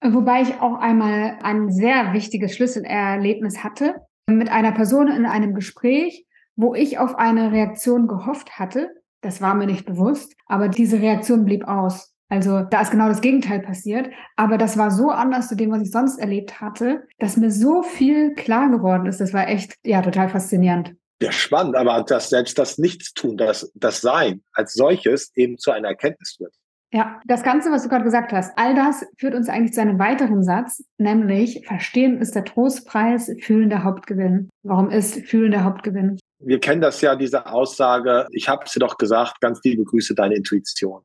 Wobei 0.02 0.40
ich 0.40 0.54
auch 0.60 0.76
einmal 0.76 1.38
ein 1.42 1.70
sehr 1.70 2.14
wichtiges 2.14 2.54
Schlüsselerlebnis 2.54 3.62
hatte 3.62 3.96
mit 4.26 4.50
einer 4.50 4.72
Person 4.72 5.08
in 5.08 5.26
einem 5.26 5.54
Gespräch, 5.54 6.24
wo 6.56 6.74
ich 6.74 6.98
auf 6.98 7.16
eine 7.16 7.52
Reaktion 7.52 8.06
gehofft 8.06 8.58
hatte. 8.58 8.88
Das 9.20 9.42
war 9.42 9.54
mir 9.54 9.66
nicht 9.66 9.84
bewusst, 9.84 10.34
aber 10.46 10.68
diese 10.68 11.00
Reaktion 11.00 11.44
blieb 11.44 11.68
aus. 11.68 12.14
Also 12.30 12.62
da 12.62 12.80
ist 12.80 12.92
genau 12.92 13.08
das 13.08 13.20
Gegenteil 13.20 13.60
passiert. 13.60 14.08
Aber 14.36 14.56
das 14.56 14.78
war 14.78 14.90
so 14.90 15.10
anders 15.10 15.48
zu 15.48 15.56
dem, 15.56 15.72
was 15.72 15.82
ich 15.82 15.90
sonst 15.90 16.18
erlebt 16.18 16.60
hatte, 16.60 17.02
dass 17.18 17.36
mir 17.36 17.50
so 17.50 17.82
viel 17.82 18.34
klar 18.34 18.70
geworden 18.70 19.06
ist. 19.06 19.20
Das 19.20 19.34
war 19.34 19.48
echt, 19.48 19.74
ja, 19.84 20.00
total 20.00 20.28
faszinierend. 20.28 20.94
Ja, 21.22 21.32
spannend, 21.32 21.76
aber 21.76 22.02
dass 22.02 22.30
selbst 22.30 22.58
das 22.58 22.78
Nichtstun, 22.78 23.36
das, 23.36 23.70
das 23.74 24.00
Sein 24.00 24.42
als 24.54 24.72
solches 24.72 25.32
eben 25.34 25.58
zu 25.58 25.70
einer 25.70 25.88
Erkenntnis 25.88 26.36
wird. 26.38 26.54
Ja, 26.92 27.20
das 27.26 27.42
Ganze, 27.42 27.70
was 27.70 27.84
du 27.84 27.88
gerade 27.88 28.04
gesagt 28.04 28.32
hast, 28.32 28.52
all 28.56 28.74
das 28.74 29.04
führt 29.18 29.34
uns 29.34 29.48
eigentlich 29.48 29.74
zu 29.74 29.80
einem 29.80 29.98
weiteren 29.98 30.42
Satz, 30.42 30.82
nämlich 30.98 31.64
Verstehen 31.66 32.20
ist 32.20 32.34
der 32.34 32.44
Trostpreis, 32.44 33.30
Fühlen 33.42 33.70
der 33.70 33.84
Hauptgewinn. 33.84 34.48
Warum 34.64 34.90
ist 34.90 35.26
Fühlen 35.26 35.52
der 35.52 35.64
Hauptgewinn? 35.64 36.18
Wir 36.40 36.58
kennen 36.58 36.80
das 36.80 37.00
ja, 37.00 37.14
diese 37.14 37.46
Aussage, 37.46 38.26
ich 38.32 38.48
habe 38.48 38.64
es 38.64 38.72
dir 38.72 38.80
doch 38.80 38.96
gesagt, 38.96 39.40
ganz 39.40 39.60
liebe 39.62 39.84
Grüße, 39.84 40.14
deine 40.14 40.34
Intuition. 40.34 41.02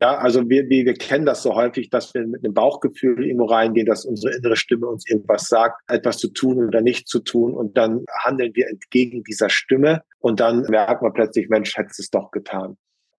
Ja, 0.00 0.18
also 0.18 0.46
wir, 0.48 0.68
wir, 0.68 0.84
wir 0.84 0.94
kennen 0.94 1.24
das 1.24 1.42
so 1.42 1.54
häufig, 1.54 1.88
dass 1.88 2.12
wir 2.12 2.26
mit 2.26 2.44
einem 2.44 2.52
Bauchgefühl 2.52 3.24
irgendwo 3.24 3.46
reingehen, 3.46 3.86
dass 3.86 4.04
unsere 4.04 4.36
innere 4.36 4.56
Stimme 4.56 4.86
uns 4.86 5.08
irgendwas 5.08 5.48
sagt, 5.48 5.80
etwas 5.88 6.18
zu 6.18 6.28
tun 6.28 6.66
oder 6.66 6.82
nicht 6.82 7.08
zu 7.08 7.20
tun. 7.20 7.54
Und 7.54 7.78
dann 7.78 8.04
handeln 8.22 8.54
wir 8.54 8.68
entgegen 8.68 9.24
dieser 9.24 9.48
Stimme 9.48 10.02
und 10.18 10.40
dann 10.40 10.62
merkt 10.68 11.00
man 11.00 11.14
plötzlich, 11.14 11.48
Mensch, 11.48 11.76
hättest 11.78 12.00
es 12.00 12.10
doch 12.10 12.30
getan. 12.30 12.76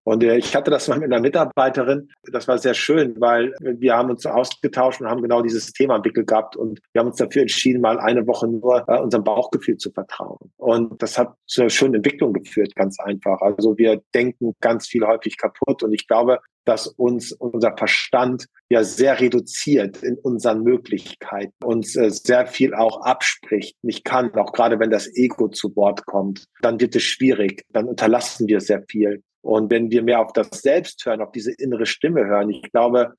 Und 0.08 0.24
äh, 0.24 0.38
ich 0.38 0.56
hatte 0.56 0.70
das 0.70 0.88
mal 0.88 0.98
mit 0.98 1.12
einer 1.12 1.20
Mitarbeiterin. 1.20 2.08
Das 2.32 2.48
war 2.48 2.56
sehr 2.56 2.72
schön, 2.72 3.20
weil 3.20 3.52
wir 3.60 3.94
haben 3.94 4.08
uns 4.08 4.24
ausgetauscht 4.24 5.02
und 5.02 5.06
haben 5.06 5.20
genau 5.20 5.42
dieses 5.42 5.70
Thema 5.74 5.96
entwickelt 5.96 6.28
gehabt. 6.28 6.56
Und 6.56 6.80
wir 6.94 7.00
haben 7.00 7.08
uns 7.08 7.18
dafür 7.18 7.42
entschieden, 7.42 7.82
mal 7.82 8.00
eine 8.00 8.26
Woche 8.26 8.48
nur 8.48 8.88
äh, 8.88 8.98
unserem 9.00 9.24
Bauchgefühl 9.24 9.76
zu 9.76 9.90
vertrauen. 9.90 10.50
Und 10.56 11.02
das 11.02 11.18
hat 11.18 11.34
zu 11.46 11.60
einer 11.60 11.68
schönen 11.68 11.96
Entwicklung 11.96 12.32
geführt, 12.32 12.74
ganz 12.74 12.98
einfach. 13.00 13.42
Also 13.42 13.76
wir 13.76 14.00
denken 14.14 14.54
ganz 14.62 14.86
viel 14.86 15.06
häufig 15.06 15.36
kaputt. 15.36 15.82
Und 15.82 15.92
ich 15.92 16.08
glaube, 16.08 16.40
dass 16.64 16.86
uns 16.86 17.32
unser 17.32 17.76
Verstand 17.76 18.46
ja 18.70 18.84
sehr 18.84 19.20
reduziert 19.20 20.02
in 20.02 20.16
unseren 20.18 20.62
Möglichkeiten, 20.62 21.52
uns 21.64 21.96
äh, 21.96 22.10
sehr 22.10 22.46
viel 22.46 22.74
auch 22.74 23.02
abspricht, 23.02 23.76
nicht 23.82 24.04
kann, 24.04 24.34
auch 24.34 24.52
gerade 24.52 24.78
wenn 24.78 24.90
das 24.90 25.08
Ego 25.14 25.48
zu 25.48 25.74
Wort 25.76 26.04
kommt, 26.06 26.46
dann 26.60 26.78
wird 26.80 26.94
es 26.94 27.02
schwierig, 27.02 27.64
dann 27.70 27.88
unterlassen 27.88 28.48
wir 28.48 28.60
sehr 28.60 28.82
viel. 28.88 29.22
Und 29.48 29.70
wenn 29.70 29.90
wir 29.90 30.02
mehr 30.02 30.20
auf 30.20 30.34
das 30.34 30.50
Selbst 30.50 31.06
hören, 31.06 31.22
auf 31.22 31.32
diese 31.32 31.52
innere 31.52 31.86
Stimme 31.86 32.26
hören, 32.26 32.50
ich 32.50 32.70
glaube, 32.70 33.14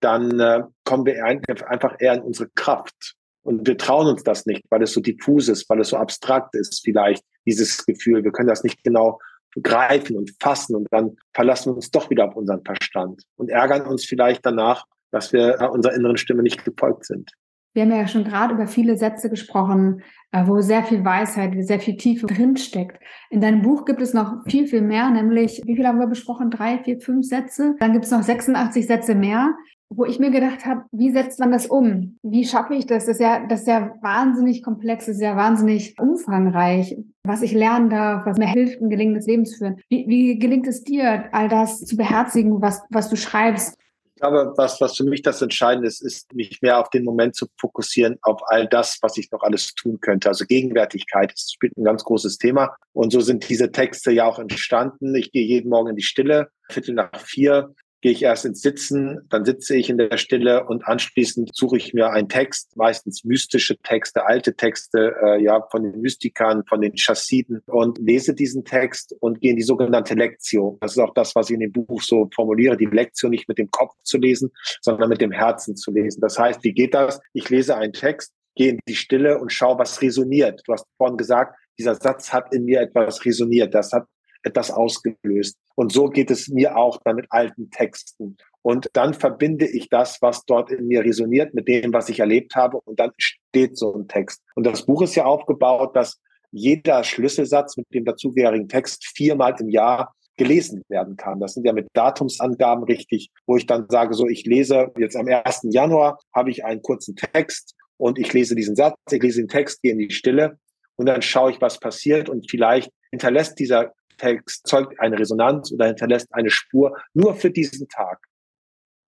dann 0.00 0.38
äh, 0.38 0.62
kommen 0.84 1.06
wir 1.06 1.24
einfach 1.24 1.96
eher 1.98 2.12
in 2.12 2.20
unsere 2.20 2.50
Kraft. 2.50 3.14
Und 3.42 3.66
wir 3.66 3.78
trauen 3.78 4.06
uns 4.06 4.22
das 4.22 4.44
nicht, 4.44 4.62
weil 4.68 4.82
es 4.82 4.92
so 4.92 5.00
diffus 5.00 5.48
ist, 5.48 5.70
weil 5.70 5.80
es 5.80 5.88
so 5.88 5.96
abstrakt 5.96 6.54
ist, 6.54 6.82
vielleicht 6.84 7.24
dieses 7.46 7.86
Gefühl. 7.86 8.22
Wir 8.22 8.30
können 8.30 8.50
das 8.50 8.62
nicht 8.62 8.84
genau 8.84 9.20
greifen 9.62 10.18
und 10.18 10.30
fassen 10.38 10.76
und 10.76 10.86
dann 10.90 11.16
verlassen 11.32 11.70
wir 11.70 11.76
uns 11.76 11.90
doch 11.90 12.10
wieder 12.10 12.28
auf 12.28 12.36
unseren 12.36 12.62
Verstand 12.62 13.22
und 13.36 13.48
ärgern 13.48 13.86
uns 13.86 14.04
vielleicht 14.04 14.44
danach, 14.44 14.84
dass 15.12 15.32
wir 15.32 15.70
unserer 15.72 15.94
inneren 15.94 16.18
Stimme 16.18 16.42
nicht 16.42 16.62
gefolgt 16.62 17.06
sind. 17.06 17.32
Wir 17.72 17.82
haben 17.82 17.92
ja 17.92 18.08
schon 18.08 18.24
gerade 18.24 18.54
über 18.54 18.66
viele 18.66 18.96
Sätze 18.96 19.30
gesprochen, 19.30 20.02
äh, 20.32 20.46
wo 20.46 20.60
sehr 20.60 20.82
viel 20.82 21.04
Weisheit, 21.04 21.54
sehr 21.60 21.80
viel 21.80 21.96
Tiefe 21.96 22.26
drinsteckt. 22.26 23.00
In 23.30 23.40
deinem 23.40 23.62
Buch 23.62 23.84
gibt 23.84 24.00
es 24.00 24.12
noch 24.12 24.42
viel, 24.46 24.66
viel 24.66 24.82
mehr, 24.82 25.10
nämlich, 25.10 25.62
wie 25.64 25.76
viel 25.76 25.86
haben 25.86 26.00
wir 26.00 26.06
besprochen? 26.06 26.50
Drei, 26.50 26.78
vier, 26.78 27.00
fünf 27.00 27.26
Sätze. 27.26 27.76
Dann 27.78 27.92
gibt 27.92 28.04
es 28.04 28.10
noch 28.10 28.22
86 28.22 28.86
Sätze 28.86 29.14
mehr, 29.14 29.54
wo 29.92 30.04
ich 30.04 30.20
mir 30.20 30.30
gedacht 30.30 30.66
habe, 30.66 30.84
wie 30.92 31.10
setzt 31.10 31.40
man 31.40 31.50
das 31.50 31.66
um? 31.66 32.18
Wie 32.22 32.44
schaffe 32.44 32.74
ich 32.74 32.86
das? 32.86 33.06
Das 33.06 33.16
ist 33.16 33.20
ja, 33.20 33.46
das 33.46 33.60
ist 33.60 33.68
ja 33.68 33.92
wahnsinnig 34.00 34.62
komplex, 34.62 35.06
das 35.06 35.16
ist 35.16 35.22
ja 35.22 35.36
wahnsinnig 35.36 35.96
umfangreich, 35.98 36.96
was 37.24 37.42
ich 37.42 37.52
lernen 37.52 37.90
darf, 37.90 38.24
was 38.24 38.38
mir 38.38 38.46
hilft, 38.46 38.80
ein 38.80 38.88
gelingendes 38.88 39.26
Leben 39.26 39.44
zu 39.44 39.58
führen. 39.58 39.80
Wie, 39.88 40.06
wie 40.08 40.38
gelingt 40.38 40.68
es 40.68 40.84
dir, 40.84 41.24
all 41.32 41.48
das 41.48 41.80
zu 41.80 41.96
beherzigen, 41.96 42.62
was, 42.62 42.82
was 42.90 43.10
du 43.10 43.16
schreibst? 43.16 43.76
Ich 44.20 44.28
glaube, 44.28 44.52
was, 44.58 44.82
was 44.82 44.98
für 44.98 45.04
mich 45.04 45.22
das 45.22 45.40
Entscheidende 45.40 45.88
ist, 45.88 46.02
ist, 46.02 46.34
mich 46.34 46.60
mehr 46.60 46.78
auf 46.78 46.90
den 46.90 47.04
Moment 47.04 47.34
zu 47.34 47.46
fokussieren, 47.58 48.18
auf 48.20 48.42
all 48.48 48.68
das, 48.68 48.98
was 49.00 49.16
ich 49.16 49.30
noch 49.30 49.42
alles 49.42 49.74
tun 49.74 49.98
könnte. 49.98 50.28
Also 50.28 50.44
Gegenwärtigkeit 50.44 51.32
spielt 51.38 51.74
ein 51.78 51.84
ganz 51.84 52.04
großes 52.04 52.36
Thema. 52.36 52.76
Und 52.92 53.12
so 53.12 53.20
sind 53.20 53.48
diese 53.48 53.72
Texte 53.72 54.12
ja 54.12 54.26
auch 54.26 54.38
entstanden. 54.38 55.14
Ich 55.14 55.32
gehe 55.32 55.46
jeden 55.46 55.70
Morgen 55.70 55.88
in 55.88 55.96
die 55.96 56.02
Stille, 56.02 56.50
Viertel 56.68 56.96
nach 56.96 57.18
vier, 57.18 57.74
gehe 58.00 58.12
ich 58.12 58.22
erst 58.22 58.44
ins 58.44 58.62
Sitzen, 58.62 59.26
dann 59.28 59.44
sitze 59.44 59.76
ich 59.76 59.90
in 59.90 59.98
der 59.98 60.16
Stille 60.16 60.64
und 60.64 60.86
anschließend 60.86 61.50
suche 61.54 61.76
ich 61.76 61.92
mir 61.92 62.10
einen 62.10 62.28
Text, 62.28 62.76
meistens 62.76 63.24
mystische 63.24 63.76
Texte, 63.78 64.26
alte 64.26 64.54
Texte, 64.54 65.14
äh, 65.22 65.42
ja, 65.42 65.66
von 65.70 65.82
den 65.82 66.00
Mystikern, 66.00 66.64
von 66.66 66.80
den 66.80 66.96
Chassiden 66.96 67.62
und 67.66 67.98
lese 67.98 68.34
diesen 68.34 68.64
Text 68.64 69.14
und 69.20 69.40
gehe 69.40 69.50
in 69.50 69.56
die 69.56 69.62
sogenannte 69.62 70.14
Lektion. 70.14 70.78
Das 70.80 70.92
ist 70.92 70.98
auch 70.98 71.14
das, 71.14 71.34
was 71.34 71.50
ich 71.50 71.54
in 71.54 71.60
dem 71.60 71.72
Buch 71.72 72.02
so 72.02 72.28
formuliere, 72.34 72.76
die 72.76 72.86
Lektion 72.86 73.30
nicht 73.30 73.48
mit 73.48 73.58
dem 73.58 73.70
Kopf 73.70 73.94
zu 74.02 74.18
lesen, 74.18 74.50
sondern 74.80 75.08
mit 75.08 75.20
dem 75.20 75.32
Herzen 75.32 75.76
zu 75.76 75.90
lesen. 75.90 76.20
Das 76.20 76.38
heißt, 76.38 76.64
wie 76.64 76.72
geht 76.72 76.94
das? 76.94 77.20
Ich 77.34 77.50
lese 77.50 77.76
einen 77.76 77.92
Text, 77.92 78.32
gehe 78.54 78.70
in 78.70 78.80
die 78.88 78.96
Stille 78.96 79.38
und 79.38 79.52
schaue, 79.52 79.78
was 79.78 80.00
resoniert. 80.00 80.62
Du 80.66 80.72
hast 80.72 80.86
vorhin 80.96 81.16
gesagt, 81.16 81.56
dieser 81.78 81.94
Satz 81.94 82.32
hat 82.32 82.52
in 82.54 82.64
mir 82.64 82.80
etwas 82.80 83.24
resoniert. 83.24 83.74
Das 83.74 83.92
hat 83.92 84.06
etwas 84.42 84.70
ausgelöst. 84.70 85.56
Und 85.74 85.92
so 85.92 86.08
geht 86.08 86.30
es 86.30 86.48
mir 86.48 86.76
auch 86.76 86.98
dann 87.04 87.16
mit 87.16 87.26
alten 87.30 87.70
Texten. 87.70 88.36
Und 88.62 88.90
dann 88.92 89.14
verbinde 89.14 89.66
ich 89.66 89.88
das, 89.88 90.20
was 90.20 90.44
dort 90.44 90.70
in 90.70 90.86
mir 90.86 91.04
resoniert, 91.04 91.54
mit 91.54 91.68
dem, 91.68 91.92
was 91.92 92.08
ich 92.08 92.20
erlebt 92.20 92.54
habe. 92.54 92.78
Und 92.78 93.00
dann 93.00 93.12
steht 93.16 93.78
so 93.78 93.94
ein 93.94 94.08
Text. 94.08 94.42
Und 94.54 94.66
das 94.66 94.84
Buch 94.84 95.02
ist 95.02 95.14
ja 95.14 95.24
aufgebaut, 95.24 95.96
dass 95.96 96.20
jeder 96.52 97.04
Schlüsselsatz 97.04 97.76
mit 97.76 97.86
dem 97.94 98.04
dazugehörigen 98.04 98.68
Text 98.68 99.06
viermal 99.14 99.54
im 99.60 99.68
Jahr 99.68 100.14
gelesen 100.36 100.82
werden 100.88 101.16
kann. 101.16 101.38
Das 101.38 101.54
sind 101.54 101.66
ja 101.66 101.72
mit 101.72 101.88
Datumsangaben 101.92 102.84
richtig, 102.84 103.30
wo 103.46 103.56
ich 103.56 103.66
dann 103.66 103.86
sage, 103.90 104.14
so 104.14 104.26
ich 104.26 104.46
lese 104.46 104.90
jetzt 104.96 105.14
am 105.14 105.28
1. 105.28 105.66
Januar 105.70 106.18
habe 106.34 106.50
ich 106.50 106.64
einen 106.64 106.80
kurzen 106.80 107.14
Text 107.14 107.74
und 107.98 108.18
ich 108.18 108.32
lese 108.32 108.54
diesen 108.54 108.74
Satz, 108.74 108.96
ich 109.10 109.22
lese 109.22 109.42
den 109.42 109.48
Text, 109.48 109.82
gehe 109.82 109.92
in 109.92 109.98
die 109.98 110.10
Stille 110.10 110.58
und 110.96 111.06
dann 111.06 111.20
schaue 111.20 111.50
ich, 111.50 111.60
was 111.60 111.78
passiert 111.78 112.30
und 112.30 112.50
vielleicht 112.50 112.90
hinterlässt 113.10 113.58
dieser 113.58 113.92
Text 114.20 114.66
zeugt 114.66 115.00
eine 115.00 115.18
Resonanz 115.18 115.72
oder 115.72 115.86
hinterlässt 115.86 116.28
eine 116.32 116.50
Spur 116.50 116.96
nur 117.14 117.34
für 117.34 117.50
diesen 117.50 117.88
Tag. 117.88 118.18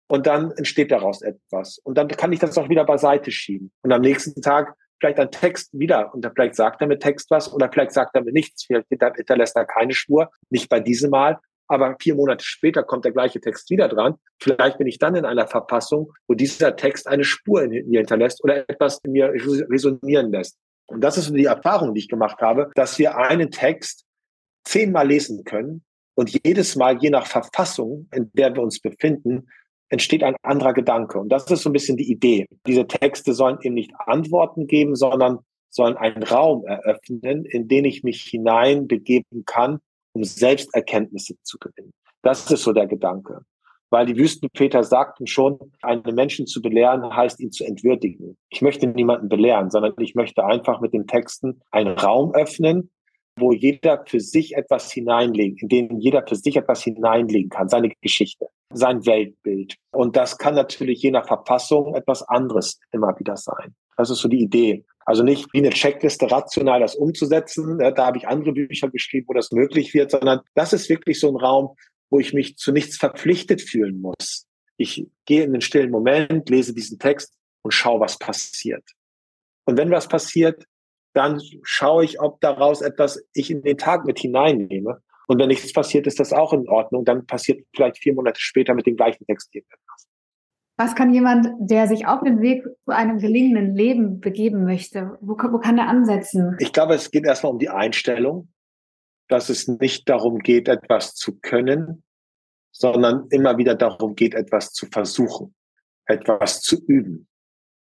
Und 0.08 0.28
dann 0.28 0.51
entsteht 0.51 0.91
daraus 0.91 1.22
etwas. 1.22 1.80
Und 1.84 1.97
dann 1.97 2.08
kann 2.08 2.32
ich 2.32 2.39
das 2.39 2.58
auch 2.58 2.70
wieder 2.70 2.86
beiseite 2.86 3.32
schieben. 3.32 3.72
Und 3.82 3.91
am 3.91 4.01
nächsten 4.01 4.41
Tag 4.41 4.76
vielleicht 4.99 5.20
ein 5.20 5.32
Text 5.32 5.70
wieder. 5.74 6.14
Und 6.14 6.26
vielleicht 6.36 6.56
sagt 6.56 6.82
er 6.82 6.88
mit 6.88 7.01
Text 7.01 7.30
was 7.32 7.51
oder 7.51 7.70
vielleicht 7.72 7.91
sagt 7.91 8.16
er 8.16 8.24
mir 8.24 8.32
nichts. 8.32 8.66
Vielleicht 8.66 8.88
hinterlässt 8.89 9.56
er 9.56 9.66
keine 9.66 9.93
Spur. 9.93 10.30
Nicht 10.49 10.70
bei 10.70 10.80
diesem 10.80 11.10
Mal. 11.12 11.39
aber 11.68 11.95
vier 11.99 12.14
Monate 12.16 12.45
später 12.45 12.84
kommt 12.84 13.06
der 13.06 13.12
gleiche 13.12 13.41
Text 13.41 13.70
wieder 13.72 13.88
dran. 13.88 14.16
Vielleicht 14.39 14.78
bin 14.78 14.88
ich 14.88 14.99
dann 14.99 15.16
in 15.16 15.26
einer 15.26 15.47
Verfassung, 15.47 16.14
wo 16.28 16.36
dieser 16.36 16.76
Text 16.76 17.08
eine 17.08 17.24
Spur 17.24 17.64
in 17.64 17.89
mir 17.89 17.99
hinterlässt 17.99 18.43
oder 18.43 18.70
etwas 18.70 18.99
in 19.03 19.14
mir 19.14 19.32
resonieren 19.34 20.32
lässt. 20.32 20.58
Und 20.88 21.01
das 21.01 21.18
ist 21.18 21.34
die 21.34 21.45
Erfahrung, 21.45 21.95
die 21.95 22.01
ich 22.01 22.10
gemacht 22.10 22.39
habe, 22.41 22.70
dass 22.76 22.99
wir 22.99 23.18
einen 23.18 23.49
Text 23.49 24.05
zehnmal 24.66 25.07
lesen 25.07 25.43
können 25.43 25.84
und 26.16 26.32
jedes 26.45 26.76
Mal, 26.76 26.97
je 27.01 27.09
nach 27.09 27.28
Verfassung, 27.28 28.07
in 28.13 28.32
der 28.34 28.53
wir 28.55 28.61
uns 28.61 28.80
befinden, 28.80 29.47
entsteht 29.89 30.24
ein 30.24 30.36
anderer 30.41 30.74
Gedanke. 30.74 31.20
Und 31.20 31.30
das 31.30 31.49
ist 31.49 31.61
so 31.61 31.70
ein 31.70 31.74
bisschen 31.74 31.97
die 31.97 32.11
Idee. 32.11 32.47
Diese 32.66 32.88
Texte 32.88 33.34
sollen 33.34 33.57
eben 33.61 33.76
nicht 33.76 33.91
Antworten 33.97 34.68
geben, 34.68 34.95
sondern 34.95 35.39
sollen 35.70 35.97
einen 35.97 36.24
Raum 36.24 36.66
eröffnen, 36.66 37.45
in 37.45 37.68
den 37.68 37.86
ich 37.86 38.03
mich 38.03 38.22
hineinbegeben 38.24 39.43
kann, 39.45 39.80
um 40.13 40.24
Selbsterkenntnisse 40.24 41.36
zu 41.43 41.57
gewinnen. 41.59 41.91
Das 42.24 42.49
ist 42.49 42.63
so 42.63 42.74
der 42.74 42.88
Gedanke. 42.88 43.41
Weil 43.91 44.07
die 44.07 44.18
Wüstenväter 44.18 44.84
sagten 44.84 45.28
schon, 45.28 45.59
einen 45.82 46.16
Menschen 46.16 46.47
zu 46.47 46.61
belehren 46.61 47.16
heißt 47.16 47.39
ihn 47.39 47.51
zu 47.51 47.63
entwürdigen. 47.66 48.36
Ich 48.49 48.61
möchte 48.61 48.88
niemanden 48.88 49.30
belehren, 49.30 49.70
sondern 49.70 49.93
ich 49.99 50.16
möchte 50.16 50.43
einfach 50.43 50.82
mit 50.82 50.93
den 50.93 51.05
Texten 51.05 51.61
einen 51.72 51.97
Raum 51.97 52.34
öffnen, 52.34 52.89
wo 53.38 53.52
jeder 53.52 54.04
für 54.06 54.20
sich 54.20 54.56
etwas 54.56 54.92
hineinlegen, 54.92 55.58
in 55.58 55.70
den 55.70 56.00
jeder 56.00 56.26
für 56.26 56.36
sich 56.36 56.56
etwas 56.56 56.84
hineinlegen 56.84 57.50
kann, 57.50 57.70
seine 57.70 57.90
Geschichte, 58.02 58.48
sein 58.74 59.06
Weltbild. 59.06 59.76
Und 59.92 60.16
das 60.16 60.38
kann 60.38 60.56
natürlich 60.56 61.02
je 61.02 61.12
nach 61.12 61.28
Verfassung 61.28 61.96
etwas 61.96 62.24
anderes 62.24 62.80
immer 62.92 63.18
wieder 63.20 63.38
sein. 63.38 63.76
Das 63.98 64.10
ist 64.10 64.20
so 64.20 64.28
die 64.28 64.42
Idee. 64.42 64.86
Also 65.06 65.24
nicht 65.24 65.48
wie 65.54 65.60
eine 65.60 65.70
Checkliste 65.70 66.30
rational 66.32 66.80
das 66.80 66.96
umzusetzen. 66.96 67.78
Da 67.78 68.06
habe 68.06 68.18
ich 68.18 68.28
andere 68.28 68.54
Bücher 68.54 68.90
geschrieben, 68.90 69.28
wo 69.30 69.34
das 69.34 69.52
möglich 69.52 69.94
wird, 69.94 70.12
sondern 70.12 70.42
das 70.56 70.74
ist 70.74 70.90
wirklich 70.90 71.20
so 71.20 71.30
ein 71.30 71.36
Raum, 71.36 71.76
wo 72.10 72.20
ich 72.20 72.34
mich 72.34 72.58
zu 72.58 72.72
nichts 72.72 72.98
verpflichtet 72.98 73.62
fühlen 73.62 74.02
muss. 74.02 74.48
Ich 74.78 75.08
gehe 75.26 75.44
in 75.44 75.54
den 75.54 75.62
stillen 75.62 75.92
Moment, 75.92 76.50
lese 76.50 76.74
diesen 76.74 77.00
Text 77.00 77.34
und 77.62 77.72
schaue, 77.72 78.00
was 78.00 78.18
passiert. 78.18 78.84
Und 79.66 79.78
wenn 79.78 79.92
was 79.92 80.08
passiert, 80.08 80.66
dann 81.16 81.41
schaue 81.63 82.03
ich, 82.03 82.20
ob 82.20 82.41
daraus 82.41 82.82
etwas 82.82 83.26
ich 83.34 83.49
in 83.49 83.63
den 83.63 83.78
Tag 83.78 84.05
mit 84.05 84.20
hineinnehme. 84.20 85.01
Und 85.28 85.39
wenn 85.39 85.47
nichts 85.47 85.74
passiert, 85.74 86.05
ist 86.07 86.20
das 86.20 86.34
auch 86.34 86.53
in 86.53 86.68
Ordnung. 86.68 87.05
Dann 87.05 87.26
passiert 87.26 87.66
vielleicht 87.74 87.97
vier 87.97 88.13
Monate 88.13 88.39
später 88.39 88.74
mit 88.74 88.86
dem 88.86 88.95
gleichen 88.95 89.26
Text 89.26 89.55
etwas. 89.55 90.07
Was 90.78 90.93
kann 90.93 91.13
jemand, 91.13 91.47
der 91.59 91.88
sich 91.88 92.05
auf 92.05 92.22
den 92.22 92.41
Weg 92.41 92.63
zu 92.84 92.91
einem 92.91 93.18
gelingenden 93.18 93.76
Leben 93.76 94.20
begeben 94.20 94.66
möchte, 94.66 95.18
wo, 95.22 95.38
wo 95.38 95.59
kann 95.59 95.78
er 95.78 95.88
ansetzen? 95.88 96.57
Ich 96.59 96.74
glaube, 96.74 96.95
es 96.95 97.09
geht 97.11 97.26
erstmal 97.26 97.53
um 97.53 97.59
die 97.59 97.70
Einstellung, 97.70 98.49
dass 99.30 99.47
es 99.47 99.70
nicht 99.70 100.09
darum 100.09 100.39
geht, 100.39 100.68
etwas 100.68 101.16
zu 101.16 101.39
können, 101.39 102.03
sondern 102.72 103.28
immer 103.30 103.57
wieder 103.57 103.76
darum 103.76 104.16
geht, 104.16 104.36
etwas 104.36 104.74
zu 104.74 104.88
versuchen, 104.88 105.55
etwas 106.07 106.59
zu 106.59 106.84
üben. 106.86 107.30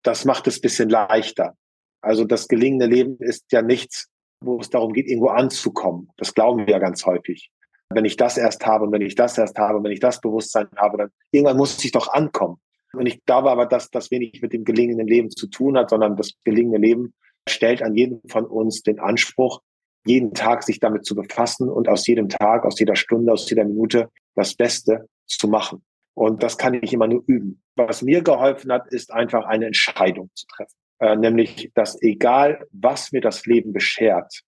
Das 0.04 0.24
macht 0.24 0.46
es 0.46 0.60
bisschen 0.60 0.88
leichter. 0.88 1.56
Also 2.04 2.24
das 2.24 2.48
gelingende 2.48 2.86
Leben 2.86 3.16
ist 3.18 3.44
ja 3.50 3.62
nichts, 3.62 4.08
wo 4.40 4.58
es 4.58 4.70
darum 4.70 4.92
geht, 4.92 5.06
irgendwo 5.06 5.28
anzukommen. 5.28 6.08
Das 6.16 6.34
glauben 6.34 6.66
wir 6.66 6.72
ja 6.72 6.78
ganz 6.78 7.06
häufig. 7.06 7.50
Wenn 7.90 8.04
ich 8.04 8.16
das 8.16 8.36
erst 8.36 8.66
habe 8.66 8.84
und 8.84 8.92
wenn 8.92 9.02
ich 9.02 9.14
das 9.14 9.38
erst 9.38 9.58
habe, 9.58 9.82
wenn 9.82 9.92
ich 9.92 10.00
das 10.00 10.20
Bewusstsein 10.20 10.68
habe, 10.76 10.98
dann 10.98 11.10
irgendwann 11.30 11.56
muss 11.56 11.82
ich 11.84 11.92
doch 11.92 12.12
ankommen. 12.12 12.56
Und 12.92 13.06
ich 13.06 13.24
glaube 13.24 13.50
aber, 13.50 13.66
dass 13.66 13.90
das 13.90 14.10
wenig 14.10 14.40
mit 14.42 14.52
dem 14.52 14.64
gelingenden 14.64 15.06
Leben 15.06 15.30
zu 15.30 15.48
tun 15.48 15.76
hat, 15.76 15.90
sondern 15.90 16.16
das 16.16 16.32
gelingende 16.44 16.78
Leben 16.78 17.14
stellt 17.48 17.82
an 17.82 17.94
jeden 17.94 18.20
von 18.28 18.46
uns 18.46 18.82
den 18.82 19.00
Anspruch, 19.00 19.60
jeden 20.06 20.34
Tag 20.34 20.62
sich 20.62 20.80
damit 20.80 21.04
zu 21.04 21.14
befassen 21.14 21.68
und 21.68 21.88
aus 21.88 22.06
jedem 22.06 22.28
Tag, 22.28 22.64
aus 22.64 22.78
jeder 22.78 22.96
Stunde, 22.96 23.32
aus 23.32 23.48
jeder 23.48 23.64
Minute 23.64 24.10
das 24.34 24.54
Beste 24.54 25.08
zu 25.26 25.48
machen. 25.48 25.82
Und 26.14 26.42
das 26.42 26.58
kann 26.58 26.74
ich 26.74 26.92
immer 26.92 27.08
nur 27.08 27.24
üben. 27.26 27.62
Was 27.76 28.02
mir 28.02 28.22
geholfen 28.22 28.70
hat, 28.70 28.92
ist 28.92 29.12
einfach 29.12 29.46
eine 29.46 29.66
Entscheidung 29.66 30.30
zu 30.34 30.46
treffen. 30.46 30.76
Äh, 31.00 31.16
nämlich, 31.16 31.70
dass 31.74 32.00
egal, 32.02 32.66
was 32.70 33.12
mir 33.12 33.20
das 33.20 33.46
Leben 33.46 33.72
beschert, 33.72 34.42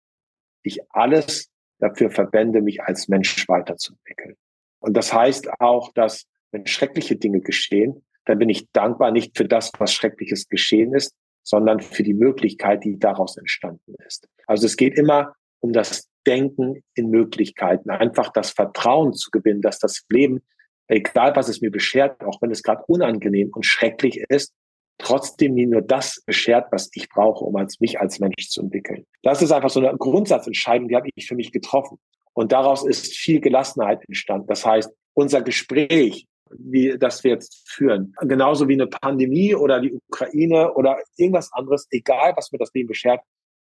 ich 0.63 0.81
alles 0.91 1.51
dafür 1.79 2.11
verwende, 2.11 2.63
mich 2.63 2.83
als 2.83 3.09
Mensch 3.09 3.49
weiterzuentwickeln. 3.49 4.37
Und 4.79 4.97
das 4.97 5.13
heißt 5.13 5.61
auch, 5.61 5.93
dass 5.93 6.27
wenn 6.53 6.67
schreckliche 6.67 7.17
Dinge 7.17 7.41
geschehen, 7.41 8.07
dann 8.25 8.39
bin 8.39 8.49
ich 8.49 8.71
dankbar 8.73 9.13
nicht 9.13 9.37
für 9.37 9.45
das, 9.45 9.71
was 9.79 9.93
Schreckliches 9.93 10.49
geschehen 10.49 10.95
ist, 10.95 11.15
sondern 11.43 11.81
für 11.81 12.03
die 12.03 12.15
Möglichkeit, 12.15 12.85
die 12.85 12.99
daraus 12.99 13.37
entstanden 13.37 13.95
ist. 14.07 14.29
Also 14.47 14.67
es 14.67 14.77
geht 14.77 14.99
immer 14.99 15.35
um 15.61 15.73
das 15.73 16.09
Denken 16.27 16.83
in 16.95 17.11
Möglichkeiten, 17.11 17.91
einfach 17.91 18.33
das 18.33 18.51
Vertrauen 18.51 19.13
zu 19.13 19.31
gewinnen, 19.31 19.63
dass 19.63 19.79
das 19.79 20.05
Leben, 20.09 20.43
egal 20.89 21.37
was 21.37 21.49
es 21.49 21.61
mir 21.61 21.71
beschert, 21.71 22.23
auch 22.25 22.43
wenn 22.43 22.51
es 22.51 22.65
gerade 22.65 22.83
unangenehm 22.89 23.51
und 23.53 23.65
schrecklich 23.65 24.19
ist, 24.29 24.53
trotzdem 24.99 25.55
mir 25.55 25.67
nur 25.67 25.83
das 25.83 26.23
beschert, 26.25 26.69
was 26.73 26.91
ich 26.95 27.09
brauche, 27.09 27.45
um 27.45 27.57
als 27.57 27.81
mich 27.81 28.01
als 28.01 28.19
Mensch 28.19 28.49
zu 28.49 28.63
entwickeln. 28.63 29.07
Das 29.23 29.43
ist 29.43 29.53
einfach 29.53 29.71
so 29.71 29.81
eine 29.81 29.97
Grundsatzentscheidung, 29.97 30.89
die 30.89 30.97
habe 30.97 31.09
ich 31.15 31.27
für 31.27 31.35
mich 31.35 31.53
getroffen. 31.53 31.99
Und 32.33 32.53
daraus 32.53 32.85
ist 32.85 33.17
viel 33.17 33.41
Gelassenheit 33.41 34.03
entstanden. 34.07 34.47
Das 34.47 34.65
heißt, 34.65 34.91
unser 35.15 35.43
Gespräch, 35.43 36.27
wie 36.51 36.97
das 36.99 37.25
wir 37.25 37.33
jetzt 37.33 37.69
führen, 37.69 38.15
genauso 38.21 38.69
wie 38.69 38.75
eine 38.75 38.87
Pandemie 38.87 39.55
oder 39.55 39.81
die 39.81 39.93
Ukraine 39.93 40.73
oder 40.75 40.99
irgendwas 41.17 41.53
anderes, 41.53 41.87
egal 41.91 42.35
was 42.37 42.53
mir 42.53 42.59
das 42.59 42.73
Leben 42.75 42.89
beschert, 42.89 43.21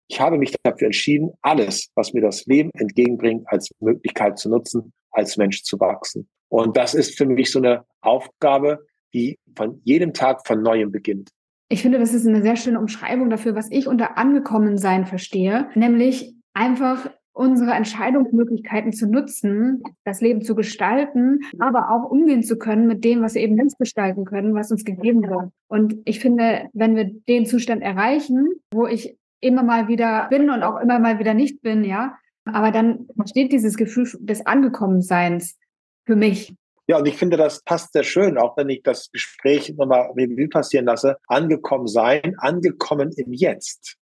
ich 0.09 0.21
habe 0.21 0.37
mich 0.37 0.55
dafür 0.63 0.87
entschieden, 0.87 1.33
alles, 1.41 1.89
was 1.95 2.13
mir 2.13 2.21
das 2.21 2.45
Leben 2.47 2.71
entgegenbringt, 2.75 3.45
als 3.47 3.71
Möglichkeit 3.81 4.39
zu 4.39 4.51
nutzen, 4.51 4.93
als 5.11 5.37
Mensch 5.37 5.63
zu 5.63 5.81
wachsen. 5.81 6.29
Und 6.49 6.77
das 6.77 6.95
ist 6.95 7.17
für 7.17 7.27
mich 7.27 7.51
so 7.51 7.59
eine 7.59 7.85
Aufgabe, 8.01 8.85
die 9.15 9.39
von 9.57 9.81
jedem 9.85 10.13
Tag 10.13 10.47
von 10.47 10.63
neuem 10.63 10.91
beginnt. 10.93 11.31
Ich 11.69 11.83
finde, 11.83 11.99
das 11.99 12.13
ist 12.13 12.27
eine 12.27 12.43
sehr 12.43 12.57
schöne 12.57 12.79
Umschreibung 12.79 13.31
dafür, 13.31 13.55
was 13.55 13.71
ich 13.71 13.89
unter 13.89 14.19
Angekommensein 14.19 15.07
verstehe, 15.07 15.69
nämlich 15.75 16.35
einfach 16.53 17.11
unsere 17.33 17.73
Entscheidungsmöglichkeiten 17.73 18.93
zu 18.93 19.09
nutzen, 19.09 19.83
das 20.05 20.21
Leben 20.21 20.43
zu 20.43 20.55
gestalten, 20.55 21.41
aber 21.59 21.91
auch 21.91 22.09
umgehen 22.09 22.45
zu 22.45 22.59
können 22.59 22.87
mit 22.87 23.05
dem, 23.05 23.23
was 23.23 23.35
wir 23.35 23.43
eben 23.43 23.57
nicht 23.57 23.77
gestalten 23.79 24.25
können, 24.25 24.55
was 24.55 24.71
uns 24.71 24.85
gegeben 24.85 25.29
wird. 25.29 25.51
Und 25.67 25.97
ich 26.05 26.21
finde, 26.21 26.69
wenn 26.73 26.95
wir 26.95 27.11
den 27.29 27.45
Zustand 27.45 27.83
erreichen, 27.83 28.47
wo 28.73 28.87
ich 28.87 29.19
immer 29.41 29.65
mal 29.65 29.89
wieder 29.89 30.29
bin 30.31 30.49
und 30.49 30.63
auch 30.63 30.81
immer 30.81 31.01
mal 31.01 31.19
wieder 31.19 31.35
nicht 31.35 31.61
bin, 31.61 31.83
ja, 31.83 32.17
aber 32.45 32.71
dann 32.71 33.09
entsteht 33.19 33.53
dieses 33.53 33.77
Gefühl 33.77 34.09
des 34.21 34.47
Angekommenseins 34.47 35.59
für 36.07 36.15
mich. 36.15 36.55
Ja, 36.87 36.99
und 36.99 37.07
ich 37.07 37.17
finde, 37.17 37.37
das 37.37 37.63
passt 37.63 37.93
sehr 37.95 38.05
schön, 38.05 38.37
auch 38.37 38.57
wenn 38.57 38.69
ich 38.69 38.83
das 38.83 39.11
Gespräch 39.11 39.73
nochmal 39.75 40.11
Revue 40.17 40.49
passieren 40.49 40.85
lasse. 40.85 41.17
Angekommen 41.29 41.87
sein, 41.87 42.35
angekommen 42.39 43.13
im 43.17 43.33
Jetzt. 43.33 43.97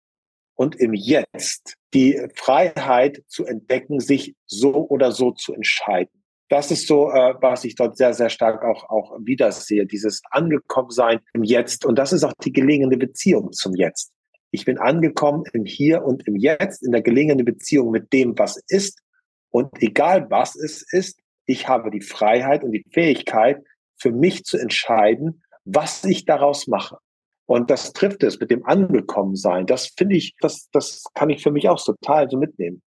Und 0.55 0.75
im 0.75 0.93
Jetzt 0.93 1.75
die 1.93 2.21
Freiheit 2.35 3.23
zu 3.27 3.45
entdecken, 3.45 3.99
sich 3.99 4.35
so 4.45 4.87
oder 4.89 5.11
so 5.11 5.31
zu 5.31 5.53
entscheiden. 5.53 6.21
Das 6.49 6.69
ist 6.69 6.87
so, 6.87 7.09
äh, 7.09 7.35
was 7.39 7.63
ich 7.63 7.75
dort 7.75 7.97
sehr, 7.97 8.13
sehr 8.13 8.29
stark 8.29 8.63
auch, 8.63 8.89
auch 8.89 9.17
wiedersehe, 9.21 9.85
dieses 9.85 10.21
Angekommensein 10.31 11.19
im 11.33 11.43
Jetzt. 11.43 11.85
Und 11.85 11.95
das 11.97 12.11
ist 12.11 12.23
auch 12.23 12.33
die 12.43 12.51
gelingende 12.51 12.97
Beziehung 12.97 13.53
zum 13.53 13.73
Jetzt. 13.75 14.11
Ich 14.51 14.65
bin 14.65 14.77
angekommen 14.77 15.43
im 15.53 15.65
Hier 15.65 16.03
und 16.03 16.27
im 16.27 16.35
Jetzt, 16.35 16.83
in 16.83 16.91
der 16.91 17.01
gelingenden 17.01 17.45
Beziehung 17.45 17.91
mit 17.91 18.11
dem, 18.11 18.37
was 18.37 18.61
ist. 18.67 18.99
Und 19.49 19.69
egal 19.81 20.29
was 20.29 20.55
es 20.57 20.81
ist, 20.91 21.20
ich 21.45 21.67
habe 21.67 21.91
die 21.91 22.01
Freiheit 22.01 22.63
und 22.63 22.71
die 22.71 22.85
Fähigkeit, 22.91 23.63
für 23.97 24.11
mich 24.11 24.43
zu 24.45 24.57
entscheiden, 24.57 25.43
was 25.63 26.03
ich 26.03 26.25
daraus 26.25 26.67
mache. 26.67 26.97
Und 27.45 27.69
das 27.69 27.93
trifft 27.93 28.23
es 28.23 28.39
mit 28.39 28.49
dem 28.49 28.65
Angekommensein. 28.65 29.65
Das 29.65 29.87
finde 29.87 30.15
ich, 30.15 30.35
das, 30.39 30.69
das 30.71 31.03
kann 31.13 31.29
ich 31.29 31.43
für 31.43 31.51
mich 31.51 31.69
auch 31.69 31.83
total 31.83 32.29
so 32.29 32.37
mitnehmen. 32.37 32.81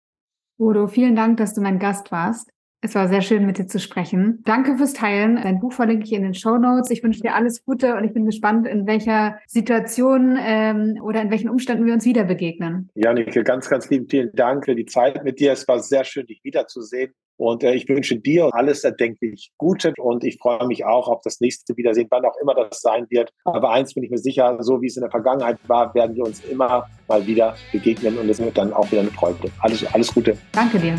Udo, 0.59 0.87
vielen 0.87 1.17
Dank, 1.17 1.37
dass 1.37 1.55
du 1.55 1.61
mein 1.61 1.79
Gast 1.79 2.11
warst. 2.11 2.51
Es 2.85 2.95
war 2.95 3.09
sehr 3.09 3.23
schön, 3.23 3.47
mit 3.47 3.57
dir 3.57 3.67
zu 3.67 3.81
sprechen. 3.81 4.43
Danke 4.45 4.77
fürs 4.77 4.93
Teilen. 4.93 5.37
Dein 5.43 5.59
Buch 5.59 5.73
verlinke 5.73 6.05
ich 6.05 6.13
in 6.13 6.23
den 6.23 6.35
Show 6.35 6.59
Notes. 6.59 6.91
Ich 6.91 7.03
wünsche 7.03 7.23
dir 7.23 7.35
alles 7.35 7.65
Gute 7.65 7.95
und 7.95 8.05
ich 8.05 8.13
bin 8.13 8.27
gespannt, 8.27 8.69
in 8.69 8.87
welcher 8.87 9.39
Situation 9.47 10.39
ähm, 10.39 10.99
oder 11.03 11.23
in 11.23 11.31
welchen 11.31 11.49
Umständen 11.49 11.87
wir 11.87 11.95
uns 11.95 12.05
wieder 12.05 12.25
begegnen. 12.25 12.91
Janike, 12.95 13.43
ganz, 13.43 13.71
ganz 13.71 13.89
lieben 13.89 14.07
vielen 14.11 14.33
Dank 14.35 14.67
für 14.67 14.75
die 14.75 14.85
Zeit 14.85 15.25
mit 15.25 15.41
dir. 15.41 15.53
Es 15.53 15.67
war 15.67 15.81
sehr 15.81 16.05
schön, 16.05 16.27
dich 16.27 16.45
wiederzusehen. 16.45 17.15
Und 17.39 17.65
äh, 17.65 17.73
ich 17.73 17.89
wünsche 17.89 18.17
dir 18.17 18.51
alles 18.53 18.85
erdenklich 18.85 19.51
Gute 19.57 19.95
und 19.97 20.23
ich 20.23 20.37
freue 20.37 20.67
mich 20.67 20.85
auch 20.85 21.09
auf 21.09 21.23
das 21.25 21.41
nächste 21.41 21.75
Wiedersehen, 21.79 22.09
wann 22.11 22.27
auch 22.27 22.37
immer 22.43 22.55
das 22.55 22.83
sein 22.83 23.07
wird. 23.09 23.31
Aber 23.47 23.71
eins 23.73 23.95
bin 23.95 24.05
ich 24.05 24.11
mir 24.11 24.19
sicher, 24.19 24.59
so 24.61 24.83
wie 24.83 24.89
es 24.89 24.97
in 24.97 25.01
der 25.01 25.11
Vergangenheit 25.11 25.57
war, 25.69 25.95
werden 25.95 26.15
wir 26.17 26.25
uns 26.25 26.45
immer 26.45 26.87
mal 27.09 27.27
wieder 27.27 27.57
begegnen 27.73 28.19
und 28.19 28.29
es 28.29 28.39
wird 28.41 28.59
dann 28.59 28.75
auch 28.75 28.93
wieder 28.93 29.01
eine 29.01 29.11
Freude. 29.11 29.51
Alles, 29.61 29.87
alles 29.95 30.13
Gute. 30.13 30.37
Danke 30.53 30.79
dir. 30.79 30.99